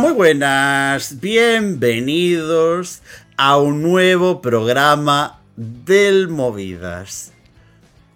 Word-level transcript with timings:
Muy 0.00 0.12
buenas. 0.12 1.20
Bienvenidos 1.20 3.00
a 3.36 3.58
un 3.58 3.80
nuevo 3.80 4.42
programa 4.42 5.40
del 5.56 6.28
Movidas. 6.28 7.32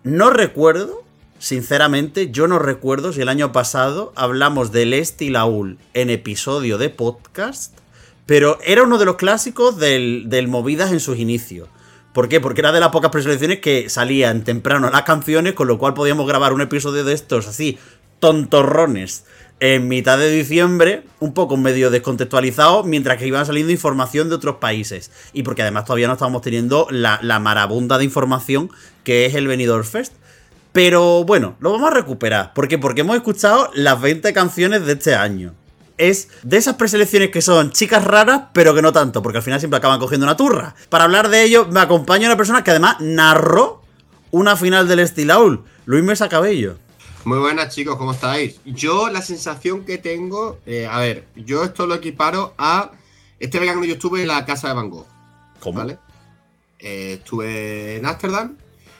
No 0.02 0.30
recuerdo, 0.30 1.04
sinceramente, 1.38 2.32
yo 2.32 2.48
no 2.48 2.58
recuerdo 2.58 3.12
si 3.12 3.20
el 3.20 3.28
año 3.28 3.52
pasado 3.52 4.12
hablamos 4.16 4.72
del 4.72 4.92
Estilaul 4.92 5.78
en 5.94 6.10
episodio 6.10 6.78
de 6.78 6.90
podcast, 6.90 7.78
pero 8.26 8.58
era 8.64 8.82
uno 8.82 8.98
de 8.98 9.04
los 9.04 9.16
clásicos 9.16 9.78
del, 9.78 10.24
del 10.26 10.48
Movidas 10.48 10.90
en 10.90 11.00
sus 11.00 11.18
inicios. 11.18 11.68
¿Por 12.12 12.28
qué? 12.28 12.40
Porque 12.40 12.60
era 12.60 12.72
de 12.72 12.80
las 12.80 12.90
pocas 12.90 13.12
preselecciones 13.12 13.60
que 13.60 13.88
salían 13.88 14.42
temprano 14.42 14.90
las 14.90 15.02
canciones, 15.02 15.54
con 15.54 15.68
lo 15.68 15.78
cual 15.78 15.94
podíamos 15.94 16.26
grabar 16.26 16.52
un 16.52 16.60
episodio 16.60 17.04
de 17.04 17.14
estos 17.14 17.46
así, 17.46 17.78
tontorrones, 18.18 19.24
en 19.60 19.88
mitad 19.88 20.18
de 20.18 20.30
diciembre, 20.30 21.04
un 21.18 21.34
poco 21.34 21.56
medio 21.56 21.90
descontextualizado, 21.90 22.84
mientras 22.84 23.18
que 23.18 23.26
iban 23.26 23.44
saliendo 23.44 23.72
información 23.72 24.28
de 24.28 24.36
otros 24.36 24.56
países. 24.56 25.10
Y 25.32 25.42
porque 25.42 25.62
además 25.62 25.84
todavía 25.84 26.06
no 26.06 26.12
estábamos 26.12 26.42
teniendo 26.42 26.86
la, 26.90 27.18
marabunda 27.40 27.98
de 27.98 28.04
información 28.04 28.70
que 29.04 29.26
es 29.26 29.34
el 29.34 29.48
Benidorm 29.48 29.84
Fest. 29.84 30.12
Pero 30.72 31.24
bueno, 31.24 31.56
lo 31.60 31.72
vamos 31.72 31.90
a 31.90 31.94
recuperar. 31.94 32.52
¿Por 32.54 32.68
qué? 32.68 32.78
Porque 32.78 33.00
hemos 33.00 33.16
escuchado 33.16 33.70
las 33.74 34.00
20 34.00 34.32
canciones 34.32 34.86
de 34.86 34.92
este 34.92 35.14
año. 35.14 35.54
Es 35.96 36.28
de 36.44 36.56
esas 36.58 36.76
preselecciones 36.76 37.30
que 37.30 37.42
son 37.42 37.72
chicas 37.72 38.04
raras, 38.04 38.42
pero 38.52 38.74
que 38.74 38.82
no 38.82 38.92
tanto, 38.92 39.20
porque 39.20 39.38
al 39.38 39.42
final 39.42 39.58
siempre 39.58 39.78
acaban 39.78 39.98
cogiendo 39.98 40.26
una 40.26 40.36
turra. 40.36 40.76
Para 40.88 41.04
hablar 41.04 41.28
de 41.28 41.42
ello, 41.42 41.66
me 41.66 41.80
acompaña 41.80 42.28
una 42.28 42.36
persona 42.36 42.62
que 42.62 42.70
además 42.70 42.98
narró 43.00 43.82
una 44.30 44.56
final 44.56 44.86
del 44.86 45.00
Estilaul, 45.00 45.64
Luis 45.86 46.04
Mesa 46.04 46.28
Cabello. 46.28 46.76
Muy 47.24 47.38
buenas 47.38 47.74
chicos, 47.74 47.96
¿cómo 47.96 48.12
estáis? 48.12 48.60
Yo 48.64 49.10
la 49.10 49.22
sensación 49.22 49.84
que 49.84 49.98
tengo, 49.98 50.58
eh, 50.66 50.86
a 50.86 50.98
ver, 51.00 51.26
yo 51.34 51.64
esto 51.64 51.86
lo 51.86 51.96
equiparo 51.96 52.54
a 52.56 52.92
este 53.40 53.58
verano 53.58 53.84
yo 53.84 53.94
estuve 53.94 54.22
en 54.22 54.28
la 54.28 54.46
casa 54.46 54.68
de 54.68 54.74
Van 54.74 54.88
Gogh. 54.88 55.06
¿Cómo? 55.60 55.78
¿Vale? 55.78 55.98
Eh, 56.78 57.14
estuve 57.18 57.96
en 57.96 58.06
Ámsterdam 58.06 58.56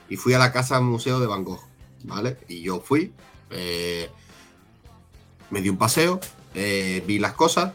y 0.09 0.17
fui 0.17 0.35
a 0.35 0.39
la 0.39 0.53
casa 0.53 0.81
museo 0.81 1.21
de 1.21 1.27
Van 1.27 1.45
Gogh, 1.45 1.63
¿vale? 2.05 2.37
Y 2.49 2.61
yo 2.61 2.81
fui, 2.81 3.13
eh, 3.51 4.11
me 5.51 5.63
di 5.63 5.69
un 5.69 5.79
paseo, 5.79 6.21
vi 6.55 7.19
las 7.21 7.35
cosas 7.35 7.73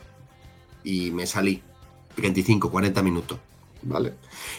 y 0.84 1.12
me 1.12 1.26
salí. 1.26 1.64
35, 2.16 2.70
40 2.70 3.02
minutos, 3.02 3.40
¿vale? 3.82 4.14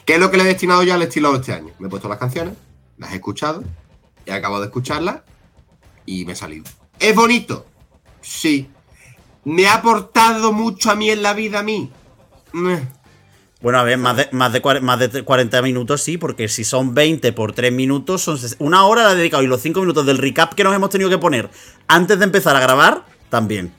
¿Qué 0.05 0.15
es 0.15 0.19
lo 0.19 0.31
que 0.31 0.39
le 0.39 0.43
he 0.45 0.47
destinado 0.47 0.83
ya 0.83 0.95
al 0.95 1.03
estilo 1.03 1.31
de 1.33 1.39
este 1.39 1.53
año? 1.53 1.73
Me 1.79 1.87
he 1.87 1.91
puesto 1.91 2.09
las 2.09 2.19
canciones, 2.19 2.55
las 2.99 3.13
he 3.13 3.17
escuchado, 3.17 3.63
he 4.27 4.33
acabado 4.33 4.63
de 4.63 4.69
escucharlas 4.69 5.21
y 6.07 6.25
me 6.25 6.33
he 6.33 6.37
salido. 6.37 6.65
¿Es 6.99 7.15
bonito? 7.15 7.67
Sí. 8.21 8.69
¿Me 9.45 9.67
ha 9.67 9.75
aportado 9.75 10.53
mucho 10.53 10.91
a 10.91 10.95
mí 10.95 11.11
en 11.11 11.23
la 11.23 11.35
vida 11.35 11.61
a 11.61 11.63
mí? 11.63 11.91
Bueno, 13.61 13.79
a 13.79 13.83
ver, 13.83 13.99
más 13.99 14.17
de, 14.17 14.29
más, 14.33 14.53
de, 14.53 14.81
más 14.81 14.99
de 14.99 15.23
40 15.23 15.63
minutos 15.63 16.03
sí, 16.03 16.19
porque 16.19 16.49
si 16.49 16.65
son 16.65 16.95
20 16.95 17.33
por 17.33 17.53
3 17.53 17.73
minutos, 17.73 18.23
son 18.23 18.39
una 18.59 18.85
hora 18.85 19.05
la 19.05 19.13
he 19.13 19.17
dedicado 19.17 19.43
y 19.43 19.47
los 19.47 19.61
5 19.61 19.81
minutos 19.81 20.07
del 20.07 20.19
recap 20.19 20.55
que 20.55 20.65
nos 20.65 20.75
hemos 20.75 20.91
tenido 20.91 21.11
que 21.11 21.19
poner 21.19 21.51
antes 21.89 22.19
de 22.19 22.25
empezar 22.25 22.57
a 22.57 22.61
grabar, 22.61 23.05
también. 23.29 23.73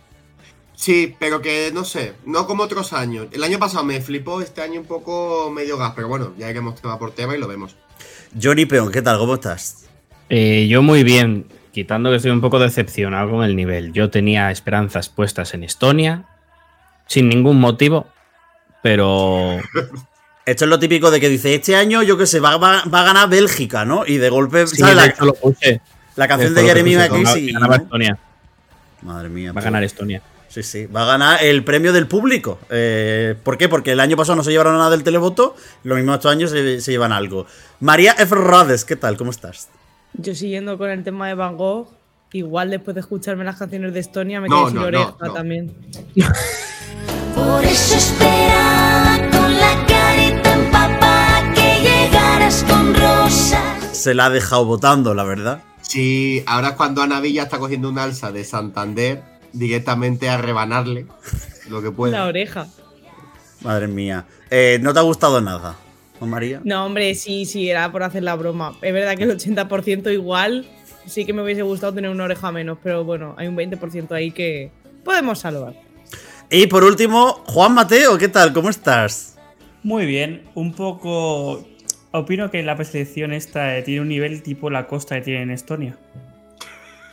Sí, 0.76 1.16
pero 1.20 1.42
que 1.42 1.72
no 1.74 1.86
sé, 1.86 2.14
no 2.26 2.48
como 2.48 2.64
otros 2.64 2.94
años. 2.94 3.28
El 3.32 3.44
año 3.44 3.60
pasado 3.60 3.86
me 3.86 4.02
flipó, 4.02 4.42
este 4.42 4.62
año 4.62 4.82
un 4.82 4.88
poco 4.88 5.50
medio 5.52 5.78
gas, 5.78 5.94
pero 5.96 6.08
bueno, 6.08 6.34
ya 6.38 6.50
iremos 6.50 6.82
tema 6.82 7.00
por 7.00 7.12
tema 7.12 7.36
y 7.36 7.40
lo 7.40 7.48
vemos. 7.48 7.76
Johnny 8.42 8.66
Peón, 8.66 8.92
¿qué 8.92 9.02
tal? 9.02 9.18
¿Cómo 9.18 9.36
estás? 9.36 9.86
Eh, 10.30 10.68
yo 10.70 10.82
muy 10.82 11.04
bien, 11.04 11.46
quitando 11.76 12.10
que 12.10 12.16
estoy 12.16 12.32
un 12.32 12.40
poco 12.40 12.58
decepcionado 12.58 13.30
con 13.30 13.44
el 13.44 13.54
nivel. 13.56 13.92
Yo 13.92 14.10
tenía 14.10 14.50
esperanzas 14.50 15.10
puestas 15.10 15.54
en 15.54 15.64
Estonia, 15.66 16.24
sin 17.06 17.28
ningún 17.28 17.60
motivo, 17.60 18.08
pero 18.82 19.60
Esto 20.46 20.64
es 20.66 20.70
lo 20.70 20.80
típico 20.80 21.12
de 21.12 21.20
que 21.20 21.28
dice, 21.28 21.54
este 21.54 21.76
año, 21.76 22.02
yo 22.02 22.18
qué 22.18 22.26
sé, 22.28 22.40
va, 22.40 22.56
va- 22.58 22.84
va 22.86 23.02
a 23.02 23.04
ganar 23.04 23.28
Bélgica, 23.30 23.84
¿no? 23.84 24.06
Y 24.06 24.18
de 24.18 24.30
golpe, 24.30 24.66
sí, 24.68 24.78
¿sabes? 24.78 24.96
de 24.96 25.02
La, 25.02 25.08
hecho 25.08 25.26
lo 25.26 25.34
puse. 25.34 25.82
la 26.16 26.28
canción 26.30 26.54
De 26.54 26.64
Jeremy 26.64 26.96
McKinsey. 26.96 27.52
ganaba 27.52 27.78
¿no? 27.78 27.84
Estonia, 27.84 28.18
Madre 29.02 29.28
mía. 29.30 29.52
va 29.52 29.60
a 29.62 29.64
ganar 29.64 29.84
Estonia. 29.84 30.22
Sí, 30.48 30.64
sí. 30.64 30.86
Va 30.86 31.02
a 31.02 31.06
ganar 31.06 31.44
el 31.44 31.66
premio 31.66 31.92
del 31.92 32.08
público. 32.08 32.60
Eh, 32.70 33.36
¿Por 33.44 33.58
qué? 33.58 33.68
Porque 33.68 33.92
el 33.92 34.00
año 34.00 34.16
pasado 34.16 34.38
no 34.38 34.44
se 34.44 34.52
llevaron 34.52 34.78
nada 34.78 34.92
del 34.92 35.04
televoto. 35.04 35.54
Lo 35.84 35.96
mismo 35.96 36.14
estos 36.14 36.32
años 36.32 36.52
se, 36.52 36.80
se 36.80 36.92
llevan 36.92 37.12
algo. 37.12 37.46
María 37.82 38.16
F. 38.18 38.34
Rades, 38.36 38.86
¿qué 38.86 38.96
tal? 38.96 39.18
¿Cómo 39.18 39.32
estás? 39.32 39.68
Yo 40.18 40.34
siguiendo 40.36 40.78
con 40.78 40.90
el 40.90 41.04
tema 41.04 41.28
de 41.28 41.34
Van 41.34 41.58
Gogh, 41.58 41.88
igual 42.32 42.70
después 42.70 42.96
de 42.96 43.02
escucharme 43.02 43.44
las 43.44 43.58
canciones 43.58 43.94
de 43.94 44.00
Estonia 44.00 44.40
me 44.42 44.48
No, 44.50 44.62
quedé 44.62 44.72
sin 44.72 44.80
no, 44.82 44.86
oreja 44.88 45.16
no. 45.22 45.34
también. 45.34 45.74
Por 47.36 47.64
eso 47.66 47.96
esperaba 47.96 49.18
con 49.32 49.54
la 49.58 49.86
carita 49.88 50.54
empapada 50.54 51.54
que 51.54 51.82
llegaras 51.82 52.64
con 52.64 52.94
rosas. 52.96 53.62
Se 53.98 54.14
la 54.14 54.26
ha 54.26 54.30
dejado 54.30 54.66
votando, 54.66 55.14
la 55.14 55.24
verdad. 55.24 55.62
Sí, 55.82 56.44
ahora 56.48 56.70
es 56.70 56.74
cuando 56.76 57.02
Ana 57.02 57.20
Villa 57.20 57.44
está 57.44 57.60
cogiendo 57.60 57.90
un 57.90 58.00
alza 58.00 58.32
de 58.32 58.44
Santander 58.44 59.22
directamente 59.54 60.30
a 60.30 60.38
rebanarle 60.38 61.06
lo 61.70 61.82
que 61.82 61.90
La 61.90 61.94
pueda. 61.96 62.26
oreja. 62.26 62.68
Madre 63.62 63.88
mía. 63.88 64.26
Eh, 64.50 64.80
¿No 64.82 64.94
te 64.94 65.00
ha 65.00 65.04
gustado 65.04 65.42
nada? 65.42 65.76
¿No, 66.20 66.28
María? 66.28 66.62
No, 66.64 66.86
hombre, 66.86 67.14
sí, 67.16 67.46
sí, 67.46 67.70
era 67.70 67.92
por 67.92 68.04
hacer 68.04 68.24
la 68.24 68.36
broma. 68.36 68.78
Es 68.82 68.94
verdad 68.94 69.16
que 69.18 69.24
el 69.24 69.38
80% 69.38 70.14
igual 70.14 70.66
sí 71.06 71.26
que 71.26 71.34
me 71.34 71.44
hubiese 71.44 71.62
gustado 71.62 71.94
tener 71.94 72.10
una 72.10 72.26
oreja 72.26 72.52
menos, 72.52 72.78
pero 72.82 73.04
bueno, 73.04 73.36
hay 73.38 73.48
un 73.48 73.56
20% 73.56 74.12
ahí 74.12 74.32
que 74.32 74.72
podemos 75.04 75.40
salvar. 75.40 75.74
Y 76.50 76.68
por 76.68 76.84
último, 76.84 77.44
Juan 77.48 77.74
Mateo, 77.74 78.18
¿qué 78.18 78.28
tal? 78.28 78.54
¿Cómo 78.54 78.70
estás? 78.70 79.38
Muy 79.84 80.06
bien, 80.06 80.44
un 80.56 80.74
poco. 80.74 81.66
Opino 82.12 82.50
que 82.50 82.64
la 82.64 82.76
preselección 82.76 83.34
esta 83.34 83.78
eh, 83.78 83.82
tiene 83.82 84.02
un 84.02 84.08
nivel 84.08 84.42
tipo 84.42 84.70
la 84.70 84.88
costa 84.88 85.16
que 85.16 85.22
tiene 85.22 85.42
en 85.42 85.52
Estonia. 85.52 85.98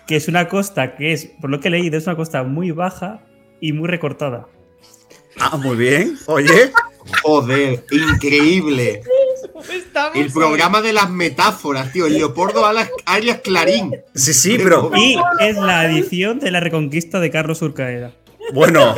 Que 0.06 0.16
es 0.16 0.28
una 0.28 0.48
costa 0.48 0.94
que 0.94 1.12
es, 1.12 1.26
por 1.40 1.50
lo 1.50 1.60
que 1.60 1.68
he 1.68 1.70
leído, 1.70 1.98
es 1.98 2.06
una 2.06 2.16
costa 2.16 2.44
muy 2.44 2.70
baja 2.70 3.20
y 3.60 3.72
muy 3.72 3.88
recortada. 3.88 4.46
Ah, 5.38 5.56
muy 5.56 5.76
bien. 5.76 6.16
Oye. 6.26 6.72
Joder, 7.22 7.84
increíble. 7.90 9.02
Estamos 9.72 10.16
El 10.16 10.32
programa 10.32 10.82
de 10.82 10.92
las 10.92 11.10
metáforas, 11.10 11.92
tío. 11.92 12.06
El 12.06 12.14
Leopoldo 12.14 12.64
Alas- 12.66 12.90
Arias 13.06 13.40
Clarín. 13.42 13.94
Sí, 14.14 14.34
sí, 14.34 14.56
pero 14.58 14.90
Y 14.94 15.16
es 15.40 15.56
la 15.56 15.84
edición 15.86 16.38
de 16.40 16.50
la 16.50 16.60
reconquista 16.60 17.20
de 17.20 17.30
Carlos 17.30 17.62
Urcaera. 17.62 18.12
bueno. 18.52 18.94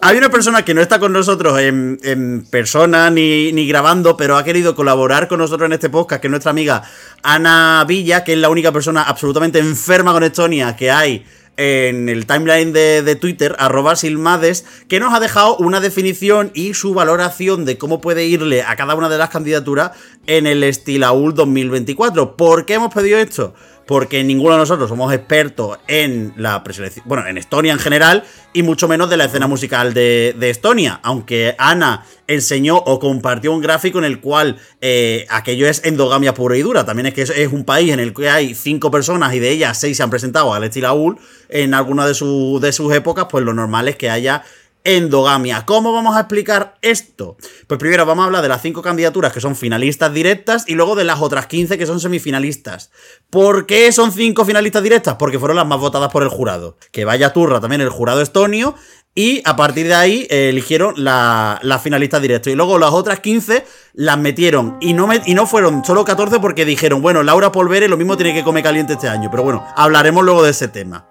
Hay 0.00 0.16
una 0.16 0.30
persona 0.30 0.64
que 0.64 0.72
no 0.74 0.80
está 0.80 0.98
con 0.98 1.12
nosotros 1.12 1.58
en, 1.60 1.98
en 2.02 2.44
persona 2.50 3.10
ni, 3.10 3.52
ni 3.52 3.66
grabando, 3.66 4.16
pero 4.16 4.36
ha 4.36 4.44
querido 4.44 4.74
colaborar 4.74 5.28
con 5.28 5.38
nosotros 5.38 5.66
en 5.66 5.72
este 5.74 5.90
podcast, 5.90 6.20
que 6.20 6.28
es 6.28 6.30
nuestra 6.30 6.50
amiga 6.50 6.82
Ana 7.22 7.84
Villa, 7.86 8.24
que 8.24 8.32
es 8.32 8.38
la 8.38 8.48
única 8.48 8.72
persona 8.72 9.02
absolutamente 9.02 9.58
enferma 9.58 10.12
con 10.12 10.24
Estonia 10.24 10.76
que 10.76 10.90
hay 10.90 11.24
en 11.62 12.08
el 12.08 12.24
timeline 12.24 12.72
de, 12.72 13.02
de 13.02 13.16
Twitter, 13.16 13.54
arroba 13.58 13.94
Silmades, 13.94 14.64
que 14.88 14.98
nos 14.98 15.12
ha 15.12 15.20
dejado 15.20 15.58
una 15.58 15.80
definición 15.80 16.50
y 16.54 16.72
su 16.72 16.94
valoración 16.94 17.66
de 17.66 17.76
cómo 17.76 18.00
puede 18.00 18.24
irle 18.24 18.62
a 18.62 18.76
cada 18.76 18.94
una 18.94 19.10
de 19.10 19.18
las 19.18 19.28
candidaturas 19.28 19.90
en 20.26 20.46
el 20.46 20.64
Estilaul 20.64 21.34
2024. 21.34 22.34
¿Por 22.34 22.64
qué 22.64 22.74
hemos 22.74 22.94
pedido 22.94 23.18
esto? 23.18 23.52
Porque 23.90 24.22
ninguno 24.22 24.52
de 24.52 24.60
nosotros 24.60 24.88
somos 24.88 25.12
expertos 25.12 25.80
en 25.88 26.32
la 26.36 26.62
preselección, 26.62 27.04
bueno, 27.08 27.26
en 27.26 27.36
Estonia 27.36 27.72
en 27.72 27.80
general, 27.80 28.22
y 28.52 28.62
mucho 28.62 28.86
menos 28.86 29.10
de 29.10 29.16
la 29.16 29.24
escena 29.24 29.48
musical 29.48 29.92
de, 29.94 30.36
Estonia. 30.42 31.00
Aunque 31.02 31.56
Ana 31.58 32.04
enseñó 32.28 32.76
o 32.76 33.00
compartió 33.00 33.52
un 33.52 33.60
gráfico 33.60 33.98
en 33.98 34.04
el 34.04 34.20
cual 34.20 34.58
eh, 34.80 35.26
aquello 35.28 35.66
es 35.66 35.84
endogamia 35.84 36.34
pura 36.34 36.56
y 36.56 36.62
dura. 36.62 36.84
También 36.84 37.06
es 37.06 37.14
que 37.14 37.22
es, 37.22 37.52
un 37.52 37.64
país 37.64 37.92
en 37.92 37.98
el 37.98 38.14
que 38.14 38.30
hay 38.30 38.54
cinco 38.54 38.92
personas 38.92 39.34
y 39.34 39.40
de 39.40 39.50
ellas 39.50 39.80
seis 39.80 39.96
se 39.96 40.04
han 40.04 40.10
presentado 40.10 40.54
al 40.54 40.62
Estilaul 40.62 41.18
en 41.48 41.74
alguna 41.74 42.06
de, 42.06 42.10
de 42.12 42.72
sus 42.72 42.94
épocas, 42.94 43.26
pues 43.28 43.44
lo 43.44 43.54
normal 43.54 43.88
es 43.88 43.96
que 43.96 44.08
haya 44.08 44.44
endogamia. 44.84 45.64
¿Cómo 45.66 45.92
vamos 45.92 46.16
a 46.16 46.20
explicar 46.20 46.76
esto? 46.82 47.36
Pues 47.66 47.78
primero 47.78 48.06
vamos 48.06 48.22
a 48.22 48.26
hablar 48.26 48.42
de 48.42 48.48
las 48.48 48.62
cinco 48.62 48.82
candidaturas 48.82 49.32
que 49.32 49.40
son 49.40 49.56
finalistas 49.56 50.12
directas 50.12 50.64
y 50.66 50.74
luego 50.74 50.94
de 50.96 51.04
las 51.04 51.20
otras 51.20 51.46
15 51.46 51.76
que 51.78 51.86
son 51.86 52.00
semifinalistas. 52.00 52.90
¿Por 53.30 53.66
qué 53.66 53.92
son 53.92 54.12
cinco 54.12 54.44
finalistas 54.44 54.82
directas? 54.82 55.16
Porque 55.18 55.38
fueron 55.38 55.56
las 55.56 55.66
más 55.66 55.80
votadas 55.80 56.10
por 56.12 56.22
el 56.22 56.28
jurado. 56.28 56.76
Que 56.92 57.04
vaya 57.04 57.32
turra 57.32 57.60
también 57.60 57.80
el 57.80 57.90
jurado 57.90 58.20
estonio. 58.20 58.74
Y 59.12 59.42
a 59.44 59.56
partir 59.56 59.88
de 59.88 59.94
ahí 59.94 60.26
eh, 60.30 60.50
eligieron 60.50 60.94
la- 60.96 61.58
las 61.62 61.82
finalistas 61.82 62.22
directas. 62.22 62.52
Y 62.52 62.56
luego 62.56 62.78
las 62.78 62.92
otras 62.92 63.18
15 63.20 63.66
las 63.94 64.16
metieron. 64.18 64.76
Y 64.80 64.92
no, 64.92 65.08
y 65.26 65.34
no 65.34 65.46
fueron 65.46 65.84
solo 65.84 66.04
14 66.04 66.38
porque 66.38 66.64
dijeron, 66.64 67.02
bueno, 67.02 67.22
Laura 67.24 67.50
Polvere 67.50 67.88
lo 67.88 67.96
mismo 67.96 68.16
tiene 68.16 68.32
que 68.32 68.44
comer 68.44 68.62
caliente 68.62 68.92
este 68.94 69.08
año. 69.08 69.28
Pero 69.30 69.42
bueno, 69.42 69.66
hablaremos 69.76 70.24
luego 70.24 70.42
de 70.44 70.50
ese 70.52 70.68
tema. 70.68 71.06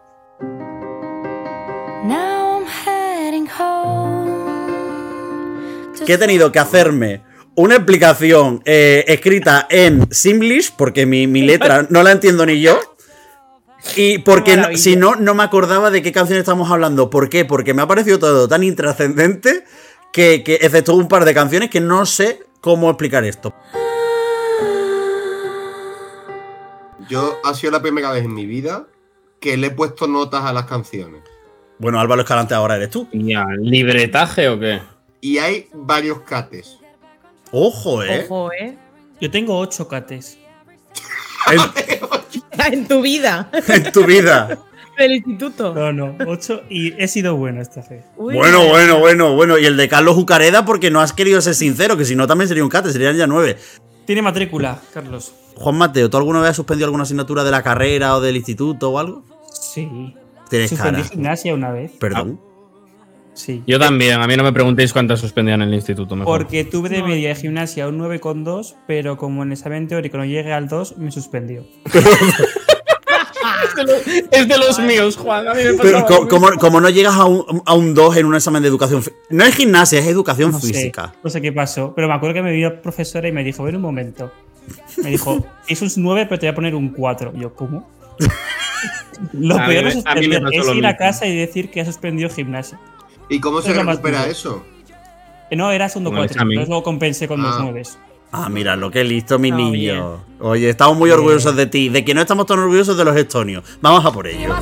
Que 6.06 6.14
he 6.14 6.18
tenido 6.18 6.52
que 6.52 6.60
hacerme 6.60 7.22
una 7.56 7.76
explicación 7.76 8.62
eh, 8.66 9.04
escrita 9.08 9.68
en 9.70 10.08
Simlish, 10.12 10.74
porque 10.78 11.06
mi, 11.06 11.28
mi 11.28 11.42
letra 11.42 11.86
no 11.90 12.04
la 12.04 12.12
entiendo 12.12 12.46
ni 12.46 12.62
yo. 12.62 12.80
Y 13.96 14.20
porque 14.20 14.78
si 14.78 14.96
no, 14.96 15.16
no 15.16 15.34
me 15.34 15.44
acordaba 15.44 15.90
de 15.90 16.02
qué 16.02 16.12
canción 16.12 16.38
estamos 16.40 16.70
hablando. 16.70 17.10
¿Por 17.10 17.30
qué? 17.30 17.46
Porque 17.46 17.74
me 17.74 17.82
ha 17.82 17.88
parecido 17.88 18.20
todo 18.20 18.48
tan 18.48 18.64
intrascendente 18.64 19.64
que, 20.12 20.44
que 20.44 20.56
excepto 20.56 20.96
un 20.96 21.08
par 21.08 21.26
de 21.26 21.34
canciones 21.34 21.70
que 21.70 21.80
no 21.80 22.06
sé 22.06 22.44
cómo 22.62 22.90
explicar 22.90 23.24
esto. 23.24 23.54
Yo 27.10 27.40
ha 27.44 27.54
sido 27.54 27.72
la 27.72 27.82
primera 27.82 28.12
vez 28.12 28.24
en 28.24 28.34
mi 28.34 28.46
vida 28.46 28.88
que 29.40 29.58
le 29.58 29.68
he 29.68 29.72
puesto 29.72 30.08
notas 30.08 30.44
a 30.44 30.54
las 30.54 30.66
canciones. 30.66 31.24
Bueno, 31.80 32.00
Álvaro 32.00 32.22
Escalante 32.22 32.54
ahora 32.54 32.76
eres 32.76 32.90
tú. 32.90 33.08
Ya, 33.14 33.46
¿Libretaje 33.62 34.50
o 34.50 34.60
qué? 34.60 34.82
Y 35.22 35.38
hay 35.38 35.68
varios 35.74 36.22
cates. 36.22 36.78
Ojo, 37.52 38.04
eh. 38.04 38.26
Ojo, 38.26 38.52
¿eh? 38.54 38.78
Yo 39.20 39.30
tengo 39.32 39.58
8 39.58 39.88
cates. 39.88 40.38
En, 41.52 42.74
en 42.74 42.88
tu 42.88 43.02
vida. 43.02 43.50
en 43.68 43.92
tu 43.92 44.06
vida. 44.06 44.58
Del 44.98 45.14
instituto. 45.14 45.74
No, 45.74 45.92
no, 45.94 46.16
8 46.28 46.64
y 46.70 46.94
he 47.02 47.08
sido 47.08 47.36
bueno 47.36 47.62
esta 47.62 47.82
vez. 47.82 48.04
Uy, 48.18 48.36
Bueno, 48.36 48.68
bueno, 48.68 49.00
bueno, 49.00 49.36
bueno. 49.36 49.58
Y 49.58 49.66
el 49.66 49.78
de 49.78 49.88
Carlos 49.88 50.18
Ucareda 50.18 50.66
porque 50.66 50.92
no 50.92 51.00
has 51.02 51.14
querido 51.14 51.42
ser 51.42 51.56
sincero, 51.56 51.98
que 51.98 52.06
si 52.06 52.16
no 52.16 52.28
también 52.28 52.48
sería 52.48 52.64
un 52.64 52.70
cate, 52.70 52.92
serían 52.92 53.16
ya 53.16 53.26
nueve. 53.28 53.58
Tiene 54.06 54.22
matrícula, 54.22 54.80
Carlos. 54.94 55.34
Juan 55.56 55.78
Mateo, 55.78 56.10
¿tú 56.10 56.18
alguna 56.18 56.40
vez 56.42 56.52
has 56.52 56.56
suspendido 56.56 56.86
alguna 56.86 57.04
asignatura 57.04 57.44
de 57.44 57.52
la 57.52 57.62
carrera 57.64 58.16
o 58.16 58.22
del 58.22 58.38
instituto 58.38 58.92
o 58.92 59.00
algo? 59.00 59.24
Sí. 59.54 60.16
Tienes 60.50 60.70
Suspendí 60.70 61.02
cara. 61.02 61.10
gimnasia 61.10 61.54
una 61.54 61.72
vez. 61.72 61.92
Perdón. 62.00 62.40
Sí. 63.40 63.64
Yo 63.66 63.80
también, 63.80 64.20
a 64.20 64.28
mí 64.28 64.36
no 64.36 64.44
me 64.44 64.52
preguntéis 64.52 64.92
cuántas 64.92 65.22
suspendían 65.22 65.62
en 65.62 65.70
el 65.70 65.76
instituto. 65.76 66.14
Mejor. 66.14 66.40
Porque 66.40 66.66
tuve 66.66 66.90
de 66.90 67.02
media 67.02 67.30
de 67.30 67.36
gimnasia 67.36 67.88
un 67.88 67.98
9,2, 67.98 68.76
pero 68.86 69.16
como 69.16 69.44
en 69.44 69.50
el 69.50 69.54
examen 69.54 69.88
teórico 69.88 70.18
no 70.18 70.26
llegué 70.26 70.52
al 70.52 70.68
2, 70.68 70.98
me 70.98 71.10
suspendió. 71.10 71.66
es 74.32 74.48
de 74.48 74.58
los 74.58 74.78
míos, 74.80 75.16
Juan. 75.16 75.48
A 75.48 75.54
mí 75.54 75.64
me 75.64 75.74
Pero 75.76 76.06
co- 76.06 76.28
como, 76.28 76.50
como 76.58 76.82
no 76.82 76.90
llegas 76.90 77.16
a 77.16 77.24
un, 77.24 77.62
a 77.66 77.74
un 77.76 77.94
2 77.94 78.18
en 78.18 78.26
un 78.26 78.36
examen 78.36 78.62
de 78.62 78.68
educación 78.68 79.02
No 79.30 79.46
es 79.46 79.56
gimnasia, 79.56 80.00
es 80.00 80.08
educación 80.08 80.52
No 80.52 80.60
sé, 80.60 80.68
física. 80.68 81.14
no 81.24 81.30
sé 81.30 81.42
qué 81.42 81.54
pasó, 81.54 81.94
pero 81.96 82.10
me 82.10 82.16
acuerdo 82.16 82.34
que 82.34 82.42
me 82.44 82.52
vio 82.52 82.70
la 82.72 82.82
profesora 82.82 83.30
y 83.30 83.32
me 83.32 83.44
dijo, 83.46 83.64
ven 83.64 83.78
un 83.78 83.82
momento. 83.82 84.34
Me 85.02 85.12
dijo, 85.12 85.46
es 85.70 85.82
un 85.82 85.90
9, 85.96 86.26
pero 86.28 86.40
te 86.40 86.48
voy 86.48 86.52
a 86.52 86.56
poner 86.56 86.76
un 86.76 86.90
4. 86.90 87.34
Yo, 87.38 87.54
¿cómo? 87.54 87.90
Lo 89.34 89.56
A 89.58 89.66
peor 89.66 89.86
a 90.06 90.16
mí 90.16 90.28
me 90.28 90.38
es 90.58 90.66
lo 90.66 90.74
ir 90.76 90.86
a 90.86 90.96
casa 90.96 91.26
y 91.26 91.36
decir 91.36 91.70
que 91.72 91.82
ha 91.82 91.86
suspendido 91.86 92.30
gimnasia. 92.30 92.80
¿Y 93.30 93.40
cómo 93.40 93.62
se 93.62 93.74
recupera 93.74 94.28
eso? 94.28 94.66
Eh, 95.50 95.56
No, 95.56 95.72
era 95.72 95.88
segundo 95.90 96.12
4, 96.12 96.26
examen. 96.26 96.52
entonces 96.54 96.70
luego 96.70 96.84
compensé 96.84 97.28
con 97.28 97.42
dos 97.42 97.56
Ah. 97.56 97.60
9. 97.64 97.84
Ah, 98.32 98.48
mira, 98.50 98.76
lo 98.76 98.92
que 98.92 99.04
listo, 99.04 99.40
mi 99.40 99.50
niño. 99.52 100.24
Oye, 100.40 100.70
estamos 100.70 100.96
muy 100.98 101.10
orgullosos 101.10 101.56
de 101.56 101.66
ti. 101.66 101.90
De 101.90 102.06
que 102.06 102.14
no 102.14 102.22
estamos 102.22 102.46
tan 102.46 102.60
orgullosos 102.60 102.96
de 102.96 103.04
los 103.04 103.16
estonios. 103.16 103.64
Vamos 103.82 104.06
a 104.06 104.12
por 104.12 104.28
ello. 104.28 104.54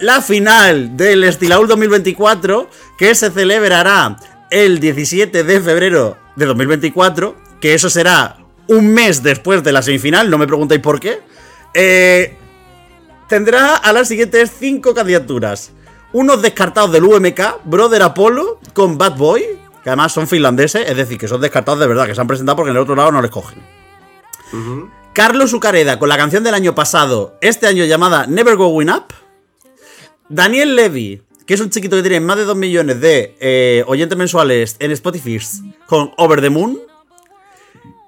La 0.00 0.20
final 0.20 0.96
del 0.98 1.24
Estilaul 1.24 1.66
2024, 1.66 2.68
que 2.98 3.14
se 3.14 3.30
celebrará 3.30 4.16
el 4.50 4.78
17 4.78 5.44
de 5.44 5.60
febrero 5.60 6.18
de 6.36 6.44
2024, 6.46 7.34
que 7.60 7.72
eso 7.72 7.88
será 7.88 8.36
un 8.68 8.88
mes 8.92 9.22
después 9.22 9.62
de 9.62 9.72
la 9.72 9.80
semifinal, 9.80 10.28
no 10.28 10.36
me 10.36 10.46
preguntéis 10.46 10.82
por 10.82 11.00
qué, 11.00 11.20
eh, 11.72 12.36
tendrá 13.28 13.76
a 13.76 13.92
las 13.92 14.08
siguientes 14.08 14.52
cinco 14.58 14.94
candidaturas. 14.94 15.72
Unos 16.12 16.42
descartados 16.42 16.92
del 16.92 17.04
UMK, 17.04 17.64
Brother 17.64 18.02
Apollo 18.02 18.60
con 18.72 18.96
Bad 18.96 19.16
Boy, 19.16 19.44
que 19.82 19.90
además 19.90 20.12
son 20.12 20.28
finlandeses, 20.28 20.88
es 20.88 20.96
decir, 20.96 21.18
que 21.18 21.28
son 21.28 21.40
descartados 21.40 21.80
de 21.80 21.86
verdad, 21.86 22.06
que 22.06 22.14
se 22.14 22.20
han 22.20 22.26
presentado 22.26 22.56
porque 22.56 22.70
en 22.70 22.76
el 22.76 22.82
otro 22.82 22.94
lado 22.94 23.12
no 23.12 23.20
les 23.20 23.30
cogen. 23.30 23.58
Carlos 25.12 25.52
Ucareda 25.52 25.98
con 25.98 26.08
la 26.08 26.16
canción 26.16 26.44
del 26.44 26.54
año 26.54 26.74
pasado, 26.74 27.36
este 27.40 27.66
año 27.66 27.84
llamada 27.84 28.26
Never 28.26 28.56
Going 28.56 28.88
Up. 28.88 29.12
Daniel 30.28 30.74
Levy, 30.74 31.22
que 31.46 31.54
es 31.54 31.60
un 31.60 31.70
chiquito 31.70 31.96
que 31.96 32.02
tiene 32.02 32.20
más 32.20 32.36
de 32.36 32.44
2 32.44 32.56
millones 32.56 33.00
de 33.00 33.36
eh, 33.40 33.84
oyentes 33.86 34.16
mensuales 34.16 34.76
en 34.78 34.90
Spotify 34.92 35.38
con 35.86 36.12
Over 36.16 36.40
the 36.40 36.50
Moon. 36.50 36.78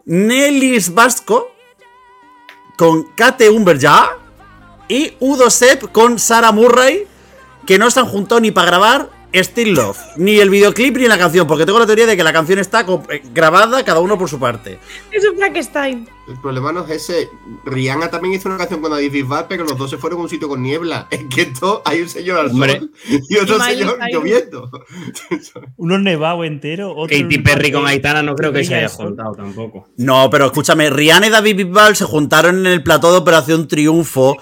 Nelis 0.07 0.95
Vasco 0.95 1.53
con 2.77 3.05
Kate 3.15 3.51
Umberja. 3.51 4.17
Y 4.88 5.15
Udo 5.21 5.50
Sepp 5.50 5.91
con 5.93 6.19
Sarah 6.19 6.53
Murray, 6.53 7.06
que 7.67 7.79
no 7.79 7.87
han 7.94 8.06
juntado 8.06 8.41
ni 8.41 8.50
para 8.50 8.67
grabar 8.67 9.11
Still 9.35 9.75
Love, 9.75 9.99
ni 10.17 10.38
el 10.38 10.49
videoclip 10.49 10.97
ni 10.97 11.09
la 11.09 11.19
canción, 11.19 11.47
porque 11.47 11.67
tengo 11.67 11.79
la 11.79 11.85
teoría 11.87 12.06
de 12.06 12.17
que 12.17 12.25
la 12.25 12.33
canción 12.33 12.59
está 12.59 12.87
eh, 13.11 13.23
grabada 13.35 13.85
cada 13.85 14.00
uno 14.00 14.17
por 14.17 14.31
su 14.31 14.38
parte. 14.38 14.79
Es 15.11 15.29
un 15.29 15.37
Frankenstein. 15.37 16.09
El 16.29 16.41
problema 16.41 16.73
no 16.73 16.85
es 16.85 16.91
ese. 16.91 17.29
Rihanna 17.67 18.09
también 18.11 18.35
hizo 18.35 18.49
una 18.49 18.56
canción 18.56 18.81
con 18.81 18.91
David 18.93 19.12
Bisbal, 19.12 19.47
pero 19.49 19.65
los 19.65 19.77
dos 19.77 19.91
se 19.91 19.99
fueron 19.99 20.21
a 20.21 20.23
un 20.23 20.29
sitio 20.29 20.49
con 20.49 20.62
niebla. 20.62 21.06
Es 21.11 21.25
que 21.35 21.43
esto 21.43 21.83
hay 21.85 22.00
un 22.00 22.09
señor 22.09 22.38
al 22.38 22.50
Hombre. 22.50 22.79
sol 22.81 22.91
y 23.29 23.37
otro 23.37 23.56
Y 23.56 23.61
señor 23.61 23.99
lloviendo. 24.11 24.71
Uno 25.77 25.99
nevado 25.99 26.44
entero, 26.44 26.94
otro. 26.97 27.17
Katy 27.17 27.38
Perry 27.38 27.73
con 27.73 27.87
Aitana 27.87 28.23
no 28.23 28.35
creo 28.37 28.53
que 28.53 28.65
se 28.65 28.75
haya 28.75 28.88
juntado 28.88 29.35
tampoco. 29.35 29.88
No, 29.99 30.31
pero 30.31 30.47
escúchame, 30.47 30.88
Rihanna 30.88 31.27
y 31.27 31.31
David 31.31 31.56
Bisbal 31.56 31.94
se 31.94 32.05
juntaron 32.05 32.61
en 32.61 32.67
el 32.67 32.83
plató 32.83 33.12
de 33.12 33.19
Operación 33.19 33.69
Triunfo 33.69 34.37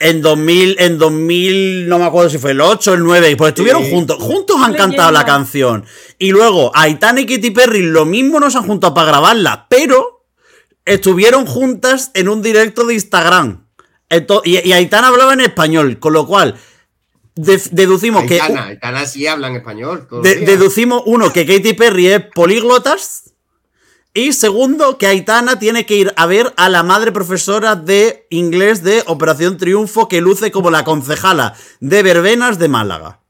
en 0.00 0.20
2000, 0.22 0.76
en 0.78 0.98
2000, 0.98 1.88
no 1.88 1.98
me 1.98 2.04
acuerdo 2.04 2.28
si 2.30 2.38
fue 2.38 2.50
el 2.52 2.60
8 2.60 2.90
o 2.90 2.94
el 2.94 3.02
9, 3.02 3.36
pues 3.36 3.48
estuvieron 3.50 3.84
Sí. 3.84 3.90
juntos, 3.90 4.18
juntos 4.20 4.56
han 4.56 4.72
Leyenda. 4.72 4.84
cantado 4.84 5.10
la 5.12 5.24
canción. 5.24 5.84
Y 6.18 6.30
luego 6.30 6.70
Aitana 6.74 7.20
y 7.20 7.26
Katy 7.26 7.50
Perry 7.50 7.82
lo 7.82 8.04
mismo 8.04 8.38
no 8.40 8.50
se 8.50 8.58
han 8.58 8.64
juntado 8.66 8.92
para 8.94 9.08
grabarla, 9.08 9.66
pero 9.70 10.24
estuvieron 10.84 11.46
juntas 11.46 12.10
en 12.14 12.28
un 12.28 12.42
directo 12.42 12.84
de 12.84 12.94
Instagram. 12.94 13.66
Y, 14.44 14.68
y 14.68 14.72
Aitana 14.72 15.08
hablaba 15.08 15.32
en 15.32 15.40
español, 15.40 15.98
con 15.98 16.12
lo 16.12 16.26
cual 16.26 16.56
deducimos 17.34 18.24
que... 18.24 18.40
Aitana, 18.40 18.66
Aitana 18.66 19.06
sí 19.06 19.26
habla 19.26 19.48
en 19.48 19.56
español. 19.56 20.06
De- 20.22 20.36
deducimos, 20.36 21.02
uno, 21.06 21.32
que 21.32 21.44
Katy 21.46 21.72
Perry 21.74 22.08
es 22.08 22.20
políglotas. 22.34 23.25
Y 24.16 24.32
segundo, 24.32 24.96
que 24.96 25.06
Aitana 25.06 25.58
tiene 25.58 25.84
que 25.84 25.94
ir 25.94 26.14
a 26.16 26.24
ver 26.24 26.54
a 26.56 26.70
la 26.70 26.82
madre 26.82 27.12
profesora 27.12 27.76
de 27.76 28.26
inglés 28.30 28.82
de 28.82 29.02
Operación 29.08 29.58
Triunfo, 29.58 30.08
que 30.08 30.22
luce 30.22 30.50
como 30.50 30.70
la 30.70 30.84
concejala 30.84 31.52
de 31.80 32.02
verbenas 32.02 32.58
de 32.58 32.66
Málaga. 32.66 33.20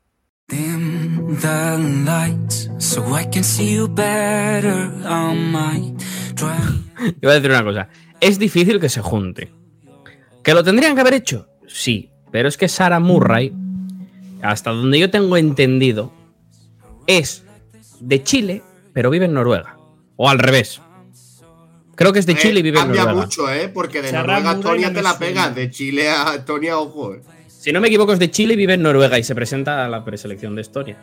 Dim 0.47 1.37
the 1.41 1.77
lights 2.05 2.71
so 2.79 3.03
I 3.19 3.25
can 3.25 3.43
see 3.43 3.75
you 3.75 3.89
better. 3.89 4.93
I 5.05 5.35
might 5.35 6.01
try. 6.37 6.55
Iba 7.21 7.33
a 7.33 7.35
decir 7.35 7.51
una 7.51 7.65
cosa. 7.65 7.89
Es 8.21 8.39
difícil 8.39 8.79
que 8.79 8.89
se 8.89 9.01
junte. 9.01 9.53
¿Que 10.45 10.55
lo 10.55 10.63
tendrían 10.63 10.95
que 10.95 11.01
haber 11.01 11.15
hecho? 11.15 11.49
Sí. 11.67 12.13
Pero 12.31 12.49
es 12.49 12.57
que 12.57 12.69
Sarah 12.69 13.01
Murray, 13.01 13.53
hasta 14.41 14.71
donde 14.71 15.01
yo 15.01 15.11
tengo 15.11 15.37
entendido, 15.37 16.13
es 17.09 17.43
de 17.99 18.23
Chile, 18.23 18.63
pero 18.93 19.11
vive 19.11 19.25
en 19.25 19.35
Noruega. 19.35 19.77
O 20.17 20.31
al 20.31 20.39
revés. 20.39 20.81
Creo 21.97 22.13
que 22.13 22.19
es 22.21 22.27
de 22.27 22.35
Eh, 22.35 22.37
Chile 22.39 22.61
y 22.61 22.63
vive 22.63 22.79
en 22.79 22.85
Cambia 22.85 23.03
Noruega. 23.05 23.23
mucho, 23.27 23.53
¿eh? 23.53 23.69
Porque 23.69 24.03
de 24.03 24.13
Noruega 24.13 24.51
a 24.51 24.55
Murray 24.55 24.63
Tonia 24.63 24.89
no 24.91 24.95
te 24.95 25.03
la 25.03 25.19
pegas. 25.19 25.55
De 25.55 25.71
Chile 25.71 26.09
a 26.11 26.45
Tonia, 26.45 26.79
ojo. 26.79 27.15
eh. 27.15 27.21
Si 27.49 27.73
no 27.73 27.81
me 27.81 27.89
equivoco, 27.89 28.13
es 28.13 28.19
de 28.21 28.31
Chile 28.31 28.55
y 28.55 28.57
vive 28.57 28.75
en 28.75 28.83
Noruega 28.83 29.19
y 29.19 29.25
se 29.25 29.35
presenta 29.35 29.85
a 29.85 29.89
la 29.89 30.05
preselección 30.05 30.55
de 30.55 30.63
Estonia. 30.63 30.97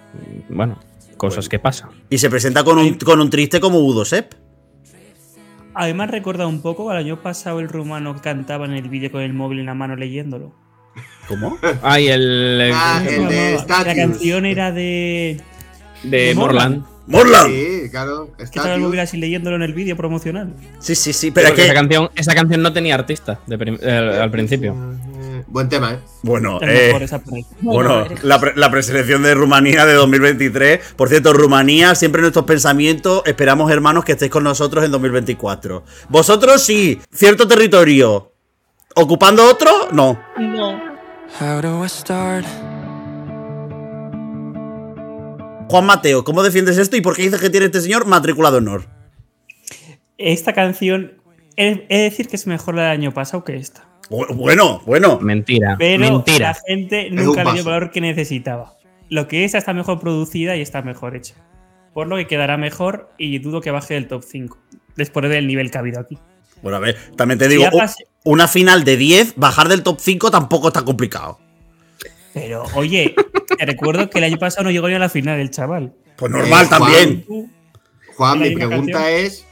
Bueno, 0.49 0.79
cosas 1.17 1.49
que 1.49 1.59
pasan. 1.59 1.89
Y 2.09 2.19
se 2.19 2.29
presenta 2.29 2.63
con 2.63 2.77
un, 2.77 2.93
con 2.99 3.19
un 3.19 3.29
triste 3.29 3.59
como 3.59 3.79
Udo 3.79 4.05
Sepp. 4.05 4.33
Además, 5.75 6.11
recuerda 6.11 6.45
un 6.45 6.61
poco 6.61 6.89
al 6.91 6.97
año 6.97 7.21
pasado 7.21 7.59
el 7.59 7.67
rumano 7.67 8.15
cantaba 8.21 8.65
en 8.65 8.73
el 8.73 8.87
vídeo 8.89 9.11
con 9.11 9.21
el 9.21 9.33
móvil 9.33 9.59
en 9.59 9.65
la 9.65 9.73
mano 9.73 9.95
leyéndolo. 9.95 10.53
¿Cómo? 11.27 11.57
Ay, 11.81 12.09
el, 12.09 12.71
Ah. 12.73 13.01
La 13.67 13.95
canción 13.95 14.45
era 14.45 14.71
de. 14.71 15.41
de 16.03 16.17
de 16.27 16.35
Morland. 16.35 16.77
¡Morland! 16.81 16.92
Sí, 17.47 17.89
claro. 17.91 18.29
El 18.37 18.47
móvil 18.79 18.99
Statius. 18.99 18.99
así 18.99 19.17
leyéndolo 19.17 19.55
en 19.57 19.61
el 19.63 19.73
vídeo 19.73 19.97
promocional. 19.97 20.53
Sí, 20.79 20.95
sí, 20.95 21.11
sí, 21.13 21.31
pero 21.31 21.49
es 21.49 21.59
esa 21.59 21.73
canción, 21.73 22.09
esa 22.15 22.33
canción 22.33 22.61
no 22.61 22.71
tenía 22.71 22.95
artista 22.95 23.39
de 23.45 23.57
prim- 23.57 23.77
eh, 23.81 24.19
al 24.21 24.31
principio. 24.31 24.73
Eh, 24.73 25.43
Buen 25.47 25.67
tema, 25.67 25.93
¿eh? 25.93 25.99
Bueno, 26.21 26.59
eh. 26.61 26.93
Bueno, 27.61 28.05
la, 28.23 28.39
pre- 28.39 28.53
la 28.55 28.71
preselección 28.71 29.21
de 29.23 29.33
Rumanía 29.35 29.85
de 29.85 29.93
2023. 29.93 30.93
Por 30.95 31.09
cierto, 31.09 31.33
Rumanía, 31.33 31.93
siempre 31.95 32.19
en 32.19 32.23
nuestros 32.23 32.45
pensamientos, 32.45 33.21
esperamos, 33.25 33.69
hermanos, 33.71 34.05
que 34.05 34.13
estéis 34.13 34.31
con 34.31 34.43
nosotros 34.45 34.85
en 34.85 34.91
2024. 34.91 35.83
Vosotros 36.09 36.63
sí, 36.63 37.01
cierto 37.11 37.47
territorio. 37.47 38.31
¿Ocupando 38.95 39.45
otro? 39.49 39.89
No. 39.91 40.19
No. 40.39 40.81
How 41.41 41.61
do 41.61 41.83
I 41.83 41.89
start? 41.89 42.45
Juan 45.73 45.87
Mateo, 45.87 46.23
¿cómo 46.23 46.43
defiendes 46.43 46.77
esto 46.77 46.95
y 46.97 47.01
por 47.01 47.15
qué 47.15 47.23
dices 47.23 47.41
que 47.41 47.49
tiene 47.49 47.65
este 47.65 47.81
señor 47.81 48.05
matrícula 48.05 48.51
de 48.51 48.57
honor? 48.57 48.85
Esta 50.19 50.53
canción. 50.53 51.13
He, 51.57 51.87
he 51.89 51.97
de 51.97 52.03
decir 52.03 52.27
que 52.27 52.35
es 52.35 52.45
mejor 52.45 52.75
la 52.75 52.83
del 52.83 52.91
año 52.91 53.11
pasado 53.11 53.43
que 53.43 53.55
esta. 53.55 53.87
Bu- 54.07 54.35
Bueno, 54.35 54.83
bueno. 54.85 55.17
Mentira. 55.19 55.75
Pero 55.79 55.97
mentira. 55.99 56.49
la 56.49 56.53
gente 56.67 57.07
un 57.09 57.15
nunca 57.15 57.43
le 57.43 57.53
dio 57.53 57.61
el 57.61 57.65
valor 57.65 57.89
que 57.89 58.01
necesitaba. 58.01 58.75
Lo 59.09 59.27
que 59.27 59.45
esta 59.45 59.57
está 59.57 59.73
mejor 59.73 59.99
producida 59.99 60.55
y 60.55 60.61
está 60.61 60.83
mejor 60.83 61.15
hecha. 61.15 61.33
Por 61.91 62.05
lo 62.05 62.17
que 62.17 62.27
quedará 62.27 62.55
mejor 62.55 63.09
y 63.17 63.39
dudo 63.39 63.59
que 63.59 63.71
baje 63.71 63.95
del 63.95 64.07
top 64.07 64.23
5. 64.23 64.55
Después 64.95 65.27
del 65.27 65.47
nivel 65.47 65.71
que 65.71 65.77
ha 65.79 65.81
habido 65.81 65.99
aquí. 66.01 66.19
Bueno, 66.61 66.77
a 66.77 66.81
ver, 66.81 66.97
también 67.17 67.39
te 67.39 67.47
digo, 67.47 67.65
una 68.25 68.47
final 68.47 68.83
de 68.83 68.95
10, 68.95 69.33
bajar 69.37 69.69
del 69.69 69.81
top 69.81 69.97
5 69.99 70.29
tampoco 70.29 70.67
está 70.67 70.83
complicado. 70.83 71.39
Pero, 72.31 72.63
oye, 72.75 73.15
te 73.45 73.65
recuerdo 73.65 74.09
que 74.09 74.17
el 74.19 74.23
año 74.25 74.37
pasado 74.37 74.63
no 74.65 74.71
llegó 74.71 74.87
ni 74.87 74.95
a 74.95 74.99
la 74.99 75.09
final 75.09 75.39
el 75.39 75.51
chaval. 75.51 75.93
Pues 76.17 76.31
normal 76.31 76.65
Eh, 76.65 76.67
Juan. 76.67 76.69
también. 76.69 77.25
Juan, 78.15 78.39
¿La 78.39 78.45
mi 78.45 78.55
pregunta 78.55 78.93
canción? 78.99 79.25
es: 79.25 79.45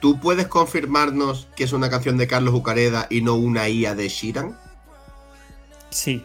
¿tú 0.00 0.18
puedes 0.20 0.46
confirmarnos 0.48 1.48
que 1.56 1.64
es 1.64 1.72
una 1.72 1.88
canción 1.90 2.16
de 2.18 2.26
Carlos 2.26 2.54
Ucareda 2.54 3.06
y 3.10 3.20
no 3.22 3.34
una 3.36 3.68
IA 3.68 3.94
de 3.94 4.08
Shiran? 4.08 4.56
Sí. 5.90 6.22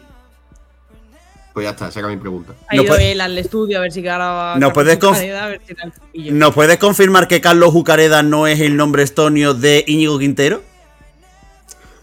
Pues 1.52 1.64
ya 1.64 1.70
está, 1.70 1.86
esa 1.88 2.00
era 2.00 2.08
mi 2.08 2.16
pregunta. 2.16 2.52
Ha 2.68 2.74
No 2.74 2.82
ido 2.82 2.94
puede- 2.94 3.12
él 3.12 3.20
al 3.20 3.38
estudio 3.38 3.78
a 3.78 3.82
ver 3.82 3.92
si 3.92 4.02
grababa. 4.02 4.58
No 4.58 4.72
puedes 4.72 4.98
conf- 4.98 5.14
A 5.32 5.46
ver 5.48 5.60
si 5.64 5.72
era 5.72 5.84
el 5.84 5.92
cepillo. 5.92 6.32
¿Nos 6.32 6.52
puedes 6.52 6.78
confirmar 6.78 7.28
que 7.28 7.40
Carlos 7.40 7.70
Jucareda 7.70 8.24
no 8.24 8.48
es 8.48 8.58
el 8.60 8.76
nombre 8.76 9.04
estonio 9.04 9.54
de 9.54 9.84
Íñigo 9.86 10.18
Quintero? 10.18 10.62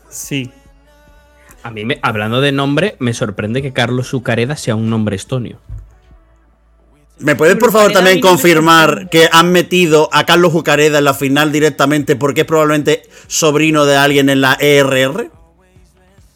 Sí. 0.10 0.50
A 1.64 1.72
mí, 1.72 1.86
me- 1.86 2.00
hablando 2.02 2.42
de 2.42 2.52
nombre, 2.52 2.96
me 3.00 3.14
sorprende 3.14 3.62
que 3.62 3.72
Carlos 3.74 4.10
Zucareda 4.10 4.56
sea 4.56 4.76
un 4.76 4.90
nombre 4.90 5.16
estonio. 5.16 5.60
¿Me 7.20 7.36
puedes 7.36 7.56
por 7.58 7.72
favor 7.72 7.92
también 7.92 8.20
confirmar 8.20 9.08
que 9.12 9.30
han 9.32 9.52
metido 9.52 10.10
a 10.12 10.26
Carlos 10.26 10.52
Jucareda 10.52 10.98
en 10.98 11.04
la 11.04 11.14
final 11.14 11.52
directamente 11.52 12.16
porque 12.16 12.42
es 12.42 12.48
probablemente 12.48 13.04
sobrino 13.28 13.86
de 13.86 13.96
alguien 13.96 14.30
en 14.30 14.42
la 14.42 14.58
ERR? 14.60 15.30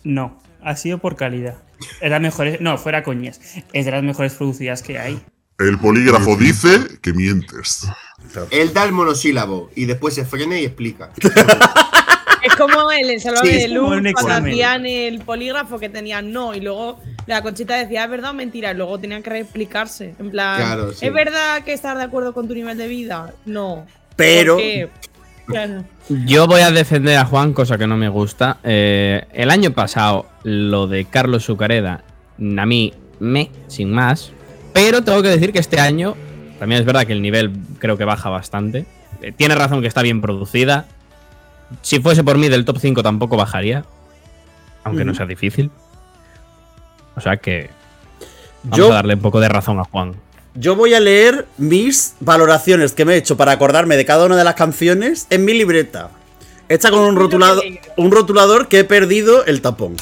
No. 0.03 0.39
Ha 0.63 0.75
sido 0.75 0.99
por 0.99 1.15
calidad. 1.15 1.55
Es 2.01 2.11
la 2.11 2.19
mejor. 2.19 2.61
No, 2.61 2.77
fuera 2.77 3.01
coñas. 3.03 3.39
Es 3.73 3.85
de 3.85 3.91
las 3.91 4.03
mejores 4.03 4.33
producidas 4.35 4.83
que 4.83 4.99
hay. 4.99 5.19
El 5.57 5.79
polígrafo 5.79 6.35
dice 6.37 6.79
que 7.01 7.13
mientes. 7.13 7.87
Él 8.51 8.71
da 8.73 8.83
el 8.83 8.91
monosílabo 8.91 9.71
y 9.75 9.85
después 9.85 10.13
se 10.13 10.25
frena 10.25 10.59
y 10.59 10.65
explica. 10.65 11.11
Es 12.45 12.55
como 12.55 12.91
el 12.91 13.09
en 13.09 13.19
Sálvame 13.19 13.49
Sí, 13.49 13.57
de 13.57 13.67
Luz 13.69 14.01
cuando 14.13 14.33
hacían 14.33 14.85
el 14.85 15.19
polígrafo 15.19 15.79
que 15.79 15.89
tenían 15.89 16.31
no 16.31 16.53
y 16.53 16.61
luego 16.61 16.99
la 17.25 17.41
conchita 17.41 17.75
decía 17.75 18.03
es 18.03 18.09
verdad 18.09 18.31
o 18.31 18.33
mentira 18.33 18.71
y 18.71 18.75
luego 18.75 18.99
tenían 18.99 19.23
que 19.23 19.31
reexplicarse. 19.31 20.15
En 20.19 20.29
plan, 20.29 20.57
Claro, 20.57 20.93
sí. 20.93 21.05
¿es 21.05 21.13
verdad 21.13 21.63
que 21.63 21.73
estás 21.73 21.97
de 21.97 22.03
acuerdo 22.03 22.33
con 22.33 22.47
tu 22.47 22.53
nivel 22.53 22.77
de 22.77 22.87
vida? 22.87 23.33
No. 23.45 23.85
Pero-. 24.15 24.57
Yo 26.25 26.47
voy 26.47 26.61
a 26.61 26.71
defender 26.71 27.17
a 27.17 27.25
Juan, 27.25 27.53
cosa 27.53 27.77
que 27.77 27.87
no 27.87 27.97
me 27.97 28.09
gusta. 28.09 28.57
Eh, 28.63 29.25
el 29.33 29.51
año 29.51 29.71
pasado, 29.71 30.27
lo 30.43 30.87
de 30.87 31.05
Carlos 31.05 31.45
Zucareda, 31.45 32.03
a 32.57 32.65
mí 32.65 32.93
me, 33.19 33.51
sin 33.67 33.91
más. 33.91 34.31
Pero 34.73 35.03
tengo 35.03 35.21
que 35.21 35.29
decir 35.29 35.51
que 35.51 35.59
este 35.59 35.79
año, 35.79 36.15
también 36.59 36.81
es 36.81 36.85
verdad 36.85 37.05
que 37.05 37.13
el 37.13 37.21
nivel 37.21 37.51
creo 37.79 37.97
que 37.97 38.05
baja 38.05 38.29
bastante. 38.29 38.85
Eh, 39.21 39.31
tiene 39.31 39.55
razón 39.55 39.81
que 39.81 39.87
está 39.87 40.01
bien 40.01 40.21
producida. 40.21 40.85
Si 41.81 41.99
fuese 41.99 42.23
por 42.23 42.37
mí 42.37 42.49
del 42.49 42.65
top 42.65 42.77
5 42.79 43.03
tampoco 43.03 43.37
bajaría. 43.37 43.85
Aunque 44.83 45.03
no 45.03 45.13
sea 45.15 45.25
difícil. 45.25 45.71
O 47.15 47.21
sea 47.21 47.37
que. 47.37 47.69
Vamos 48.63 48.77
Yo- 48.77 48.91
a 48.91 48.95
darle 48.95 49.15
un 49.15 49.21
poco 49.21 49.39
de 49.39 49.49
razón 49.49 49.79
a 49.79 49.83
Juan. 49.83 50.15
Yo 50.53 50.75
voy 50.75 50.93
a 50.93 50.99
leer 51.01 51.47
mis 51.57 52.15
valoraciones 52.21 52.93
que 52.93 53.03
me 53.03 53.13
he 53.13 53.17
hecho 53.17 53.35
para 53.35 53.51
acordarme 53.51 53.97
de 53.97 54.05
cada 54.05 54.25
una 54.25 54.37
de 54.37 54.43
las 54.45 54.55
canciones 54.55 55.27
en 55.29 55.43
mi 55.43 55.53
libreta. 55.53 56.11
Hecha 56.69 56.91
con 56.91 57.01
un, 57.01 57.15
rotulado, 57.17 57.61
un 57.97 58.09
rotulador 58.11 58.67
que 58.69 58.79
he 58.79 58.83
perdido 58.85 59.45
el 59.45 59.61
tapón. 59.61 59.97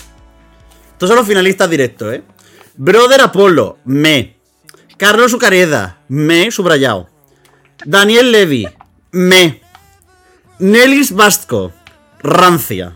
Estos 0.91 1.09
son 1.09 1.17
los 1.17 1.27
finalistas 1.27 1.69
directos, 1.69 2.13
¿eh? 2.13 2.23
Brother 2.75 3.21
Apolo, 3.21 3.79
me. 3.83 4.35
Carlos 4.97 5.33
Ucareda, 5.33 5.97
me, 6.07 6.51
subrayado. 6.51 7.09
Daniel 7.83 8.31
Levy, 8.31 8.67
me. 9.11 9.62
Nelis 10.59 11.11
Vasco, 11.11 11.71
rancia. 12.21 12.95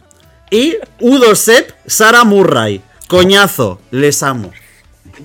Y 0.49 0.77
Udo 0.99 1.35
Sepp, 1.35 1.71
Sara 1.85 2.23
Murray, 2.23 2.81
coñazo, 3.07 3.81
les 3.91 4.23
amo. 4.23 4.51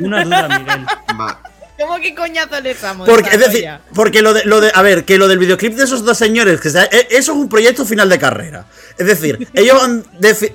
Una 0.01 0.25
duda, 0.25 0.49
Miguel. 0.59 0.87
Va. 1.21 1.41
¿Cómo 1.79 1.97
que 2.01 2.15
coñazo 2.15 2.61
le 2.61 2.71
estamos? 2.73 3.09
Porque, 3.09 3.31
es 3.31 3.39
decir, 3.41 3.69
porque 3.95 4.23
lo 4.23 4.33
de, 4.35 4.45
lo 4.45 4.61
de. 4.61 4.71
A 4.75 4.83
ver, 4.83 5.05
que 5.05 5.19
lo 5.19 5.27
del 5.29 5.39
videoclip 5.39 5.75
de 5.75 5.85
esos 5.85 6.05
dos 6.05 6.17
señores, 6.17 6.61
que 6.61 6.71
sea- 6.71 6.85
e- 6.85 7.09
eso 7.11 7.33
es 7.33 7.39
un 7.39 7.49
proyecto 7.49 7.85
final 7.85 8.09
de 8.09 8.19
carrera. 8.19 8.67
Es 8.99 9.07
decir, 9.07 9.49
ellos, 9.55 9.81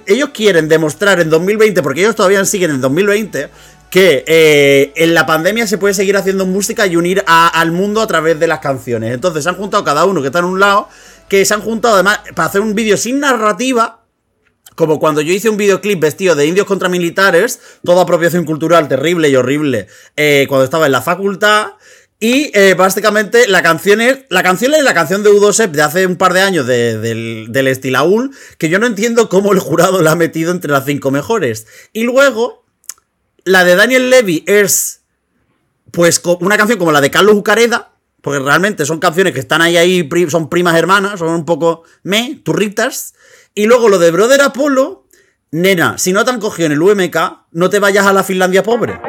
ellos 0.06 0.30
quieren 0.34 0.68
demostrar 0.70 1.20
en 1.20 1.30
2020, 1.30 1.82
porque 1.84 2.02
ellos 2.02 2.16
todavía 2.16 2.44
siguen 2.46 2.72
en 2.72 2.82
2020, 2.82 3.50
que 3.90 4.24
eh, 4.26 4.94
en 4.96 5.14
la 5.14 5.26
pandemia 5.26 5.68
se 5.68 5.78
puede 5.78 5.94
seguir 5.94 6.16
haciendo 6.16 6.46
música 6.46 6.88
y 6.88 6.96
unir 6.96 7.24
a- 7.28 7.48
al 7.50 7.72
mundo 7.72 8.02
a 8.02 8.08
través 8.08 8.40
de 8.40 8.48
las 8.48 8.60
canciones. 8.60 9.14
Entonces 9.14 9.44
se 9.44 9.50
han 9.50 9.56
juntado 9.56 9.84
cada 9.84 10.06
uno 10.06 10.22
que 10.22 10.28
está 10.28 10.40
en 10.40 10.46
un 10.46 10.60
lado, 10.62 10.88
que 11.30 11.44
se 11.46 11.54
han 11.54 11.62
juntado 11.62 11.96
además 11.96 12.20
para 12.36 12.48
hacer 12.50 12.62
un 12.62 12.74
vídeo 12.76 12.98
sin 12.98 13.20
narrativa. 13.20 14.04
Como 14.76 15.00
cuando 15.00 15.22
yo 15.22 15.34
hice 15.34 15.50
un 15.50 15.58
videoclip 15.58 16.00
vestido 16.00 16.36
de 16.36 16.46
indios 16.46 16.68
contra 16.68 16.88
militares, 16.88 17.60
toda 17.84 18.04
apropiación 18.04 18.46
cultural 18.46 18.88
terrible 18.88 19.28
y 19.28 19.36
horrible, 19.36 19.88
eh, 20.16 20.46
cuando 20.48 20.66
estaba 20.66 20.86
en 20.86 20.92
la 20.92 21.02
facultad. 21.02 21.70
Y 22.20 22.52
eh, 22.58 22.74
básicamente 22.76 23.48
la 23.48 23.62
canción 23.64 24.02
es. 24.02 24.20
La 24.30 24.42
canción 24.44 24.74
es 24.76 24.84
la 24.84 24.94
canción 24.94 25.24
de 25.24 25.30
Udo 25.30 25.52
Sepp 25.54 25.74
de 25.74 25.82
hace 25.82 26.06
un 26.08 26.16
par 26.16 26.34
de 26.34 26.42
años 26.42 26.66
de- 26.68 26.98
del, 27.00 27.48
del 27.50 27.68
Estilaúl, 27.68 28.36
que 28.58 28.70
yo 28.70 28.78
no 28.80 28.86
entiendo 28.88 29.30
cómo 29.30 29.52
el 29.54 29.60
jurado 29.60 30.02
la 30.02 30.12
ha 30.12 30.16
metido 30.16 30.52
entre 30.52 30.72
las 30.72 30.86
cinco 30.86 31.10
mejores. 31.12 31.68
Y 31.94 32.04
luego, 32.04 32.64
la 33.46 33.64
de 33.64 33.76
Daniel 33.76 34.10
Levy 34.10 34.44
es. 34.48 35.02
Pues 35.92 36.22
una 36.40 36.58
canción 36.58 36.78
como 36.78 36.92
la 36.92 37.02
de 37.02 37.10
Carlos 37.12 37.36
Ucareda, 37.36 37.94
porque 38.28 38.44
realmente 38.44 38.86
son 38.86 39.00
canciones 39.00 39.32
que 39.34 39.40
están 39.40 39.62
ahí, 39.62 39.78
ahí, 39.78 40.10
son 40.28 40.50
primas 40.50 40.76
hermanas, 40.76 41.18
son 41.20 41.30
un 41.30 41.46
poco 41.46 41.84
me, 42.04 42.42
turritas. 42.44 43.14
Y 43.56 43.68
luego 43.68 43.88
lo 43.88 44.00
de 44.00 44.12
Brother 44.12 44.42
Apolo, 44.42 45.06
nena, 45.52 45.98
si 45.98 46.12
no 46.12 46.26
te 46.26 46.32
han 46.32 46.42
cogido 46.42 46.66
en 46.66 46.74
el 46.74 46.82
UMK, 46.82 47.16
no 47.52 47.70
te 47.70 47.80
vayas 47.80 48.06
a 48.06 48.12
la 48.12 48.26
Finlandia 48.26 48.64
pobre. 48.64 49.00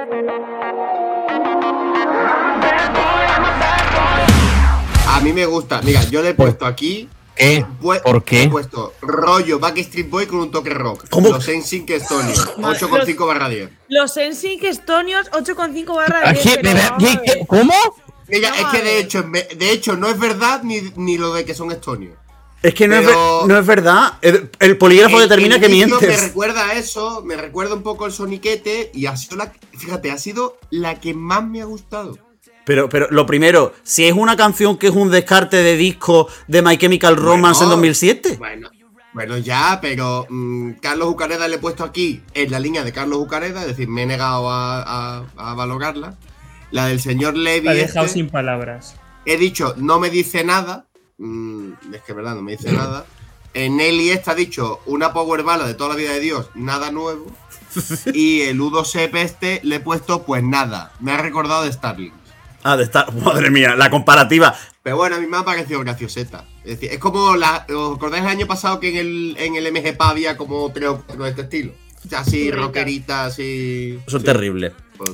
A 5.08 5.20
mí 5.20 5.32
me 5.32 5.46
gusta. 5.46 5.80
Mira, 5.82 6.04
yo 6.04 6.22
le 6.22 6.28
he 6.28 6.34
puesto 6.34 6.64
aquí. 6.64 7.08
¿Qué? 7.34 7.64
pu- 7.80 8.00
¿Por 8.02 8.22
qué? 8.22 8.44
He 8.44 8.48
puesto 8.48 8.94
rollo 9.00 9.58
Backstreet 9.58 10.08
Boy 10.10 10.26
con 10.26 10.38
un 10.38 10.50
toque 10.52 10.70
rock. 10.70 11.06
¿Cómo? 11.10 11.30
Los 11.30 11.48
NSYNC 11.48 11.90
Estonia. 11.90 12.34
8,5 12.34 13.26
barra 13.26 13.48
10. 13.48 13.68
Los 13.88 14.16
NSYNC 14.16 14.62
estonios 14.64 15.28
8,5 15.32 15.94
barra 15.96 16.30
10. 16.32 16.46
Aquí, 16.46 16.58
pero 16.62 16.74
me- 16.74 16.88
vamos 16.88 17.04
a 17.04 17.06
¿qué- 17.20 17.20
qué- 17.24 17.34
ver. 17.38 17.46
¿Cómo? 17.48 17.74
Mira, 18.28 18.50
No, 18.50 18.56
es 18.56 18.64
a 18.64 18.70
que 18.70 18.82
de 18.82 18.98
hecho, 19.00 19.22
de 19.22 19.70
hecho, 19.72 19.96
no 19.96 20.08
es 20.08 20.18
verdad 20.18 20.62
ni, 20.62 20.80
ni 20.96 21.16
lo 21.18 21.32
de 21.34 21.44
que 21.44 21.54
son 21.54 21.70
estonios. 21.72 22.14
Es 22.62 22.74
que 22.74 22.88
no, 22.88 22.96
es, 22.96 23.06
Pero- 23.06 23.44
no 23.46 23.56
es 23.58 23.64
verdad. 23.66 24.14
El, 24.20 24.50
el 24.58 24.76
polígrafo 24.76 25.16
El- 25.16 25.28
determina 25.28 25.54
el 25.56 25.60
que 25.60 25.68
inicio 25.68 25.94
Me 26.00 26.06
mientes. 26.08 26.22
recuerda 26.28 26.66
a 26.66 26.72
eso, 26.74 27.22
me 27.24 27.36
recuerda 27.36 27.74
un 27.74 27.82
poco 27.82 28.06
el 28.06 28.12
soniquete 28.12 28.90
y 28.92 29.06
ha 29.06 29.16
sido 29.16 29.36
la, 29.36 29.52
fíjate, 29.76 30.10
ha 30.10 30.18
sido 30.18 30.58
la 30.70 30.98
que 31.00 31.14
más 31.14 31.44
me 31.44 31.62
ha 31.62 31.66
gustado. 31.66 32.18
Pero, 32.64 32.88
pero 32.88 33.06
lo 33.10 33.24
primero, 33.26 33.72
si 33.84 34.04
es 34.06 34.12
una 34.12 34.36
canción 34.36 34.76
que 34.76 34.88
es 34.88 34.92
un 34.94 35.10
descarte 35.10 35.56
de 35.58 35.76
disco 35.76 36.28
de 36.48 36.60
My 36.60 36.76
Chemical 36.76 37.16
Romance 37.16 37.60
en 37.62 37.68
Bueno, 37.68 37.76
2007. 37.76 38.36
Bueno, 38.38 38.70
bueno 39.14 39.38
ya, 39.38 39.78
pero 39.80 40.26
mm, 40.28 40.72
Carlos 40.82 41.08
Ucareda 41.08 41.48
le 41.48 41.54
he 41.56 41.58
puesto 41.60 41.82
aquí 41.84 42.20
en 42.34 42.50
la 42.50 42.58
línea 42.60 42.84
de 42.84 42.92
Carlos 42.92 43.20
Ucareda, 43.20 43.62
es 43.62 43.68
decir, 43.68 43.88
me 43.88 44.02
he 44.02 44.06
negado 44.06 44.50
a, 44.50 44.82
a- 44.82 45.24
a 45.36 45.54
valorarla. 45.54 46.18
La 46.70 46.86
del 46.86 47.00
señor 47.00 47.36
Levy. 47.36 47.66
La 47.66 47.72
he 47.74 47.76
dejado 47.76 48.06
este, 48.06 48.18
sin 48.18 48.28
palabras. 48.30 48.96
He 49.24 49.36
dicho, 49.36 49.74
no 49.76 49.98
me 49.98 50.10
dice 50.10 50.44
nada. 50.44 50.86
mm, 51.18 51.72
es 51.94 52.02
que 52.02 52.12
es 52.12 52.16
verdad, 52.16 52.34
no 52.34 52.42
me 52.42 52.52
dice 52.52 52.72
nada. 52.74 53.06
En 53.54 53.76
Nelly 53.76 54.10
esta 54.10 54.32
ha 54.32 54.34
dicho 54.34 54.80
una 54.86 55.12
power 55.12 55.42
ballad 55.42 55.66
de 55.66 55.74
toda 55.74 55.90
la 55.90 55.96
vida 55.96 56.12
de 56.12 56.20
Dios, 56.20 56.50
nada 56.54 56.90
nuevo. 56.90 57.26
Y 58.14 58.42
el 58.42 58.60
Udo 58.60 58.84
Sepp 58.84 59.14
este 59.16 59.60
le 59.62 59.76
he 59.76 59.80
puesto, 59.80 60.22
pues 60.24 60.42
nada. 60.42 60.92
Me 61.00 61.12
ha 61.12 61.18
recordado 61.18 61.64
de 61.64 61.72
Starling. 61.72 62.12
Ah, 62.62 62.76
de 62.76 62.84
estar. 62.84 63.12
Madre 63.14 63.50
mía, 63.50 63.76
la 63.76 63.88
comparativa. 63.90 64.54
Pero 64.82 64.96
bueno, 64.96 65.16
a 65.16 65.20
mí 65.20 65.26
me 65.26 65.36
ha 65.36 65.44
parecido 65.44 65.80
gracioseta. 65.80 66.44
Es 66.64 66.72
decir, 66.80 66.90
es 66.90 66.98
como 66.98 67.36
la. 67.36 67.66
¿Os 67.68 67.96
acordáis 67.96 68.24
el 68.24 68.30
año 68.30 68.46
pasado 68.46 68.80
que 68.80 68.90
en 68.90 68.96
el, 68.96 69.36
en 69.38 69.56
el 69.56 69.72
MGP 69.72 70.00
había 70.00 70.36
como 70.36 70.70
tres 70.72 70.88
o 70.88 71.02
cuatro 71.04 71.24
de 71.24 71.30
este 71.30 71.42
estilo? 71.42 71.72
Así, 72.16 72.50
rockerita, 72.50 73.26
así. 73.26 73.98
Son 74.06 74.20
sí. 74.20 74.26
terribles. 74.26 74.72
Pues, 74.96 75.12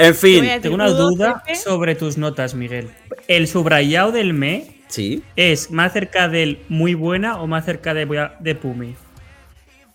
En 0.00 0.14
fin. 0.14 0.44
Tengo 0.62 0.74
una 0.74 0.90
duda 0.90 1.42
sobre 1.62 1.94
tus 1.94 2.16
notas, 2.16 2.54
Miguel. 2.54 2.90
¿El 3.28 3.46
subrayado 3.48 4.12
del 4.12 4.32
me 4.32 4.80
Sí. 4.88 5.22
es 5.36 5.70
más 5.70 5.92
cerca 5.92 6.28
del 6.28 6.62
muy 6.68 6.94
buena 6.94 7.40
o 7.40 7.46
más 7.46 7.64
cerca 7.64 7.94
de, 7.94 8.30
de 8.40 8.54
Pumi? 8.54 8.96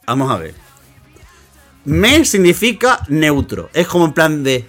Vamos 0.05 0.31
a 0.31 0.37
ver. 0.37 0.53
Me 1.85 2.23
significa 2.25 2.99
neutro. 3.07 3.69
Es 3.73 3.87
como 3.87 4.05
en 4.05 4.13
plan 4.13 4.43
de. 4.43 4.65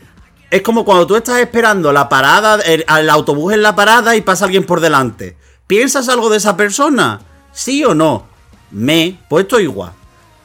Es 0.51 0.63
como 0.63 0.85
cuando 0.85 1.07
tú 1.07 1.17
estás 1.17 1.39
esperando 1.41 1.93
la 1.93 2.09
parada, 2.09 2.63
el, 2.63 2.85
al 2.87 3.11
autobús 3.11 3.53
en 3.53 3.63
la 3.63 3.75
parada 3.75 4.17
y 4.17 4.23
pasa 4.23 4.45
alguien 4.47 4.65
por 4.65 4.81
delante. 4.81 5.37
¿Piensas 5.67 6.09
algo 6.09 6.31
de 6.31 6.37
esa 6.39 6.57
persona? 6.57 7.21
¿Sí 7.53 7.85
o 7.85 7.95
no? 7.95 8.27
Me, 8.71 9.19
pues 9.29 9.45
esto 9.45 9.61
igual. 9.61 9.93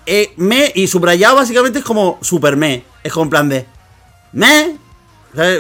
Eh, 0.06 0.34
me 0.38 0.72
y 0.76 0.88
subrayado 0.88 1.36
básicamente 1.36 1.80
es 1.80 1.86
como 1.86 2.18
super 2.22 2.58
me. 2.58 2.84
Es 3.04 3.14
como 3.14 3.26
en 3.26 3.30
plan 3.30 3.50
de. 3.50 3.66
Me. 4.34 4.78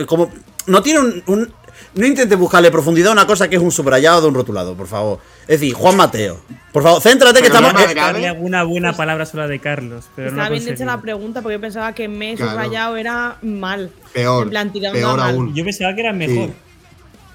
Como. 0.07 0.31
No 0.67 0.81
tiene 0.83 0.99
un, 0.99 1.23
un- 1.27 1.53
no 1.93 2.05
intentes 2.05 2.37
buscarle 2.37 2.71
profundidad 2.71 3.09
a 3.09 3.13
una 3.13 3.27
cosa 3.27 3.49
que 3.49 3.57
es 3.57 3.61
un 3.61 3.71
subrayado 3.71 4.21
de 4.21 4.27
un 4.27 4.33
rotulado, 4.33 4.75
por 4.75 4.87
favor. 4.87 5.19
Es 5.41 5.59
decir, 5.59 5.73
Juan 5.73 5.97
Mateo. 5.97 6.39
Por 6.71 6.83
favor, 6.83 7.01
céntrate 7.01 7.41
que 7.41 7.47
estamos. 7.47 7.73
no 7.73 7.79
me 7.79 7.85
eh. 7.91 7.95
Darle 7.95 8.27
alguna 8.29 8.63
buena 8.63 8.93
palabra 8.93 9.25
sola 9.25 9.47
de 9.47 9.59
Carlos, 9.59 10.05
pero 10.15 10.31
no 10.31 10.37
Estaba 10.41 10.49
bien 10.57 10.69
hecha 10.73 10.85
la 10.85 11.01
pregunta 11.01 11.41
porque 11.41 11.55
yo 11.57 11.61
pensaba 11.61 11.93
que 11.93 12.07
me 12.07 12.35
Claro. 12.35 12.51
subrayado 12.51 12.95
era 12.95 13.37
mal. 13.41 13.91
Peor. 14.13 14.43
En 14.43 14.49
plan, 14.51 14.71
tirando 14.71 14.97
peor 14.99 15.17
mal. 15.17 15.33
aún. 15.35 15.53
Yo 15.53 15.65
pensaba 15.65 15.93
que 15.93 16.01
era 16.01 16.13
mejor. 16.13 16.47
Sí. 16.49 16.53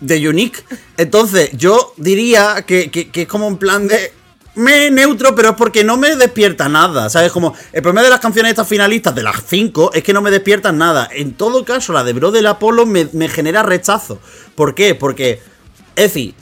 de 0.01 0.29
Unique. 0.29 0.61
Entonces, 0.97 1.51
yo 1.53 1.93
diría 1.97 2.65
que, 2.67 2.91
que- 2.91 3.11
que 3.11 3.23
es 3.23 3.29
como 3.29 3.47
un 3.49 3.59
plan 3.59 3.89
de. 3.89 4.13
Me 4.57 4.91
neutro, 4.91 5.35
pero 5.35 5.51
es 5.51 5.55
porque 5.57 5.85
no 5.85 5.97
me 5.97 6.17
despierta 6.17 6.69
nada. 6.69 7.09
¿Sabes? 7.11 7.31
Como 7.33 7.55
el 7.73 7.83
problema 7.83 8.03
de 8.03 8.11
las 8.11 8.21
canciones 8.21 8.51
estas 8.51 8.67
finalistas, 8.69 9.15
de 9.15 9.23
las 9.23 9.43
cinco, 9.47 9.91
es 9.95 10.03
que 10.03 10.13
no 10.13 10.21
me 10.23 10.31
despiertan 10.31 10.79
nada. 10.79 11.09
En 11.13 11.35
todo 11.35 11.65
caso, 11.65 11.93
la 11.93 12.03
de 12.05 12.13
Bro 12.15 12.31
del 12.33 12.47
Apolo 12.47 12.87
me, 12.87 13.09
me 13.13 13.29
genera 13.29 13.63
rechazo. 13.63 14.19
¿Por 14.55 14.75
qué? 14.75 14.95
Porque. 14.95 15.41
Es 15.95 16.05
decir. 16.13 16.35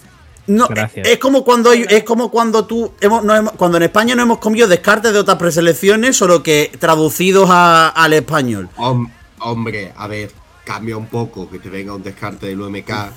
No, 0.46 0.68
Gracias. 0.68 1.08
es 1.08 1.18
como 1.18 1.42
cuando 1.42 1.70
hay- 1.70 1.86
es 1.88 2.04
como 2.04 2.30
cuando 2.30 2.66
tú 2.66 2.92
hemos, 3.00 3.24
no 3.24 3.34
hemos- 3.34 3.54
cuando 3.54 3.78
en 3.78 3.84
España 3.84 4.14
no 4.14 4.22
hemos 4.22 4.38
comido 4.38 4.68
descartes 4.68 5.14
de 5.14 5.18
otras 5.18 5.38
preselecciones, 5.38 6.16
solo 6.18 6.42
que 6.42 6.70
traducidos 6.78 7.48
a- 7.50 7.88
al 7.88 8.12
español. 8.12 8.68
Hom- 8.76 9.10
hombre, 9.38 9.94
a 9.96 10.06
ver, 10.06 10.30
cambia 10.66 10.98
un 10.98 11.06
poco 11.06 11.48
que 11.50 11.58
te 11.58 11.70
venga 11.70 11.94
un 11.94 12.02
descarte 12.02 12.44
del 12.46 12.60
UMK 12.60 13.10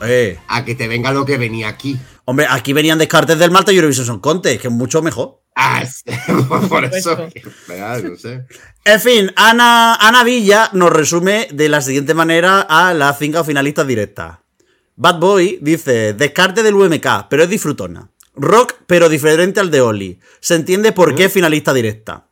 Eh. 0.00 0.38
a 0.48 0.64
que 0.64 0.74
te 0.74 0.88
venga 0.88 1.12
lo 1.12 1.26
que 1.26 1.36
venía 1.36 1.68
aquí. 1.68 1.98
Hombre, 2.30 2.46
aquí 2.48 2.72
venían 2.72 2.96
descartes 2.96 3.40
del 3.40 3.50
Malta 3.50 3.72
Eurovision 3.72 4.06
Song 4.06 4.20
Contest, 4.20 4.60
que 4.60 4.68
es 4.68 4.72
mucho 4.72 5.02
mejor. 5.02 5.42
Ah, 5.56 5.84
sí, 5.84 6.04
por 6.68 6.84
eso. 6.84 7.16
no 8.04 8.16
sé. 8.16 8.46
En 8.84 9.00
fin, 9.00 9.32
Ana, 9.34 9.96
Ana 9.96 10.22
Villa 10.22 10.70
nos 10.72 10.92
resume 10.92 11.48
de 11.52 11.68
la 11.68 11.80
siguiente 11.80 12.14
manera 12.14 12.60
a 12.60 12.94
las 12.94 13.18
cinco 13.18 13.42
finalistas 13.42 13.84
directas. 13.84 14.38
Bad 14.94 15.18
Boy 15.18 15.58
dice, 15.60 16.14
descarte 16.14 16.62
del 16.62 16.76
UMK, 16.76 17.26
pero 17.28 17.42
es 17.42 17.50
disfrutona. 17.50 18.08
Rock, 18.36 18.74
pero 18.86 19.08
diferente 19.08 19.58
al 19.58 19.72
de 19.72 19.80
Oli. 19.80 20.20
Se 20.38 20.54
entiende 20.54 20.92
por 20.92 21.16
qué 21.16 21.24
es 21.24 21.32
finalista 21.32 21.74
directa. 21.74 22.28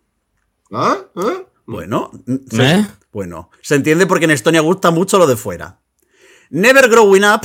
¿Ah? 0.71 0.97
¿Ah? 1.17 1.43
Bueno, 1.67 2.12
se, 2.52 2.71
¿Eh? 2.71 2.87
bueno, 3.11 3.50
se 3.62 3.75
entiende 3.75 4.07
porque 4.07 4.26
en 4.26 4.31
Estonia 4.31 4.61
gusta 4.61 4.93
mucho 4.93 5.19
lo 5.19 5.26
de 5.26 5.37
fuera. 5.37 5.81
Never 6.50 6.88
Growing 6.88 7.25
Up, 7.25 7.40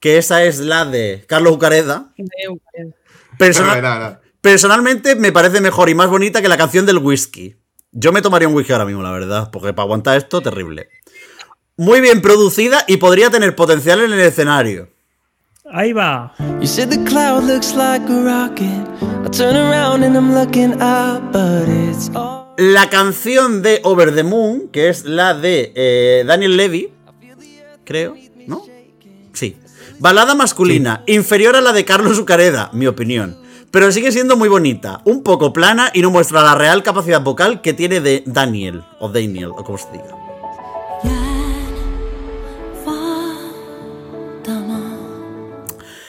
que 0.00 0.18
esa 0.18 0.44
es 0.44 0.58
la 0.60 0.84
de 0.84 1.24
Carlos 1.28 1.52
Ucareda. 1.54 2.12
Persona- 3.38 3.80
No, 3.80 3.82
no, 3.98 4.10
no. 4.10 4.18
Personalmente 4.40 5.16
me 5.16 5.32
parece 5.32 5.60
mejor 5.60 5.88
y 5.88 5.94
más 5.94 6.08
bonita 6.08 6.40
que 6.40 6.48
la 6.48 6.56
canción 6.56 6.86
del 6.86 6.98
whisky. 6.98 7.56
Yo 7.90 8.12
me 8.12 8.22
tomaría 8.22 8.46
un 8.48 8.54
whisky 8.54 8.72
ahora 8.72 8.84
mismo, 8.84 9.02
la 9.02 9.10
verdad, 9.10 9.50
porque 9.50 9.72
para 9.72 9.84
aguantar 9.84 10.16
esto, 10.16 10.40
terrible. 10.40 10.88
Muy 11.76 12.00
bien 12.00 12.22
producida 12.22 12.84
y 12.86 12.98
podría 12.98 13.30
tener 13.30 13.54
potencial 13.56 14.00
en 14.00 14.12
el 14.12 14.20
escenario. 14.20 14.88
Ahí 15.72 15.92
va. 15.92 16.32
You 16.60 16.66
said 16.68 16.88
the 16.90 17.02
cloud 17.04 17.42
looks 17.44 17.74
like 17.74 18.04
a 18.08 18.22
rocket. 18.22 18.86
I 19.26 19.30
turn 19.30 19.56
around 19.56 20.04
and 20.04 20.14
I'm 20.16 20.32
looking 20.32 20.74
up, 20.80 21.32
but 21.32 21.68
it's 21.68 22.08
all. 22.14 22.46
La 22.56 22.88
canción 22.88 23.62
de 23.62 23.80
Over 23.82 24.14
the 24.14 24.22
Moon, 24.22 24.68
que 24.68 24.88
es 24.88 25.04
la 25.04 25.34
de 25.34 25.72
eh, 25.74 26.24
Daniel 26.24 26.56
Levy, 26.56 26.92
creo. 27.84 28.14
Balada 29.98 30.34
masculina, 30.34 31.02
inferior 31.06 31.56
a 31.56 31.62
la 31.62 31.72
de 31.72 31.86
Carlos 31.86 32.18
Ucareda, 32.18 32.68
mi 32.72 32.86
opinión. 32.86 33.38
Pero 33.70 33.90
sigue 33.90 34.12
siendo 34.12 34.36
muy 34.36 34.48
bonita, 34.48 35.00
un 35.04 35.22
poco 35.22 35.54
plana 35.54 35.90
y 35.94 36.02
no 36.02 36.10
muestra 36.10 36.42
la 36.42 36.54
real 36.54 36.82
capacidad 36.82 37.22
vocal 37.22 37.62
que 37.62 37.72
tiene 37.72 38.00
de 38.00 38.22
Daniel, 38.26 38.84
o 39.00 39.08
Daniel, 39.08 39.52
o 39.56 39.64
como 39.64 39.78
se 39.78 39.90
diga. 39.92 40.14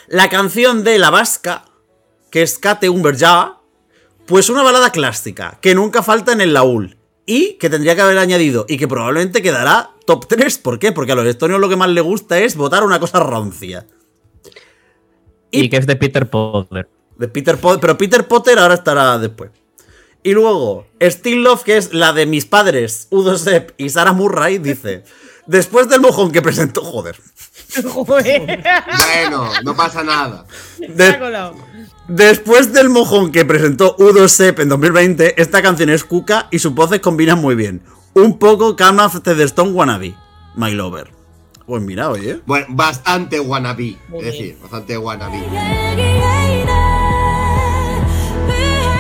La 0.08 0.29
canción 0.29 0.84
de 0.84 1.00
La 1.00 1.10
Vasca, 1.10 1.65
que 2.29 2.42
es 2.42 2.59
Kate 2.59 2.90
Umberja, 2.90 3.61
pues 4.25 4.50
una 4.50 4.64
balada 4.64 4.92
clásica, 4.92 5.59
que 5.61 5.75
nunca 5.75 6.03
falta 6.03 6.33
en 6.33 6.42
el 6.42 6.53
laúl. 6.53 6.97
Y 7.27 7.53
que 7.59 7.70
tendría 7.70 7.94
que 7.94 8.01
haber 8.01 8.18
añadido, 8.18 8.66
y 8.70 8.77
que 8.77 8.87
probablemente 8.87 9.42
quedará 9.42 9.92
top 10.05 10.27
3. 10.27 10.57
¿Por 10.59 10.79
qué? 10.79 10.94
Porque 10.94 11.11
a 11.11 11.16
los 11.16 11.27
estonios 11.27 11.59
lo 11.59 11.68
que 11.70 11.75
más 11.75 11.90
les 11.90 12.03
gusta 12.03 12.40
es 12.40 12.55
votar 12.55 12.83
una 12.83 13.00
cosa 13.01 13.20
rancia. 13.20 13.85
Y, 15.51 15.66
Y- 15.66 15.70
que 15.70 15.77
es 15.77 15.85
de 15.87 15.96
Peter 15.98 16.29
Potter. 16.29 16.87
De 17.18 17.27
Peter 17.27 17.57
Potter, 17.57 17.79
pero 17.81 17.98
Peter 17.98 18.27
Potter 18.27 18.57
ahora 18.59 18.75
estará 18.75 19.18
después. 19.18 19.51
Y 20.24 20.31
luego, 20.33 20.87
Still 21.01 21.44
Love, 21.44 21.63
que 21.63 21.77
es 21.77 21.94
la 21.94 22.13
de 22.13 22.25
mis 22.25 22.46
padres, 22.46 23.07
Udo 23.11 23.37
Sepp 23.37 23.72
y 23.77 23.90
Sarah 23.90 24.13
Murray, 24.13 24.57
dice: 24.57 25.03
Después 25.48 25.90
del 25.90 26.00
mojón 26.01 26.31
que 26.31 26.42
presentó, 26.42 26.81
joder. 26.81 27.18
Joder. 27.94 28.63
Bueno, 29.13 29.50
no 29.63 29.75
pasa 29.75 30.03
nada. 30.03 30.46
Se 30.77 30.87
De- 30.87 31.07
ha 31.07 31.20
colado. 31.20 31.55
Después 32.07 32.72
del 32.72 32.89
mojón 32.89 33.31
que 33.31 33.43
presentó 33.46 33.96
Udo 34.00 34.27
Sepp 34.29 34.59
en 34.59 34.70
2020, 34.70 35.41
esta 35.41 35.61
canción 35.61 35.89
es 35.89 36.03
cuca 36.05 36.48
y 36.51 36.59
sus 36.59 36.74
voces 36.74 37.01
combinan 37.01 37.39
muy 37.39 37.55
bien. 37.55 37.81
Un 38.13 38.39
poco 38.39 38.75
Calm 38.75 39.00
After 39.00 39.35
the 39.35 39.43
Stone 39.43 39.72
Wannabe, 39.72 40.15
My 40.55 40.72
Lover. 40.72 41.11
Pues 41.65 41.83
mira, 41.83 42.09
oye. 42.09 42.39
Bueno, 42.46 42.65
bastante 42.70 43.41
wannabe. 43.41 43.98
Muy 44.07 44.20
Es 44.20 44.25
decir, 44.25 44.57
bastante 44.61 44.98
wannabe. 44.98 45.43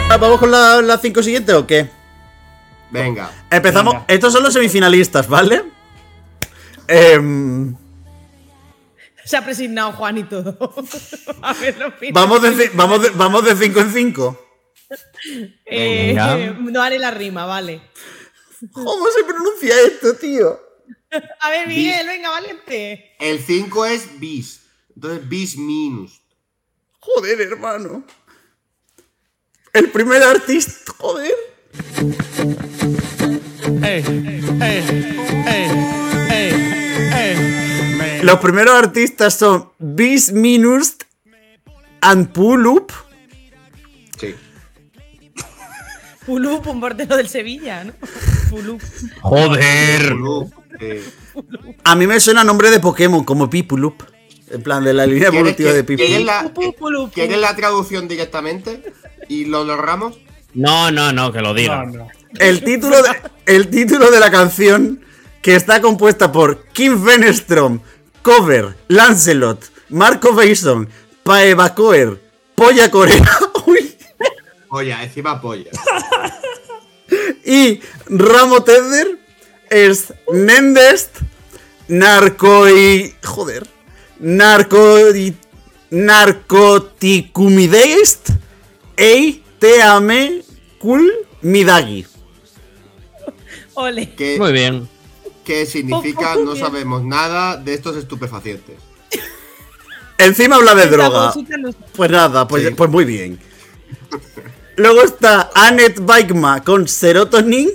Ah, 0.09 0.17
¿Vamos 0.17 0.39
con 0.39 0.51
la- 0.51 0.81
las 0.81 1.01
cinco 1.01 1.23
siguientes 1.23 1.55
o 1.55 1.65
qué? 1.65 1.89
Venga. 2.91 3.31
Empezamos. 3.49 3.93
Venga. 3.93 4.05
Estos 4.09 4.33
son 4.33 4.43
los 4.43 4.53
semifinalistas, 4.53 5.27
¿vale? 5.29 5.63
Em, 6.89 7.73
Se 9.27 9.37
ha 9.37 9.43
presignado 9.43 9.91
Juan 9.91 10.17
y 10.17 10.23
todo. 10.23 10.57
A 11.41 11.53
ver, 11.53 11.77
lo 11.77 11.93
vamos, 12.13 12.41
de, 12.41 12.69
vamos, 12.73 13.01
de, 13.01 13.09
vamos 13.11 13.45
de 13.45 13.55
cinco 13.55 13.81
en 13.81 13.93
cinco. 13.93 14.43
Eh, 15.65 16.15
no 16.59 16.81
haré 16.81 16.97
la 16.97 17.11
rima, 17.11 17.45
vale. 17.45 17.81
¿Cómo 18.71 19.05
se 19.09 19.23
pronuncia 19.23 19.75
esto, 19.81 20.15
tío? 20.15 20.59
A 21.41 21.49
ver, 21.49 21.67
Miguel, 21.67 22.07
venga, 22.07 22.29
valiente. 22.29 23.15
El 23.19 23.39
5 23.39 23.85
es 23.85 24.19
bis. 24.19 24.61
Entonces, 24.95 25.27
bis 25.27 25.57
minus. 25.57 26.21
Joder, 26.99 27.41
hermano. 27.41 28.03
El 29.73 29.91
primer 29.91 30.23
artista, 30.23 30.93
joder. 30.97 31.35
Los 38.23 38.39
primeros 38.39 38.75
artistas 38.75 39.33
son 39.35 39.69
Bis 39.79 40.31
Minus 40.31 40.95
and 42.01 42.29
Pulup. 42.31 42.91
Sí. 44.19 44.35
Pulup, 46.25 46.67
un 46.67 46.79
portero 46.81 47.15
del 47.15 47.29
Sevilla, 47.29 47.83
¿no? 47.85 47.93
Pulup. 48.49 48.81
¡Joder! 49.21 50.13
Eh, 50.79 51.03
A 51.83 51.95
mí 51.95 52.05
me 52.07 52.19
suena 52.19 52.43
nombre 52.43 52.69
de 52.69 52.79
Pokémon 52.79 53.23
como 53.23 53.49
Pipulup. 53.49 54.03
En 54.49 54.61
plan, 54.61 54.83
de 54.83 54.93
la 54.93 55.05
línea 55.05 55.29
¿Quieres, 55.29 55.39
evolutiva 55.39 55.73
de 55.73 55.85
que- 55.85 55.95
¿quieres 55.95 56.17
Pipulup. 56.17 56.25
la, 56.27 56.53
Pulup, 56.53 56.75
pulup, 56.77 57.13
¿Quieres 57.13 57.35
pulup. 57.35 57.49
la 57.49 57.55
traducción 57.55 58.07
directamente? 58.07 58.93
¿Y 59.29 59.45
lo 59.45 59.63
logramos? 59.63 60.17
No, 60.53 60.91
no, 60.91 61.11
no, 61.11 61.31
que 61.31 61.41
lo 61.41 61.53
diga. 61.53 61.85
No, 61.85 61.97
no. 61.97 62.07
El 62.39 62.63
título, 62.63 63.01
de, 63.01 63.09
el 63.45 63.69
título 63.69 64.09
de 64.11 64.19
la 64.19 64.29
canción, 64.31 65.01
que 65.41 65.55
está 65.55 65.81
compuesta 65.81 66.31
por 66.31 66.65
Kim 66.73 67.03
Venestrom, 67.03 67.79
Cover, 68.21 68.75
Lancelot, 68.87 69.59
Marco 69.89 70.33
Bason, 70.33 70.87
Paeva 71.23 71.73
Coer, 71.73 72.21
Polla 72.55 72.91
Corea 72.91 73.25
uy, 73.65 73.95
Polla, 74.69 75.03
encima 75.03 75.41
polla. 75.41 75.71
y 77.45 77.81
Ramo 78.07 78.63
Teder, 78.63 79.17
es 79.69 80.13
Nendest, 80.31 81.17
Narcoi. 81.87 83.15
Joder. 83.23 83.67
Narcoi. 84.19 85.35
Narcoticumideist, 85.89 88.29
Ei 88.97 89.41
Teame 89.59 90.41
Kul 90.79 91.09
Midagi. 91.41 92.05
Ole. 93.73 94.13
¿Qué, 94.15 94.37
Muy 94.37 94.51
bien. 94.51 94.89
Qué 95.47 95.65
significa? 95.65 96.35
No 96.35 96.55
sabemos 96.57 97.03
nada 97.05 97.55
de 97.55 97.73
estos 97.73 97.95
estupefacientes. 97.95 98.75
Encima 100.17 100.57
habla 100.57 100.75
de 100.75 100.87
droga. 100.87 101.33
Pues 101.95 102.11
nada, 102.11 102.45
pues, 102.47 102.63
Sí. 102.65 102.71
pues 102.75 102.89
muy 102.89 103.05
bien. 103.05 103.39
Luego 104.75 105.01
está 105.03 105.49
Annette 105.55 106.01
Bikma 106.01 106.61
con 106.63 106.85
Serotonin. 106.87 107.69